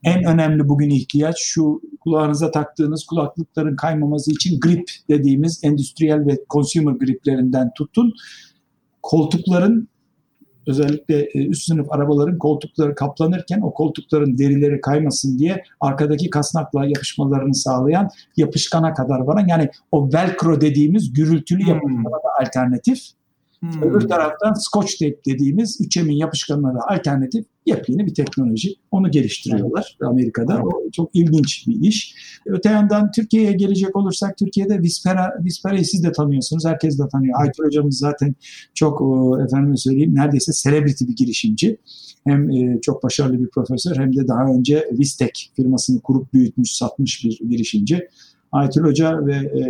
en 0.05 0.23
önemli 0.23 0.69
bugün 0.69 0.89
ihtiyaç 0.89 1.35
şu 1.39 1.81
kulağınıza 1.99 2.51
taktığınız 2.51 3.05
kulaklıkların 3.05 3.75
kaymaması 3.75 4.31
için 4.31 4.59
grip 4.59 4.89
dediğimiz 5.09 5.61
endüstriyel 5.63 6.25
ve 6.25 6.37
consumer 6.49 6.93
griplerinden 6.93 7.71
tutun. 7.77 8.13
Koltukların 9.01 9.89
özellikle 10.67 11.21
e, 11.21 11.45
üst 11.47 11.67
sınıf 11.67 11.91
arabaların 11.91 12.37
koltukları 12.37 12.95
kaplanırken 12.95 13.61
o 13.61 13.73
koltukların 13.73 14.37
derileri 14.37 14.81
kaymasın 14.81 15.39
diye 15.39 15.63
arkadaki 15.79 16.29
kasnakla 16.29 16.85
yapışmalarını 16.85 17.55
sağlayan 17.55 18.09
yapışkana 18.37 18.93
kadar 18.93 19.19
varan 19.19 19.47
yani 19.47 19.69
o 19.91 20.13
velcro 20.13 20.61
dediğimiz 20.61 21.13
gürültülü 21.13 21.63
hmm. 21.63 21.69
yapışkana 21.69 22.15
da 22.15 22.41
alternatif 22.41 22.99
Hmm. 23.73 23.83
Öbür 23.83 24.07
taraftan 24.07 24.53
Scotch 24.53 24.99
tape 24.99 25.17
dediğimiz 25.25 25.81
üçemin 25.81 26.15
yapışkanına 26.15 26.75
da 26.75 26.79
alternatif 26.87 27.45
yepyeni 27.65 28.05
bir 28.05 28.13
teknoloji. 28.13 28.75
Onu 28.91 29.11
geliştiriyorlar. 29.11 29.97
Amerika'da. 30.01 30.61
O 30.63 30.89
çok 30.91 31.09
ilginç 31.13 31.67
bir 31.67 31.87
iş. 31.87 32.15
Öte 32.45 32.69
yandan 32.69 33.11
Türkiye'ye 33.11 33.51
gelecek 33.51 33.95
olursak 33.95 34.37
Türkiye'de 34.37 34.81
Vispera, 34.81 35.33
Vispera'yı 35.43 35.85
siz 35.85 36.03
de 36.03 36.11
tanıyorsunuz. 36.11 36.65
Herkes 36.65 36.99
de 36.99 37.07
tanıyor. 37.07 37.39
Aytül 37.41 37.63
hocamız 37.63 37.97
zaten 37.97 38.35
çok 38.73 39.01
efendim 39.45 39.77
söyleyeyim 39.77 40.15
neredeyse 40.15 40.51
celebrity 40.63 41.05
bir 41.05 41.15
girişimci. 41.15 41.77
Hem 42.27 42.49
e, 42.49 42.81
çok 42.81 43.03
başarılı 43.03 43.39
bir 43.39 43.49
profesör 43.49 43.95
hem 43.95 44.15
de 44.15 44.27
daha 44.27 44.45
önce 44.45 44.89
Vistek 44.99 45.51
firmasını 45.55 46.01
kurup 46.01 46.33
büyütmüş, 46.33 46.71
satmış 46.71 47.23
bir 47.23 47.39
girişimci. 47.49 48.07
Aytül 48.51 48.83
Hoca 48.83 49.25
ve 49.25 49.35
e, 49.35 49.63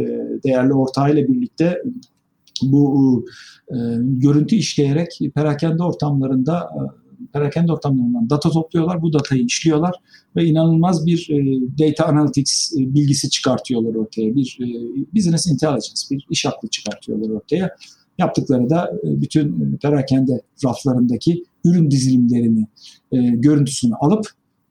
değerli 0.44 0.74
ortağıyla 0.74 1.28
birlikte 1.28 1.82
bu 2.62 3.26
e, 3.70 3.76
görüntü 4.00 4.56
işleyerek 4.56 5.20
perakende 5.36 5.84
ortamlarında 5.84 6.60
e, 6.60 6.80
perakende 7.34 7.72
ortamlarından 7.72 8.30
data 8.30 8.50
topluyorlar. 8.50 9.02
Bu 9.02 9.14
datayı 9.14 9.46
işliyorlar 9.46 9.96
ve 10.36 10.46
inanılmaz 10.46 11.06
bir 11.06 11.30
e, 11.30 11.60
data 11.80 12.06
analytics 12.06 12.74
e, 12.74 12.80
bilgisi 12.80 13.30
çıkartıyorlar 13.30 13.96
ortaya. 13.96 14.36
Bir 14.36 14.58
e, 14.62 14.66
business 15.16 15.48
intelligence, 15.48 16.02
bir 16.12 16.28
iş 16.30 16.46
aklı 16.46 16.70
çıkartıyorlar 16.70 17.30
ortaya. 17.30 17.76
Yaptıkları 18.18 18.70
da 18.70 18.92
e, 19.04 19.22
bütün 19.22 19.48
e, 19.48 19.78
perakende 19.78 20.42
raflarındaki 20.66 21.44
ürün 21.66 21.92
dizilimlerini, 21.92 22.68
e, 23.12 23.18
görüntüsünü 23.18 23.96
alıp 23.96 24.26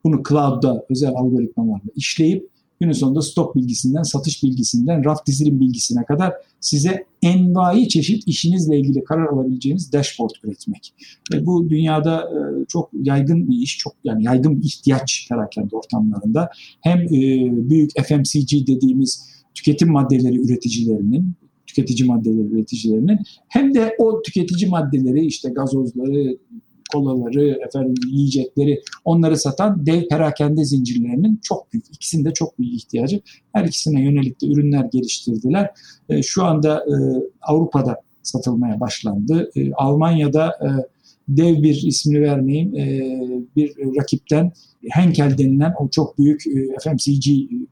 bunu 0.04 0.22
cloud'da 0.28 0.84
özel 0.90 1.10
algoritmalarla 1.10 1.90
işleyip 1.96 2.53
günün 2.84 2.92
sonunda 2.92 3.22
stok 3.22 3.56
bilgisinden, 3.56 4.02
satış 4.02 4.42
bilgisinden, 4.42 5.04
raf 5.04 5.26
dizilim 5.26 5.60
bilgisine 5.60 6.04
kadar 6.04 6.32
size 6.60 7.04
envai 7.22 7.88
çeşit 7.88 8.28
işinizle 8.28 8.78
ilgili 8.78 9.04
karar 9.04 9.26
alabileceğiniz 9.26 9.92
dashboard 9.92 10.30
üretmek. 10.44 10.94
Ve 11.32 11.46
bu 11.46 11.68
dünyada 11.68 12.20
e, 12.20 12.66
çok 12.68 12.90
yaygın 13.02 13.48
bir 13.48 13.56
iş, 13.56 13.78
çok 13.78 13.94
yani 14.04 14.24
yaygın 14.24 14.60
bir 14.60 14.66
ihtiyaç 14.66 15.26
perakende 15.28 15.76
ortamlarında. 15.76 16.50
Hem 16.80 16.98
e, 16.98 17.10
büyük 17.70 17.90
FMCG 17.90 18.66
dediğimiz 18.66 19.28
tüketim 19.54 19.90
maddeleri 19.90 20.40
üreticilerinin 20.40 21.32
tüketici 21.66 22.08
maddeleri 22.08 22.46
üreticilerinin 22.46 23.18
hem 23.48 23.74
de 23.74 23.96
o 23.98 24.22
tüketici 24.22 24.70
maddeleri 24.70 25.26
işte 25.26 25.48
gazozları, 25.48 26.36
kolaları, 26.92 27.58
efendim 27.66 27.94
yiyecekleri 28.10 28.82
onları 29.04 29.36
satan 29.36 29.86
dev 29.86 30.08
perakende 30.08 30.64
zincirlerinin 30.64 31.40
çok 31.42 31.72
büyük, 31.72 31.86
ikisinde 31.92 32.32
çok 32.32 32.58
büyük 32.58 32.74
ihtiyacı. 32.74 33.20
Her 33.52 33.64
ikisine 33.64 34.02
yönelik 34.02 34.42
de 34.42 34.46
ürünler 34.46 34.84
geliştirdiler. 34.84 35.70
E, 36.08 36.22
şu 36.22 36.44
anda 36.44 36.78
e, 36.78 36.94
Avrupa'da 37.42 37.96
satılmaya 38.22 38.80
başlandı. 38.80 39.50
E, 39.56 39.72
Almanya'da 39.72 40.46
e, 40.48 40.68
dev 41.28 41.62
bir 41.62 41.82
ismini 41.82 42.22
vermeyeyim 42.22 42.76
e, 42.76 42.86
bir 43.56 43.76
rakipten 44.00 44.52
Henkel 44.90 45.38
denilen 45.38 45.74
o 45.80 45.88
çok 45.88 46.18
büyük 46.18 46.46
e, 46.46 46.50
FMCG 46.82 47.26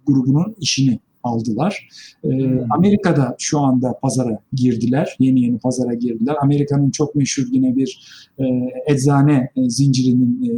grubunun 0.07 0.57
işini 0.61 0.99
aldılar. 1.23 1.89
Ee, 2.25 2.29
hmm. 2.29 2.73
Amerika'da 2.73 3.37
şu 3.39 3.61
anda 3.61 3.99
pazara 4.03 4.39
girdiler. 4.53 5.17
Yeni 5.19 5.41
yeni 5.41 5.59
pazara 5.59 5.95
girdiler. 5.95 6.37
Amerika'nın 6.43 6.91
çok 6.91 7.15
meşhur 7.15 7.47
yine 7.51 7.77
bir 7.77 8.03
e, 8.39 8.45
eczane 8.87 9.51
e, 9.57 9.71
zincirinin 9.71 10.45
e, 10.45 10.53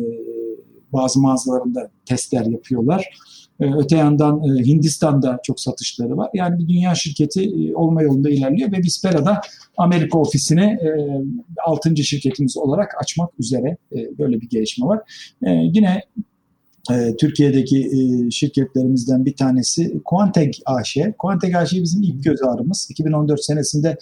bazı 0.92 1.20
mağazalarında 1.20 1.90
testler 2.06 2.46
yapıyorlar. 2.46 3.08
E, 3.60 3.74
öte 3.74 3.96
yandan 3.96 4.42
e, 4.42 4.66
Hindistan'da 4.66 5.40
çok 5.42 5.60
satışları 5.60 6.16
var. 6.16 6.30
Yani 6.34 6.58
bir 6.58 6.68
dünya 6.68 6.94
şirketi 6.94 7.42
e, 7.42 7.74
olma 7.74 8.02
yolunda 8.02 8.30
ilerliyor 8.30 8.72
ve 8.72 8.78
Vispera'da 8.78 9.40
Amerika 9.76 10.18
ofisini 10.18 10.64
e, 10.64 10.88
6. 11.66 11.96
şirketimiz 11.96 12.56
olarak 12.56 12.92
açmak 13.02 13.30
üzere 13.40 13.76
e, 13.92 14.18
böyle 14.18 14.40
bir 14.40 14.48
gelişme 14.48 14.86
var. 14.86 15.00
E, 15.42 15.50
yine 15.50 16.02
e, 16.92 17.16
Türkiye'deki 17.16 17.78
e, 17.78 18.30
şirketlerimizden 18.30 19.24
bir 19.24 19.36
tanesi 19.36 20.02
Quanteg 20.04 20.54
AŞ. 20.66 20.96
Quanteg 21.18 21.54
AŞ 21.54 21.72
bizim 21.72 22.02
ilk 22.02 22.24
göz 22.24 22.42
ağrımız. 22.42 22.86
2014 22.90 23.44
senesinde 23.44 23.96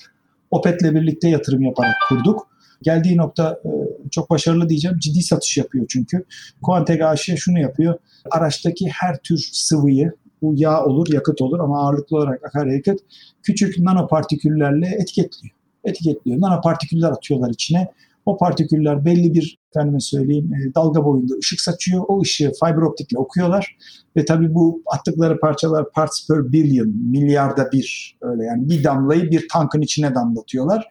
Opet'le 0.51 0.95
birlikte 0.95 1.29
yatırım 1.29 1.63
yaparak 1.63 1.95
kurduk. 2.09 2.49
Geldiği 2.83 3.17
nokta 3.17 3.61
e, 3.65 3.71
çok 4.11 4.31
başarılı 4.31 4.69
diyeceğim. 4.69 4.99
Ciddi 4.99 5.23
satış 5.23 5.57
yapıyor 5.57 5.87
çünkü. 5.89 6.25
Quanteg 6.63 7.01
AŞ 7.03 7.31
şunu 7.37 7.59
yapıyor. 7.59 7.99
Araçtaki 8.31 8.89
her 8.89 9.19
tür 9.19 9.49
sıvıyı, 9.53 10.13
bu 10.43 10.55
yağ 10.57 10.85
olur, 10.85 11.07
yakıt 11.13 11.43
olur 11.43 11.61
ama 11.61 11.83
ağırlıklı 11.83 12.17
olarak 12.17 12.45
akaryakıt 12.45 13.01
küçük 13.43 13.79
nanopartiküllerle 13.79 14.87
etiketliyor. 14.87 15.55
Etiketliyor. 15.85 16.41
Nanopartiküller 16.41 17.11
atıyorlar 17.11 17.51
içine. 17.51 17.89
O 18.27 18.37
partiküller 18.37 19.05
belli 19.05 19.35
bir 19.35 19.59
efendime 19.71 20.01
söyleyeyim 20.01 20.51
e, 20.55 20.75
dalga 20.75 21.05
boyunda 21.05 21.35
ışık 21.39 21.61
saçıyor. 21.61 22.05
O 22.09 22.21
ışığı 22.21 22.53
fiber 22.65 22.83
optikle 22.83 23.19
okuyorlar. 23.19 23.77
Ve 24.17 24.25
tabii 24.25 24.55
bu 24.55 24.83
attıkları 24.87 25.41
parçalar 25.41 25.91
parts 25.91 26.29
per 26.29 26.53
billion, 26.53 26.89
milyarda 26.89 27.73
bir 27.73 28.17
öyle 28.21 28.45
yani 28.45 28.69
bir 28.69 28.85
damlayı 28.85 29.31
bir 29.31 29.49
tankın 29.49 29.81
içine 29.81 30.15
damlatıyorlar. 30.15 30.89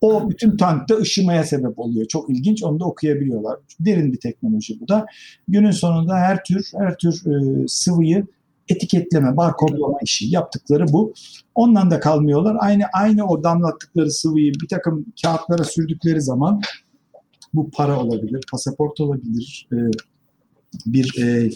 O 0.00 0.30
bütün 0.30 0.56
tankta 0.56 0.96
ışımaya 0.96 1.44
sebep 1.44 1.78
oluyor. 1.78 2.06
Çok 2.06 2.30
ilginç. 2.30 2.64
Onu 2.64 2.80
da 2.80 2.84
okuyabiliyorlar. 2.84 3.58
Derin 3.80 4.12
bir 4.12 4.20
teknoloji 4.20 4.80
bu 4.80 4.88
da. 4.88 5.06
Günün 5.48 5.70
sonunda 5.70 6.16
her 6.16 6.44
tür 6.44 6.70
her 6.76 6.96
tür 6.96 7.26
e, 7.26 7.64
sıvıyı 7.68 8.26
etiketleme, 8.68 9.36
barkodlama 9.36 9.98
işi 10.02 10.26
yaptıkları 10.26 10.92
bu. 10.92 11.12
Ondan 11.54 11.90
da 11.90 12.00
kalmıyorlar. 12.00 12.56
Aynı 12.60 12.84
aynı 12.92 13.26
o 13.26 13.42
damlattıkları 13.42 14.10
sıvıyı 14.10 14.52
bir 14.54 14.68
takım 14.68 15.06
kağıtlara 15.22 15.64
sürdükleri 15.64 16.20
zaman 16.20 16.60
bu 17.54 17.70
para 17.70 18.00
olabilir, 18.00 18.44
pasaport 18.50 19.00
olabilir, 19.00 19.68
e, 19.72 19.76
bir 20.86 21.22
e, 21.22 21.50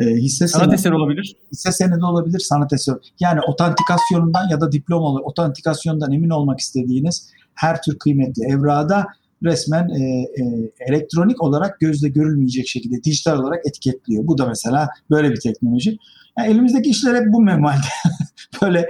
e, 0.00 0.14
hisse 0.14 0.48
sanat 0.48 0.64
senedi, 0.64 0.74
eseri 0.74 0.94
olabilir. 0.94 1.36
Hisse 1.52 1.72
senedi 1.72 2.04
olabilir, 2.04 2.38
sanat 2.38 2.72
eseri. 2.72 2.96
Yani 3.20 3.40
otantikasyonundan 3.48 4.48
ya 4.50 4.60
da 4.60 4.72
diplomalı 4.72 5.20
otantikasyondan 5.20 6.12
emin 6.12 6.30
olmak 6.30 6.60
istediğiniz 6.60 7.30
her 7.54 7.82
tür 7.82 7.98
kıymetli 7.98 8.44
evrada 8.44 9.06
resmen 9.42 9.88
e, 9.88 10.02
e, 10.02 10.72
elektronik 10.88 11.42
olarak 11.42 11.80
gözle 11.80 12.08
görülmeyecek 12.08 12.68
şekilde 12.68 13.04
dijital 13.04 13.38
olarak 13.38 13.66
etiketliyor. 13.66 14.26
Bu 14.26 14.38
da 14.38 14.46
mesela 14.46 14.88
böyle 15.10 15.30
bir 15.30 15.40
teknoloji. 15.40 15.98
Yani 16.38 16.48
elimizdeki 16.48 16.90
işler 16.90 17.14
hep 17.14 17.32
bu 17.32 17.40
memalde. 17.40 17.86
Böyle 18.62 18.86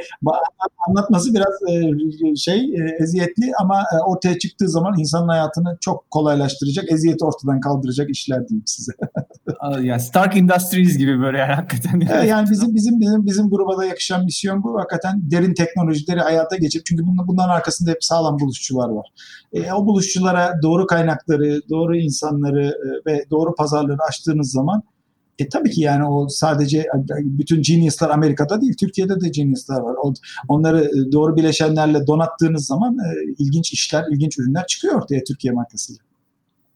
anlatması 0.89 1.35
biraz 1.35 1.55
e, 1.69 2.37
şey 2.37 2.61
e, 2.61 2.97
eziyetli 3.03 3.53
ama 3.61 3.81
e, 3.81 3.97
ortaya 4.07 4.39
çıktığı 4.39 4.69
zaman 4.69 4.99
insanın 4.99 5.29
hayatını 5.29 5.79
çok 5.81 6.11
kolaylaştıracak, 6.11 6.93
eziyeti 6.93 7.25
ortadan 7.25 7.61
kaldıracak 7.61 8.11
işler 8.11 8.49
diyeyim 8.49 8.65
size. 8.67 8.93
ya 9.83 9.99
Stark 9.99 10.37
Industries 10.37 10.99
gibi 10.99 11.21
böyle 11.21 11.39
yani 11.39 11.53
hakikaten. 11.53 12.25
yani 12.27 12.51
bizim 12.51 12.75
bizim 12.75 13.01
bizim 13.01 13.27
bizim 13.27 13.51
gruba 13.51 13.79
da 13.79 13.85
yakışan 13.85 14.25
misyon 14.25 14.63
bu. 14.63 14.79
Hakikaten 14.79 15.31
derin 15.31 15.55
teknolojileri 15.55 16.21
hayata 16.21 16.57
geçip 16.57 16.87
çünkü 16.87 17.03
bunların 17.07 17.55
arkasında 17.55 17.91
hep 17.91 18.05
sağlam 18.05 18.41
buluşçular 18.41 18.89
var. 18.89 19.07
E, 19.53 19.73
o 19.73 19.87
buluşçulara 19.87 20.53
doğru 20.63 20.87
kaynakları, 20.87 21.61
doğru 21.71 21.97
insanları 21.97 22.75
ve 23.07 23.25
doğru 23.31 23.55
pazarları 23.55 24.03
açtığınız 24.09 24.53
zaman 24.53 24.83
e 25.39 25.49
tabii 25.49 25.70
ki 25.70 25.80
yani 25.80 26.05
o 26.05 26.28
sadece 26.28 26.87
bütün 27.24 27.62
geniuslar 27.62 28.11
Amerika'da 28.11 28.61
değil, 28.61 28.74
Türkiye'de 28.80 29.20
de 29.20 29.28
geniuslar 29.28 29.80
var. 29.80 29.97
Onları 30.49 30.85
e, 30.85 31.12
doğru 31.12 31.37
bileşenlerle 31.37 32.07
donattığınız 32.07 32.66
zaman 32.66 32.99
e, 32.99 33.32
ilginç 33.39 33.72
işler, 33.72 34.05
ilginç 34.11 34.39
ürünler 34.39 34.66
çıkıyor 34.66 34.95
ortaya 34.95 35.24
Türkiye 35.24 35.53
markasıyla. 35.53 36.03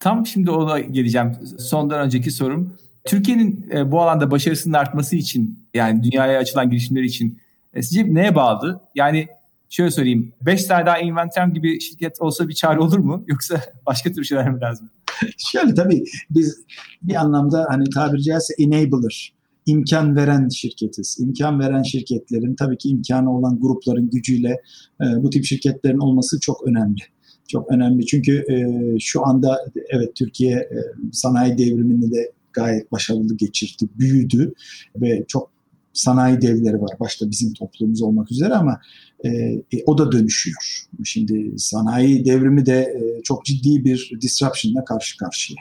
Tam 0.00 0.26
şimdi 0.26 0.50
ona 0.50 0.80
geleceğim. 0.80 1.36
Sondan 1.58 2.00
önceki 2.00 2.30
sorum. 2.30 2.72
Türkiye'nin 3.04 3.68
e, 3.72 3.92
bu 3.92 4.02
alanda 4.02 4.30
başarısının 4.30 4.74
artması 4.74 5.16
için 5.16 5.58
yani 5.74 6.02
dünyaya 6.02 6.38
açılan 6.38 6.70
girişimleri 6.70 7.06
için 7.06 7.38
sizce 7.74 8.14
neye 8.14 8.34
bağlı? 8.34 8.80
Yani 8.94 9.28
şöyle 9.70 9.90
söyleyeyim. 9.90 10.32
5 10.42 10.64
tane 10.64 10.86
daha 10.86 10.98
Inventem 10.98 11.54
gibi 11.54 11.80
şirket 11.80 12.20
olsa 12.20 12.48
bir 12.48 12.54
çare 12.54 12.80
olur 12.80 12.98
mu? 12.98 13.24
Yoksa 13.26 13.60
başka 13.86 14.12
tür 14.12 14.24
şeyler 14.24 14.50
mi 14.50 14.60
lazım? 14.60 14.90
Şöyle 15.36 15.74
tabii 15.74 16.04
biz 16.30 16.60
bir 17.02 17.14
anlamda 17.14 17.66
hani 17.68 17.84
tabiri 17.90 18.22
caizse 18.22 18.54
enabler, 18.58 19.32
imkan 19.66 20.16
veren 20.16 20.48
şirketiz. 20.48 21.16
İmkan 21.20 21.60
veren 21.60 21.82
şirketlerin 21.82 22.54
tabii 22.54 22.78
ki 22.78 22.88
imkanı 22.88 23.36
olan 23.36 23.60
grupların 23.60 24.10
gücüyle 24.10 24.60
e, 25.00 25.04
bu 25.22 25.30
tip 25.30 25.44
şirketlerin 25.44 25.98
olması 25.98 26.40
çok 26.40 26.66
önemli. 26.66 27.00
Çok 27.48 27.72
önemli 27.72 28.06
çünkü 28.06 28.44
e, 28.50 28.56
şu 29.00 29.26
anda 29.26 29.58
evet 29.90 30.14
Türkiye 30.14 30.56
e, 30.56 30.78
sanayi 31.12 31.58
devrimini 31.58 32.12
de 32.12 32.32
gayet 32.52 32.92
başarılı 32.92 33.36
geçirdi, 33.36 33.88
büyüdü 33.98 34.52
ve 34.96 35.24
çok 35.28 35.50
sanayi 35.92 36.40
devleri 36.40 36.80
var. 36.80 36.90
Başta 37.00 37.30
bizim 37.30 37.52
toplumumuz 37.52 38.02
olmak 38.02 38.30
üzere 38.32 38.54
ama 38.54 38.80
e, 39.24 39.28
e, 39.28 39.84
o 39.86 39.98
da 39.98 40.12
dönüşüyor. 40.12 40.86
Şimdi 41.04 41.58
sanayi 41.58 42.24
devrimi 42.24 42.66
de 42.66 42.80
e, 42.80 43.22
çok 43.22 43.44
ciddi 43.44 43.84
bir 43.84 44.12
disruption'la 44.20 44.84
karşı 44.84 45.16
karşıya. 45.16 45.58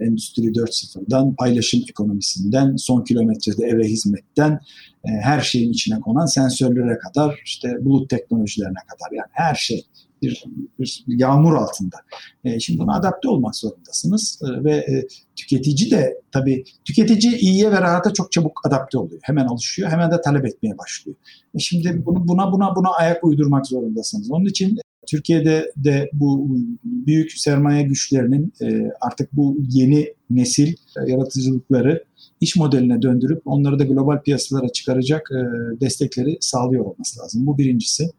Endüstri 0.00 0.42
4.0'dan, 0.42 1.34
paylaşım 1.34 1.80
ekonomisinden, 1.90 2.76
son 2.76 3.04
kilometrede 3.04 3.66
eve 3.66 3.84
hizmetten, 3.84 4.60
e, 5.04 5.08
her 5.08 5.40
şeyin 5.40 5.72
içine 5.72 6.00
konan 6.00 6.26
sensörlere 6.26 6.98
kadar, 6.98 7.40
işte 7.44 7.68
bulut 7.80 8.10
teknolojilerine 8.10 8.78
kadar 8.88 9.16
yani 9.16 9.28
her 9.32 9.54
şey 9.54 9.86
bir, 10.22 10.44
bir 10.78 11.04
yağmur 11.06 11.54
altında. 11.54 11.96
E, 12.44 12.60
şimdi 12.60 12.78
buna 12.78 12.96
adapte 12.96 13.28
olmak 13.28 13.56
zorundasınız 13.56 14.42
e, 14.42 14.64
ve 14.64 14.76
e, 14.76 15.06
tüketici 15.36 15.90
de 15.90 16.20
tabii 16.32 16.64
tüketici 16.84 17.36
iyiye 17.36 17.72
ve 17.72 17.80
rahata 17.80 18.12
çok 18.12 18.32
çabuk 18.32 18.60
adapte 18.64 18.98
oluyor. 18.98 19.20
Hemen 19.22 19.46
alışıyor, 19.46 19.90
hemen 19.90 20.10
de 20.10 20.20
talep 20.20 20.46
etmeye 20.46 20.78
başlıyor. 20.78 21.16
E, 21.54 21.58
şimdi 21.58 22.02
bunu, 22.06 22.28
buna 22.28 22.52
buna 22.52 22.76
buna 22.76 22.90
ayak 22.90 23.24
uydurmak 23.24 23.66
zorundasınız. 23.66 24.30
Onun 24.30 24.44
için 24.44 24.78
Türkiye'de 25.06 25.72
de 25.76 26.10
bu 26.12 26.56
büyük 26.84 27.32
sermaye 27.32 27.82
güçlerinin 27.82 28.52
e, 28.62 28.90
artık 29.00 29.32
bu 29.32 29.56
yeni 29.70 30.14
nesil 30.30 30.74
yaratıcılıkları 31.06 32.04
iş 32.40 32.56
modeline 32.56 33.02
döndürüp 33.02 33.42
onları 33.44 33.78
da 33.78 33.84
global 33.84 34.22
piyasalara 34.22 34.68
çıkaracak 34.68 35.30
e, 35.32 35.40
destekleri 35.80 36.36
sağlıyor 36.40 36.84
olması 36.84 37.20
lazım. 37.20 37.46
Bu 37.46 37.58
birincisi 37.58 38.10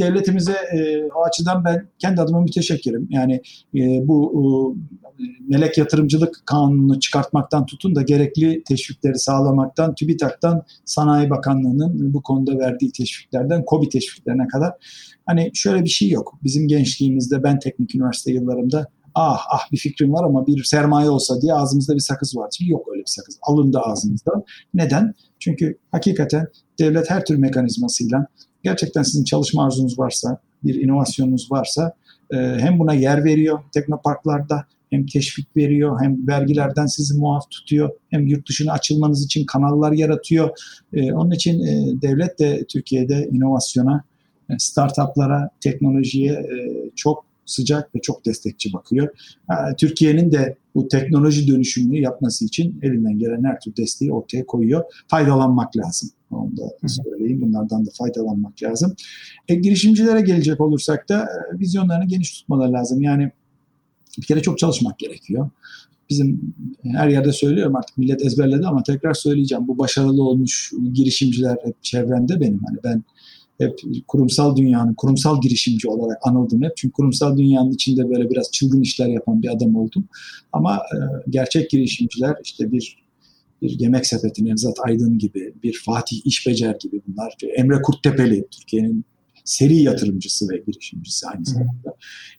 devletimize 0.00 0.52
e, 0.52 1.04
o 1.14 1.24
açıdan 1.24 1.64
ben 1.64 1.88
kendi 1.98 2.20
adıma 2.20 2.40
müteşekkirim. 2.40 3.08
Yani 3.10 3.34
e, 3.74 4.08
bu 4.08 4.76
e, 5.18 5.22
melek 5.48 5.78
yatırımcılık 5.78 6.42
kanunu 6.44 7.00
çıkartmaktan 7.00 7.66
tutun 7.66 7.94
da 7.94 8.02
gerekli 8.02 8.62
teşvikleri 8.64 9.18
sağlamaktan, 9.18 9.94
TÜBİTAK'tan 9.94 10.62
Sanayi 10.84 11.30
Bakanlığı'nın 11.30 12.14
bu 12.14 12.22
konuda 12.22 12.58
verdiği 12.58 12.92
teşviklerden 12.92 13.64
KOBİ 13.64 13.88
teşviklerine 13.88 14.48
kadar 14.48 14.72
hani 15.26 15.50
şöyle 15.54 15.84
bir 15.84 15.88
şey 15.88 16.08
yok. 16.08 16.38
Bizim 16.44 16.68
gençliğimizde 16.68 17.42
ben 17.42 17.58
teknik 17.58 17.94
üniversite 17.94 18.32
yıllarımda 18.32 18.86
ah 19.14 19.44
ah 19.50 19.72
bir 19.72 19.76
fikrim 19.76 20.12
var 20.12 20.24
ama 20.24 20.46
bir 20.46 20.64
sermaye 20.64 21.10
olsa 21.10 21.40
diye 21.40 21.54
ağzımızda 21.54 21.94
bir 21.94 22.00
sakız 22.00 22.36
var. 22.36 22.50
Şimdi 22.58 22.70
yok 22.70 22.88
öyle 22.92 23.00
bir 23.00 23.10
sakız. 23.10 23.38
Alındı 23.42 23.78
ağzımızdan. 23.80 24.44
Neden? 24.74 25.14
Çünkü 25.38 25.78
hakikaten 25.92 26.46
devlet 26.78 27.10
her 27.10 27.24
tür 27.24 27.36
mekanizmasıyla 27.36 28.26
gerçekten 28.62 29.02
sizin 29.02 29.24
çalışma 29.24 29.66
arzunuz 29.66 29.98
varsa, 29.98 30.38
bir 30.64 30.74
inovasyonunuz 30.74 31.52
varsa 31.52 31.92
e, 32.30 32.36
hem 32.36 32.78
buna 32.78 32.94
yer 32.94 33.24
veriyor 33.24 33.58
teknoparklarda 33.72 34.64
hem 34.90 35.06
teşvik 35.06 35.56
veriyor 35.56 36.00
hem 36.02 36.28
vergilerden 36.28 36.86
sizi 36.86 37.18
muaf 37.18 37.50
tutuyor 37.50 37.90
hem 38.10 38.26
yurt 38.26 38.48
dışına 38.48 38.72
açılmanız 38.72 39.24
için 39.24 39.46
kanallar 39.46 39.92
yaratıyor. 39.92 40.50
E, 40.92 41.12
onun 41.12 41.30
için 41.30 41.66
e, 41.66 42.02
devlet 42.02 42.38
de 42.38 42.64
Türkiye'de 42.64 43.28
inovasyona, 43.32 44.04
e, 44.50 44.54
startuplara, 44.58 45.50
teknolojiye 45.60 46.32
e, 46.32 46.90
çok 46.96 47.24
sıcak 47.46 47.94
ve 47.94 48.00
çok 48.00 48.26
destekçi 48.26 48.72
bakıyor. 48.72 49.08
Türkiye'nin 49.78 50.32
de 50.32 50.56
bu 50.74 50.88
teknoloji 50.88 51.48
dönüşümünü 51.48 52.00
yapması 52.00 52.44
için 52.44 52.80
elinden 52.82 53.18
gelen 53.18 53.44
her 53.44 53.60
tür 53.60 53.76
desteği 53.76 54.12
ortaya 54.12 54.46
koyuyor. 54.46 54.84
Faydalanmak 55.08 55.76
lazım. 55.76 56.10
Onu 56.30 56.56
da 56.56 56.88
söyleyeyim. 56.88 57.40
Bunlardan 57.42 57.86
da 57.86 57.90
faydalanmak 57.98 58.62
lazım. 58.62 58.94
E, 59.48 59.54
girişimcilere 59.54 60.20
gelecek 60.20 60.60
olursak 60.60 61.08
da 61.08 61.22
e, 61.22 61.58
vizyonlarını 61.58 62.04
geniş 62.04 62.32
tutmaları 62.32 62.72
lazım. 62.72 63.02
Yani 63.02 63.30
bir 64.18 64.26
kere 64.26 64.42
çok 64.42 64.58
çalışmak 64.58 64.98
gerekiyor. 64.98 65.50
Bizim 66.10 66.54
her 66.84 67.08
yerde 67.08 67.32
söylüyorum 67.32 67.76
artık 67.76 67.98
millet 67.98 68.26
ezberledi 68.26 68.66
ama 68.66 68.82
tekrar 68.82 69.14
söyleyeceğim. 69.14 69.68
Bu 69.68 69.78
başarılı 69.78 70.22
olmuş 70.22 70.72
girişimciler 70.92 71.56
hep 71.64 71.82
çevremde 71.82 72.40
benim. 72.40 72.60
Hani 72.66 72.78
ben 72.84 73.02
hep 73.58 73.80
kurumsal 74.08 74.56
dünyanın, 74.56 74.94
kurumsal 74.94 75.40
girişimci 75.40 75.88
olarak 75.88 76.18
anıldım 76.22 76.62
hep. 76.62 76.72
Çünkü 76.76 76.92
kurumsal 76.92 77.38
dünyanın 77.38 77.72
içinde 77.72 78.10
böyle 78.10 78.30
biraz 78.30 78.50
çılgın 78.50 78.80
işler 78.80 79.08
yapan 79.08 79.42
bir 79.42 79.48
adam 79.56 79.76
oldum. 79.76 80.04
Ama 80.52 80.76
e, 80.76 80.96
gerçek 81.30 81.70
girişimciler 81.70 82.36
işte 82.44 82.72
bir 82.72 82.96
bir 83.62 83.80
yemek 83.80 84.06
sepeti 84.06 84.44
Nevzat 84.44 84.76
Aydın 84.86 85.18
gibi, 85.18 85.54
bir 85.62 85.80
Fatih 85.84 86.20
İşbecer 86.24 86.76
gibi 86.80 87.02
bunlar. 87.06 87.34
Emre 87.56 87.82
Kurttepeli, 87.82 88.46
Türkiye'nin 88.50 89.04
seri 89.44 89.76
yatırımcısı 89.76 90.48
ve 90.48 90.62
girişimcisi 90.66 91.26
aynı 91.26 91.44
zamanda. 91.44 91.94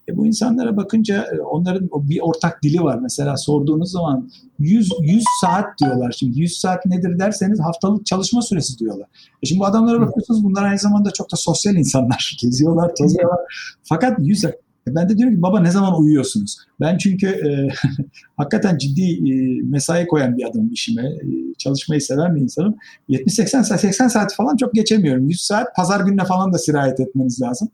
E 0.09 0.17
bu 0.17 0.27
insanlara 0.27 0.77
bakınca 0.77 1.27
e, 1.33 1.41
onların 1.41 1.89
bir 1.93 2.19
ortak 2.21 2.63
dili 2.63 2.83
var. 2.83 2.99
Mesela 3.01 3.37
sorduğunuz 3.37 3.91
zaman 3.91 4.29
100, 4.59 4.89
100 5.01 5.23
saat 5.41 5.79
diyorlar. 5.79 6.11
Şimdi 6.11 6.39
100 6.39 6.59
saat 6.59 6.85
nedir 6.85 7.19
derseniz 7.19 7.59
haftalık 7.59 8.05
çalışma 8.05 8.41
süresi 8.41 8.79
diyorlar. 8.79 9.07
E 9.43 9.47
şimdi 9.47 9.59
bu 9.59 9.65
adamlara 9.65 10.01
bakıyorsunuz 10.01 10.43
bunlar 10.43 10.63
aynı 10.63 10.79
zamanda 10.79 11.11
çok 11.11 11.31
da 11.31 11.35
sosyal 11.35 11.75
insanlar. 11.75 12.37
Geziyorlar, 12.41 12.91
tozuyorlar. 12.95 13.39
Fakat 13.83 14.19
100 14.19 14.45
e, 14.45 14.55
ben 14.87 15.09
de 15.09 15.17
diyorum 15.17 15.35
ki 15.35 15.41
baba 15.41 15.59
ne 15.59 15.71
zaman 15.71 16.01
uyuyorsunuz? 16.01 16.57
Ben 16.79 16.97
çünkü 16.97 17.27
e, 17.27 17.69
hakikaten 18.37 18.77
ciddi 18.77 19.31
e, 19.31 19.61
mesai 19.63 20.07
koyan 20.07 20.37
bir 20.37 20.49
adamım 20.49 20.71
işime. 20.73 21.05
E, 21.05 21.53
çalışmayı 21.57 22.01
seven 22.01 22.35
bir 22.35 22.41
insanım. 22.41 22.75
70-80 23.09 23.63
saat, 23.63 23.81
80 23.81 24.07
saat 24.07 24.35
falan 24.35 24.57
çok 24.57 24.73
geçemiyorum. 24.73 25.29
100 25.29 25.41
saat 25.41 25.75
pazar 25.75 26.05
gününe 26.05 26.25
falan 26.25 26.53
da 26.53 26.57
sirayet 26.57 26.99
etmeniz 26.99 27.41
lazım. 27.41 27.69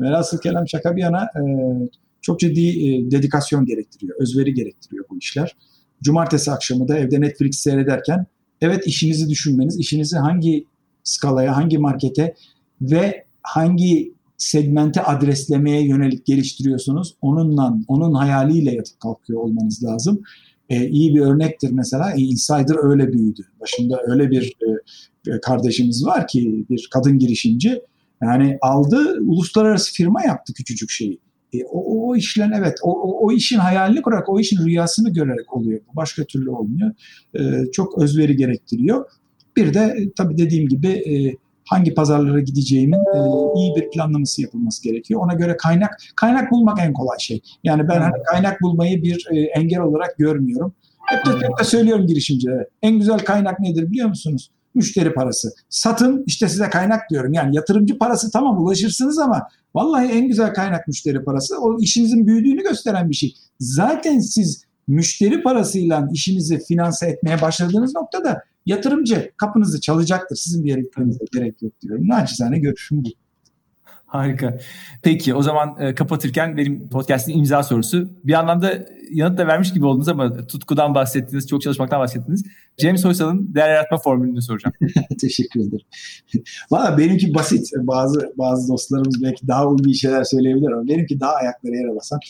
Velhasıl 0.00 0.38
kelam 0.38 0.68
şaka 0.68 0.96
bir 0.96 1.02
yana 1.02 1.22
e, 1.22 1.42
çok 2.22 2.40
ciddi 2.40 2.68
e, 2.68 3.10
dedikasyon 3.10 3.64
gerektiriyor. 3.64 4.16
Özveri 4.20 4.54
gerektiriyor 4.54 5.04
bu 5.10 5.18
işler. 5.18 5.56
Cumartesi 6.02 6.50
akşamı 6.50 6.88
da 6.88 6.98
evde 6.98 7.20
Netflix 7.20 7.58
seyrederken 7.58 8.26
evet 8.60 8.86
işinizi 8.86 9.28
düşünmeniz, 9.28 9.78
işinizi 9.78 10.16
hangi 10.16 10.64
skalaya, 11.04 11.56
hangi 11.56 11.78
markete 11.78 12.34
ve 12.80 13.24
hangi 13.42 14.17
segmente 14.38 15.02
adreslemeye 15.02 15.86
yönelik 15.86 16.26
geliştiriyorsunuz. 16.26 17.14
Onunla, 17.22 17.78
onun 17.88 18.14
hayaliyle 18.14 18.74
yatıp 18.74 19.00
kalkıyor 19.00 19.40
olmanız 19.40 19.84
lazım. 19.84 20.22
Ee, 20.68 20.88
iyi 20.88 21.14
bir 21.14 21.20
örnektir 21.20 21.70
mesela. 21.72 22.12
E, 22.12 22.20
Insider 22.20 22.90
öyle 22.90 23.12
büyüdü. 23.12 23.42
Başında 23.60 24.02
öyle 24.06 24.30
bir 24.30 24.56
e, 25.26 25.40
kardeşimiz 25.40 26.06
var 26.06 26.26
ki 26.26 26.66
bir 26.70 26.88
kadın 26.92 27.18
girişimci. 27.18 27.80
Yani 28.22 28.58
aldı, 28.62 29.20
uluslararası 29.20 29.92
firma 29.92 30.22
yaptı 30.22 30.52
küçücük 30.52 30.90
şeyi. 30.90 31.18
E, 31.52 31.64
o, 31.64 32.08
o 32.08 32.16
işlen 32.16 32.52
evet, 32.52 32.78
o, 32.82 32.92
o, 32.92 33.26
o 33.26 33.32
işin 33.32 33.58
hayalini 33.58 34.02
kurarak, 34.02 34.28
o 34.28 34.40
işin 34.40 34.66
rüyasını 34.66 35.12
görerek 35.12 35.56
oluyor. 35.56 35.80
Başka 35.96 36.24
türlü 36.24 36.50
olmuyor. 36.50 36.90
E, 37.34 37.70
çok 37.72 37.98
özveri 37.98 38.36
gerektiriyor. 38.36 39.04
Bir 39.56 39.74
de 39.74 39.80
e, 39.80 40.12
tabii 40.16 40.38
dediğim 40.38 40.68
gibi 40.68 40.88
e, 40.88 41.36
hangi 41.68 41.94
pazarlara 41.94 42.40
gideceğimin 42.40 42.98
e, 42.98 43.18
iyi 43.56 43.76
bir 43.76 43.90
planlaması 43.90 44.42
yapılması 44.42 44.82
gerekiyor. 44.82 45.20
Ona 45.20 45.34
göre 45.34 45.56
kaynak 45.56 45.98
kaynak 46.16 46.50
bulmak 46.50 46.78
en 46.80 46.92
kolay 46.92 47.18
şey. 47.18 47.40
Yani 47.64 47.88
ben 47.88 48.00
hani 48.00 48.22
kaynak 48.30 48.62
bulmayı 48.62 49.02
bir 49.02 49.26
e, 49.30 49.40
engel 49.40 49.80
olarak 49.80 50.18
görmüyorum. 50.18 50.74
Hep 51.06 51.26
de, 51.26 51.30
hep 51.30 51.58
de 51.60 51.64
söylüyorum 51.64 52.06
girişimcilere. 52.06 52.68
En 52.82 52.98
güzel 52.98 53.18
kaynak 53.18 53.60
nedir 53.60 53.90
biliyor 53.90 54.08
musunuz? 54.08 54.50
Müşteri 54.74 55.14
parası. 55.14 55.52
Satın 55.68 56.24
işte 56.26 56.48
size 56.48 56.70
kaynak 56.70 57.10
diyorum. 57.10 57.32
Yani 57.32 57.56
yatırımcı 57.56 57.98
parası 57.98 58.30
tamam 58.30 58.64
ulaşırsınız 58.64 59.18
ama 59.18 59.48
vallahi 59.74 60.06
en 60.06 60.28
güzel 60.28 60.54
kaynak 60.54 60.88
müşteri 60.88 61.24
parası. 61.24 61.60
O 61.60 61.78
işinizin 61.80 62.26
büyüdüğünü 62.26 62.62
gösteren 62.62 63.10
bir 63.10 63.14
şey. 63.14 63.34
Zaten 63.60 64.18
siz 64.18 64.64
müşteri 64.88 65.42
parasıyla 65.42 66.08
işinizi 66.12 66.64
finanse 66.64 67.06
etmeye 67.06 67.40
başladığınız 67.40 67.94
noktada 67.94 68.42
yatırımcı 68.68 69.32
kapınızı 69.36 69.80
çalacaktır. 69.80 70.36
Sizin 70.36 70.64
bir 70.64 70.70
yere 70.70 70.80
gitmenize 70.80 71.24
gerek 71.32 71.62
yok 71.62 71.72
diyorum. 71.82 72.08
Naçizane 72.08 72.58
görüşüm 72.58 73.04
bu. 73.04 73.08
Harika. 74.08 74.58
Peki 75.02 75.34
o 75.34 75.42
zaman 75.42 75.76
e, 75.80 75.94
kapatırken 75.94 76.56
benim 76.56 76.88
podcast'in 76.88 77.38
imza 77.38 77.62
sorusu. 77.62 78.08
Bir 78.24 78.32
anlamda 78.32 78.86
yanıt 79.10 79.38
da 79.38 79.46
vermiş 79.46 79.72
gibi 79.72 79.86
oldunuz 79.86 80.08
ama 80.08 80.46
tutkudan 80.46 80.94
bahsettiniz, 80.94 81.48
çok 81.48 81.62
çalışmaktan 81.62 82.00
bahsettiniz. 82.00 82.44
James 82.78 83.04
Oysal'ın 83.04 83.54
değer 83.54 83.68
yaratma 83.68 83.98
formülünü 83.98 84.42
soracağım. 84.42 84.74
Teşekkür 85.20 85.60
ederim. 85.60 85.86
Valla 86.70 86.98
benimki 86.98 87.34
basit. 87.34 87.70
Bazı 87.76 88.32
bazı 88.38 88.72
dostlarımız 88.72 89.22
belki 89.22 89.48
daha 89.48 89.68
ulvi 89.68 89.94
şeyler 89.94 90.24
söyleyebilir 90.24 90.72
ama 90.72 90.88
benimki 90.88 91.20
daha 91.20 91.32
ayakları 91.32 91.74
yere 91.74 91.96
basan. 91.96 92.20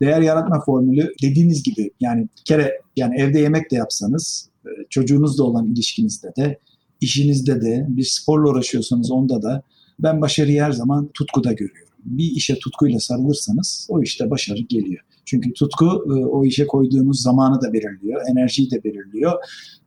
Değer 0.00 0.20
yaratma 0.20 0.60
formülü 0.60 1.14
dediğiniz 1.22 1.62
gibi 1.62 1.90
yani 2.00 2.22
bir 2.22 2.44
kere 2.44 2.80
yani 2.96 3.20
evde 3.20 3.38
yemek 3.38 3.70
de 3.70 3.76
yapsanız 3.76 4.51
çocuğunuzla 4.90 5.44
olan 5.44 5.66
ilişkinizde 5.66 6.32
de 6.36 6.58
işinizde 7.00 7.60
de 7.60 7.86
bir 7.88 8.04
sporla 8.04 8.48
uğraşıyorsanız 8.48 9.10
onda 9.10 9.42
da 9.42 9.62
ben 9.98 10.20
başarıyı 10.20 10.62
her 10.62 10.72
zaman 10.72 11.08
tutkuda 11.14 11.52
görüyorum. 11.52 11.92
Bir 12.04 12.30
işe 12.30 12.58
tutkuyla 12.58 13.00
sarılırsanız 13.00 13.86
o 13.90 14.02
işte 14.02 14.30
başarı 14.30 14.58
geliyor. 14.58 15.04
Çünkü 15.24 15.52
tutku 15.52 15.86
e, 15.86 16.12
o 16.12 16.44
işe 16.44 16.66
koyduğunuz 16.66 17.22
zamanı 17.22 17.62
da 17.62 17.72
belirliyor, 17.72 18.20
enerjiyi 18.30 18.70
de 18.70 18.84
belirliyor. 18.84 19.32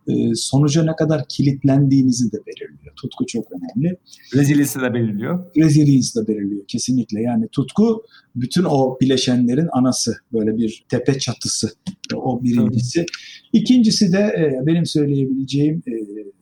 E, 0.08 0.36
sonuca 0.36 0.84
ne 0.84 0.96
kadar 0.96 1.26
kilitlendiğinizi 1.30 2.32
de 2.32 2.38
belirliyor. 2.46 2.96
Tutku 2.96 3.26
çok 3.26 3.46
önemli. 3.52 3.98
Resilience'ı 4.36 4.82
da 4.82 4.94
belirliyor. 4.94 5.46
Resilience 5.58 6.10
de 6.16 6.28
belirliyor 6.28 6.64
kesinlikle. 6.68 7.22
Yani 7.22 7.48
tutku 7.48 8.04
bütün 8.36 8.64
o 8.64 8.98
bileşenlerin 9.02 9.68
anası. 9.72 10.16
Böyle 10.34 10.58
bir 10.58 10.86
tepe 10.90 11.20
çatısı. 11.20 11.72
O 12.16 12.44
birincisi. 12.44 13.06
İkincisi 13.54 14.12
de 14.14 14.20
e, 14.20 14.66
benim 14.66 14.86
söyleyebileceğim 14.86 15.84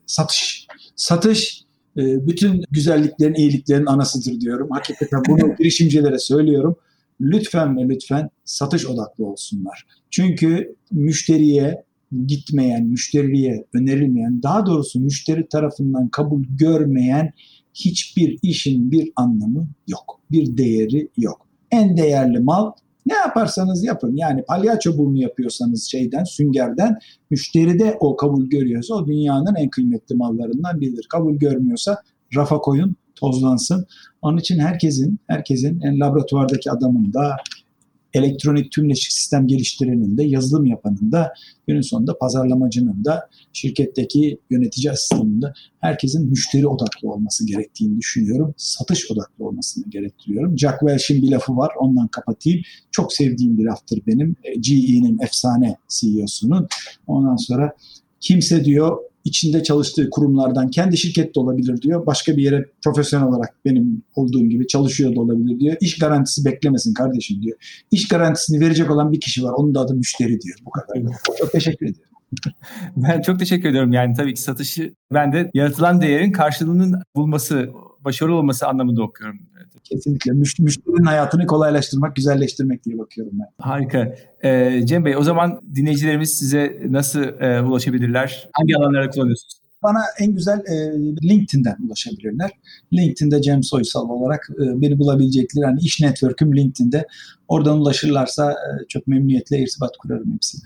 satış. 0.05 0.67
Satış 0.95 1.63
bütün 1.95 2.63
güzelliklerin, 2.71 3.33
iyiliklerin 3.33 3.85
anasıdır 3.85 4.41
diyorum. 4.41 4.67
Hakikaten 4.71 5.21
bunu 5.29 5.55
girişimcilere 5.59 6.19
söylüyorum 6.19 6.75
lütfen 7.21 7.77
ve 7.77 7.89
lütfen 7.89 8.29
satış 8.45 8.85
odaklı 8.85 9.25
olsunlar. 9.25 9.87
Çünkü 10.09 10.75
müşteriye 10.91 11.83
gitmeyen, 12.27 12.85
müşteriye 12.85 13.65
önerilmeyen, 13.73 14.43
daha 14.43 14.65
doğrusu 14.65 14.99
müşteri 14.99 15.47
tarafından 15.47 16.09
kabul 16.09 16.43
görmeyen 16.49 17.33
hiçbir 17.73 18.39
işin 18.41 18.91
bir 18.91 19.11
anlamı 19.15 19.67
yok. 19.87 20.21
Bir 20.31 20.57
değeri 20.57 21.09
yok. 21.17 21.47
En 21.71 21.97
değerli 21.97 22.39
mal 22.39 22.71
ne 23.05 23.13
yaparsanız 23.13 23.83
yapın. 23.83 24.15
Yani 24.15 24.43
palyaço 24.47 24.97
burnu 24.97 25.17
yapıyorsanız 25.17 25.83
şeyden, 25.83 26.23
süngerden 26.23 26.97
müşteri 27.29 27.79
de 27.79 27.97
o 27.99 28.15
kabul 28.15 28.45
görüyorsa 28.45 28.95
o 28.95 29.07
dünyanın 29.07 29.55
en 29.55 29.69
kıymetli 29.69 30.15
mallarından 30.15 30.81
biridir. 30.81 31.07
Kabul 31.09 31.35
görmüyorsa 31.35 32.01
rafa 32.35 32.57
koyun, 32.57 32.95
tozlansın. 33.23 33.85
Onun 34.21 34.37
için 34.37 34.59
herkesin, 34.59 35.19
herkesin 35.27 35.81
en 35.81 35.99
laboratuvardaki 35.99 36.71
adamın 36.71 37.13
da 37.13 37.35
elektronik 38.13 38.71
tümleşik 38.71 39.11
sistem 39.11 39.47
geliştirenin 39.47 40.17
de 40.17 40.23
yazılım 40.23 40.65
yapanın 40.65 41.11
da 41.11 41.33
günün 41.67 41.81
sonunda 41.81 42.17
pazarlamacının 42.17 43.05
da 43.05 43.29
şirketteki 43.53 44.37
yönetici 44.49 44.91
asistanının 44.91 45.41
da 45.41 45.53
herkesin 45.79 46.29
müşteri 46.29 46.67
odaklı 46.67 47.11
olması 47.11 47.47
gerektiğini 47.47 47.97
düşünüyorum. 47.97 48.53
Satış 48.57 49.11
odaklı 49.11 49.45
olmasını 49.45 49.89
gerektiriyorum. 49.89 50.57
Jack 50.57 50.79
Welch'in 50.79 51.21
bir 51.21 51.31
lafı 51.31 51.57
var 51.57 51.71
ondan 51.79 52.07
kapatayım. 52.07 52.61
Çok 52.91 53.13
sevdiğim 53.13 53.57
bir 53.57 53.65
laftır 53.65 53.99
benim. 54.07 54.35
GE'nin 54.59 55.19
efsane 55.19 55.77
CEO'sunun. 55.89 56.67
Ondan 57.07 57.35
sonra 57.35 57.75
kimse 58.19 58.65
diyor 58.65 58.97
içinde 59.25 59.63
çalıştığı 59.63 60.09
kurumlardan 60.09 60.69
kendi 60.69 60.97
şirket 60.97 61.35
de 61.35 61.39
olabilir 61.39 61.81
diyor. 61.81 62.05
Başka 62.05 62.37
bir 62.37 62.43
yere 62.43 62.65
profesyonel 62.83 63.27
olarak 63.27 63.55
benim 63.65 64.03
olduğum 64.15 64.45
gibi 64.49 64.67
çalışıyor 64.67 65.15
da 65.15 65.21
olabilir 65.21 65.59
diyor. 65.59 65.75
İş 65.81 65.99
garantisi 65.99 66.45
beklemesin 66.45 66.93
kardeşim 66.93 67.41
diyor. 67.41 67.57
İş 67.91 68.07
garantisini 68.07 68.59
verecek 68.59 68.91
olan 68.91 69.11
bir 69.11 69.19
kişi 69.19 69.43
var. 69.43 69.53
Onun 69.57 69.75
da 69.75 69.79
adı 69.79 69.95
müşteri 69.95 70.41
diyor. 70.41 70.57
Bu 70.65 70.69
kadar. 70.69 71.03
Çok 71.39 71.51
teşekkür 71.51 71.85
ediyorum. 71.85 72.13
Ben 72.95 73.21
çok 73.21 73.39
teşekkür 73.39 73.69
ediyorum. 73.69 73.93
Yani 73.93 74.13
tabii 74.13 74.33
ki 74.33 74.41
satışı 74.41 74.93
ben 75.13 75.33
de 75.33 75.51
yaratılan 75.53 76.01
değerin 76.01 76.31
karşılığının 76.31 77.01
bulması, 77.15 77.69
başarılı 78.05 78.35
olması 78.35 78.67
anlamında 78.67 79.03
okuyorum. 79.03 79.39
Kesinlikle. 79.83 80.31
Müş, 80.31 80.59
müşterinin 80.59 81.05
hayatını 81.05 81.47
kolaylaştırmak, 81.47 82.15
güzelleştirmek 82.15 82.85
diye 82.85 82.97
bakıyorum 82.97 83.33
ben. 83.39 83.47
Harika. 83.59 84.15
Ee, 84.43 84.81
Cem 84.85 85.05
Bey 85.05 85.17
o 85.17 85.23
zaman 85.23 85.61
dinleyicilerimiz 85.75 86.33
size 86.33 86.81
nasıl 86.89 87.23
e, 87.23 87.61
ulaşabilirler? 87.61 88.49
Hangi 88.53 88.77
alanlarda 88.77 89.09
kullanıyorsunuz? 89.09 89.63
Bana 89.83 89.99
en 90.19 90.35
güzel 90.35 90.59
e, 90.59 90.75
LinkedIn'den 91.29 91.75
ulaşabilirler. 91.87 92.51
LinkedIn'de 92.93 93.41
Cem 93.41 93.63
Soysal 93.63 94.09
olarak 94.09 94.49
e, 94.51 94.81
beni 94.81 94.99
bulabilecekleri 94.99 95.65
hani 95.65 95.79
iş 95.79 96.01
network'üm 96.01 96.57
LinkedIn'de. 96.57 97.07
Oradan 97.47 97.79
ulaşırlarsa 97.79 98.51
e, 98.51 98.87
çok 98.87 99.07
memnuniyetle 99.07 99.59
irtibat 99.59 99.97
kurarım 99.97 100.33
hepsiyle. 100.33 100.65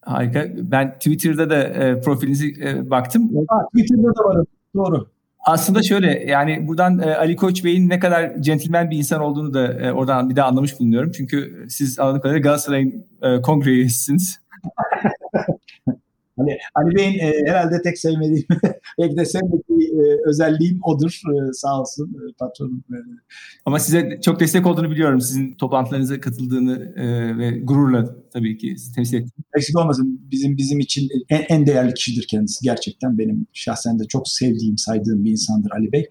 Harika. 0.00 0.46
Ben 0.56 0.94
Twitter'da 0.94 1.50
da 1.50 1.62
e, 1.62 2.00
profilinizi 2.00 2.54
e, 2.64 2.90
baktım. 2.90 3.30
Ha, 3.48 3.66
Twitter'da 3.76 4.08
da 4.16 4.24
varım. 4.28 4.46
Doğru. 4.74 5.06
Aslında 5.42 5.82
şöyle 5.82 6.24
yani 6.30 6.68
buradan 6.68 6.98
e, 6.98 7.16
Ali 7.16 7.36
Koç 7.36 7.64
Bey'in 7.64 7.88
ne 7.88 7.98
kadar 7.98 8.40
centilmen 8.40 8.90
bir 8.90 8.98
insan 8.98 9.20
olduğunu 9.20 9.54
da 9.54 9.72
e, 9.72 9.92
oradan 9.92 10.30
bir 10.30 10.36
daha 10.36 10.48
anlamış 10.48 10.80
bulunuyorum. 10.80 11.12
Çünkü 11.12 11.66
siz 11.68 11.98
anladığım 11.98 12.20
kadarıyla 12.20 12.42
Galatasaray'ın 12.42 13.06
e, 13.22 13.42
kongre 13.42 13.70
üyesisiniz. 13.70 14.40
Ali, 16.38 16.58
Ali 16.74 16.96
Bey'in 16.96 17.18
e, 17.18 17.32
herhalde 17.46 17.82
tek 17.82 17.98
sevmediğim, 17.98 18.44
belki 18.98 19.16
de 19.16 19.24
sevmediği 19.24 19.90
e, 19.90 20.28
özelliğim 20.28 20.80
odur. 20.82 21.20
E, 21.32 21.52
sağ 21.52 21.80
olsun 21.80 22.14
e, 22.14 22.32
patronum. 22.38 22.84
E. 22.92 22.96
Ama 23.66 23.78
size 23.78 24.20
çok 24.24 24.40
destek 24.40 24.66
olduğunu 24.66 24.90
biliyorum. 24.90 25.20
Sizin 25.20 25.54
toplantılarınıza 25.54 26.20
katıldığını 26.20 26.94
e, 26.96 27.38
ve 27.38 27.58
gururla 27.58 28.16
tabii 28.32 28.58
ki 28.58 28.74
sizi 28.78 28.94
temsil 28.94 29.16
ettim. 29.16 29.44
Eksik 29.56 29.78
olmasın 29.78 30.20
bizim 30.30 30.56
bizim 30.56 30.80
için 30.80 31.08
en, 31.28 31.44
en 31.48 31.66
değerli 31.66 31.94
kişidir 31.94 32.26
kendisi. 32.30 32.64
Gerçekten 32.64 33.18
benim 33.18 33.46
şahsen 33.52 33.98
de 33.98 34.04
çok 34.04 34.28
sevdiğim, 34.28 34.78
saydığım 34.78 35.24
bir 35.24 35.30
insandır 35.30 35.70
Ali 35.70 35.92
Bey. 35.92 36.08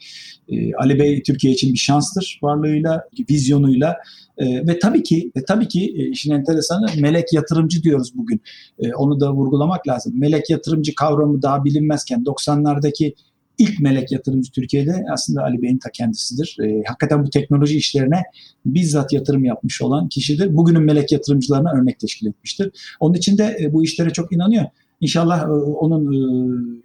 E, 0.49 0.73
Ali 0.73 0.99
Bey 0.99 1.23
Türkiye 1.23 1.53
için 1.53 1.73
bir 1.73 1.79
şanstır 1.79 2.39
varlığıyla, 2.43 3.03
vizyonuyla 3.29 3.97
e, 4.41 4.67
ve 4.67 4.79
tabii 4.79 5.03
ki 5.03 5.31
ve 5.37 5.45
tabii 5.45 5.67
ki 5.67 5.95
e, 5.97 6.09
işin 6.09 6.31
enteresanı 6.31 6.85
melek 6.99 7.33
yatırımcı 7.33 7.83
diyoruz 7.83 8.11
bugün. 8.15 8.41
E, 8.79 8.93
onu 8.93 9.19
da 9.19 9.33
vurgulamak 9.33 9.87
lazım. 9.87 10.13
Melek 10.19 10.49
yatırımcı 10.49 10.95
kavramı 10.95 11.41
daha 11.41 11.65
bilinmezken 11.65 12.23
90'lardaki 12.23 13.13
ilk 13.57 13.79
melek 13.79 14.11
yatırımcı 14.11 14.51
Türkiye'de 14.51 15.05
aslında 15.13 15.43
Ali 15.43 15.61
Bey'in 15.61 15.77
ta 15.77 15.89
kendisidir. 15.91 16.57
E, 16.63 16.83
hakikaten 16.87 17.25
bu 17.25 17.29
teknoloji 17.29 17.77
işlerine 17.77 18.23
bizzat 18.65 19.13
yatırım 19.13 19.45
yapmış 19.45 19.81
olan 19.81 20.09
kişidir. 20.09 20.57
Bugünün 20.57 20.83
melek 20.83 21.11
yatırımcılarına 21.11 21.71
örnek 21.71 21.99
teşkil 21.99 22.27
etmiştir. 22.27 22.71
Onun 22.99 23.13
için 23.13 23.37
de 23.37 23.57
e, 23.61 23.73
bu 23.73 23.83
işlere 23.83 24.09
çok 24.09 24.33
inanıyor. 24.33 24.65
İnşallah 25.01 25.43
e, 25.43 25.51
onun 25.51 26.13
e, 26.13 26.17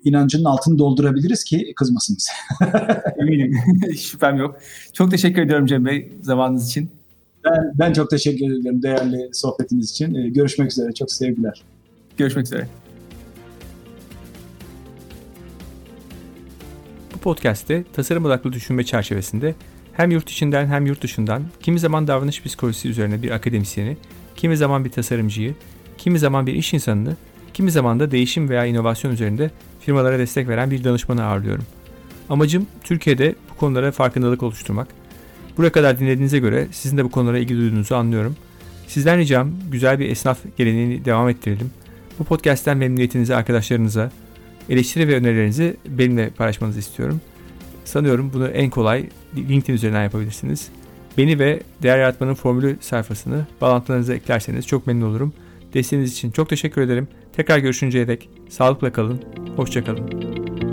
inancının 0.05 0.45
altını 0.45 0.79
doldurabiliriz 0.79 1.45
ki 1.45 1.73
kızmasın 1.77 2.17
bize. 2.17 2.31
Eminim. 3.19 3.53
Şüphem 3.97 4.37
yok. 4.37 4.59
Çok 4.93 5.11
teşekkür 5.11 5.43
ediyorum 5.43 5.67
Cem 5.67 5.85
Bey 5.85 6.13
zamanınız 6.23 6.69
için. 6.69 6.91
Ben, 7.47 7.73
ben 7.75 7.93
çok 7.93 8.11
teşekkür 8.11 8.61
ederim 8.61 8.83
değerli 8.83 9.29
sohbetiniz 9.33 9.91
için. 9.91 10.15
E, 10.15 10.29
görüşmek 10.29 10.71
üzere. 10.71 10.93
Çok 10.93 11.13
sevgiler. 11.13 11.63
Görüşmek 12.17 12.47
üzere. 12.47 12.69
Bu 17.15 17.19
podcast'te 17.19 17.85
tasarım 17.93 18.25
odaklı 18.25 18.53
düşünme 18.53 18.85
çerçevesinde 18.85 19.55
hem 19.93 20.11
yurt 20.11 20.31
içinden 20.31 20.67
hem 20.67 20.87
yurt 20.87 21.03
dışından 21.03 21.43
kimi 21.63 21.79
zaman 21.79 22.07
davranış 22.07 22.43
psikolojisi 22.43 22.89
üzerine 22.89 23.23
bir 23.23 23.31
akademisyeni, 23.31 23.97
kimi 24.37 24.57
zaman 24.57 24.85
bir 24.85 24.91
tasarımcıyı, 24.91 25.55
kimi 25.99 26.19
zaman 26.19 26.47
bir 26.47 26.55
iş 26.55 26.75
insanını, 26.75 27.17
kimi 27.55 27.71
zaman 27.71 28.01
da 28.01 28.11
değişim 28.11 28.49
veya 28.49 28.65
inovasyon 28.65 29.13
üzerinde 29.13 29.51
firmalara 29.81 30.19
destek 30.19 30.49
veren 30.49 30.71
bir 30.71 30.85
danışmanı 30.85 31.25
ağırlıyorum. 31.25 31.65
Amacım 32.29 32.67
Türkiye'de 32.85 33.35
bu 33.51 33.57
konulara 33.57 33.93
farkındalık 33.93 34.43
oluşturmak. 34.43 34.89
Buraya 35.57 35.73
kadar 35.73 35.99
dinlediğinize 35.99 36.39
göre 36.39 36.67
sizin 36.73 36.97
de 36.97 37.05
bu 37.05 37.11
konulara 37.11 37.39
ilgi 37.39 37.57
duyduğunuzu 37.57 37.95
anlıyorum. 37.95 38.37
Sizden 38.87 39.19
ricam 39.19 39.51
güzel 39.71 39.99
bir 39.99 40.11
esnaf 40.11 40.39
geleneğini 40.57 41.05
devam 41.05 41.29
ettirelim. 41.29 41.71
Bu 42.19 42.25
podcast'ten 42.25 42.77
memnuniyetinizi 42.77 43.35
arkadaşlarınıza, 43.35 44.11
eleştiri 44.69 45.09
ve 45.09 45.17
önerilerinizi 45.17 45.77
benimle 45.89 46.31
paylaşmanızı 46.31 46.79
istiyorum. 46.79 47.21
Sanıyorum 47.85 48.31
bunu 48.35 48.49
en 48.49 48.71
kolay 48.71 49.09
LinkedIn 49.37 49.75
üzerinden 49.75 50.03
yapabilirsiniz. 50.03 50.69
Beni 51.19 51.39
ve 51.39 51.61
Değer 51.83 51.99
Yaratmanın 51.99 52.35
Formülü 52.35 52.77
sayfasını 52.81 53.47
bağlantılarınıza 53.61 54.15
eklerseniz 54.15 54.67
çok 54.67 54.87
memnun 54.87 55.11
olurum. 55.11 55.33
Desteğiniz 55.75 56.13
için 56.13 56.31
çok 56.31 56.49
teşekkür 56.49 56.83
ederim. 56.83 57.09
Tekrar 57.37 57.59
görüşünceye 57.59 58.09
dek 58.09 58.29
sağlıkla 58.49 58.93
kalın, 58.93 59.23
hoşçakalın. 59.57 60.66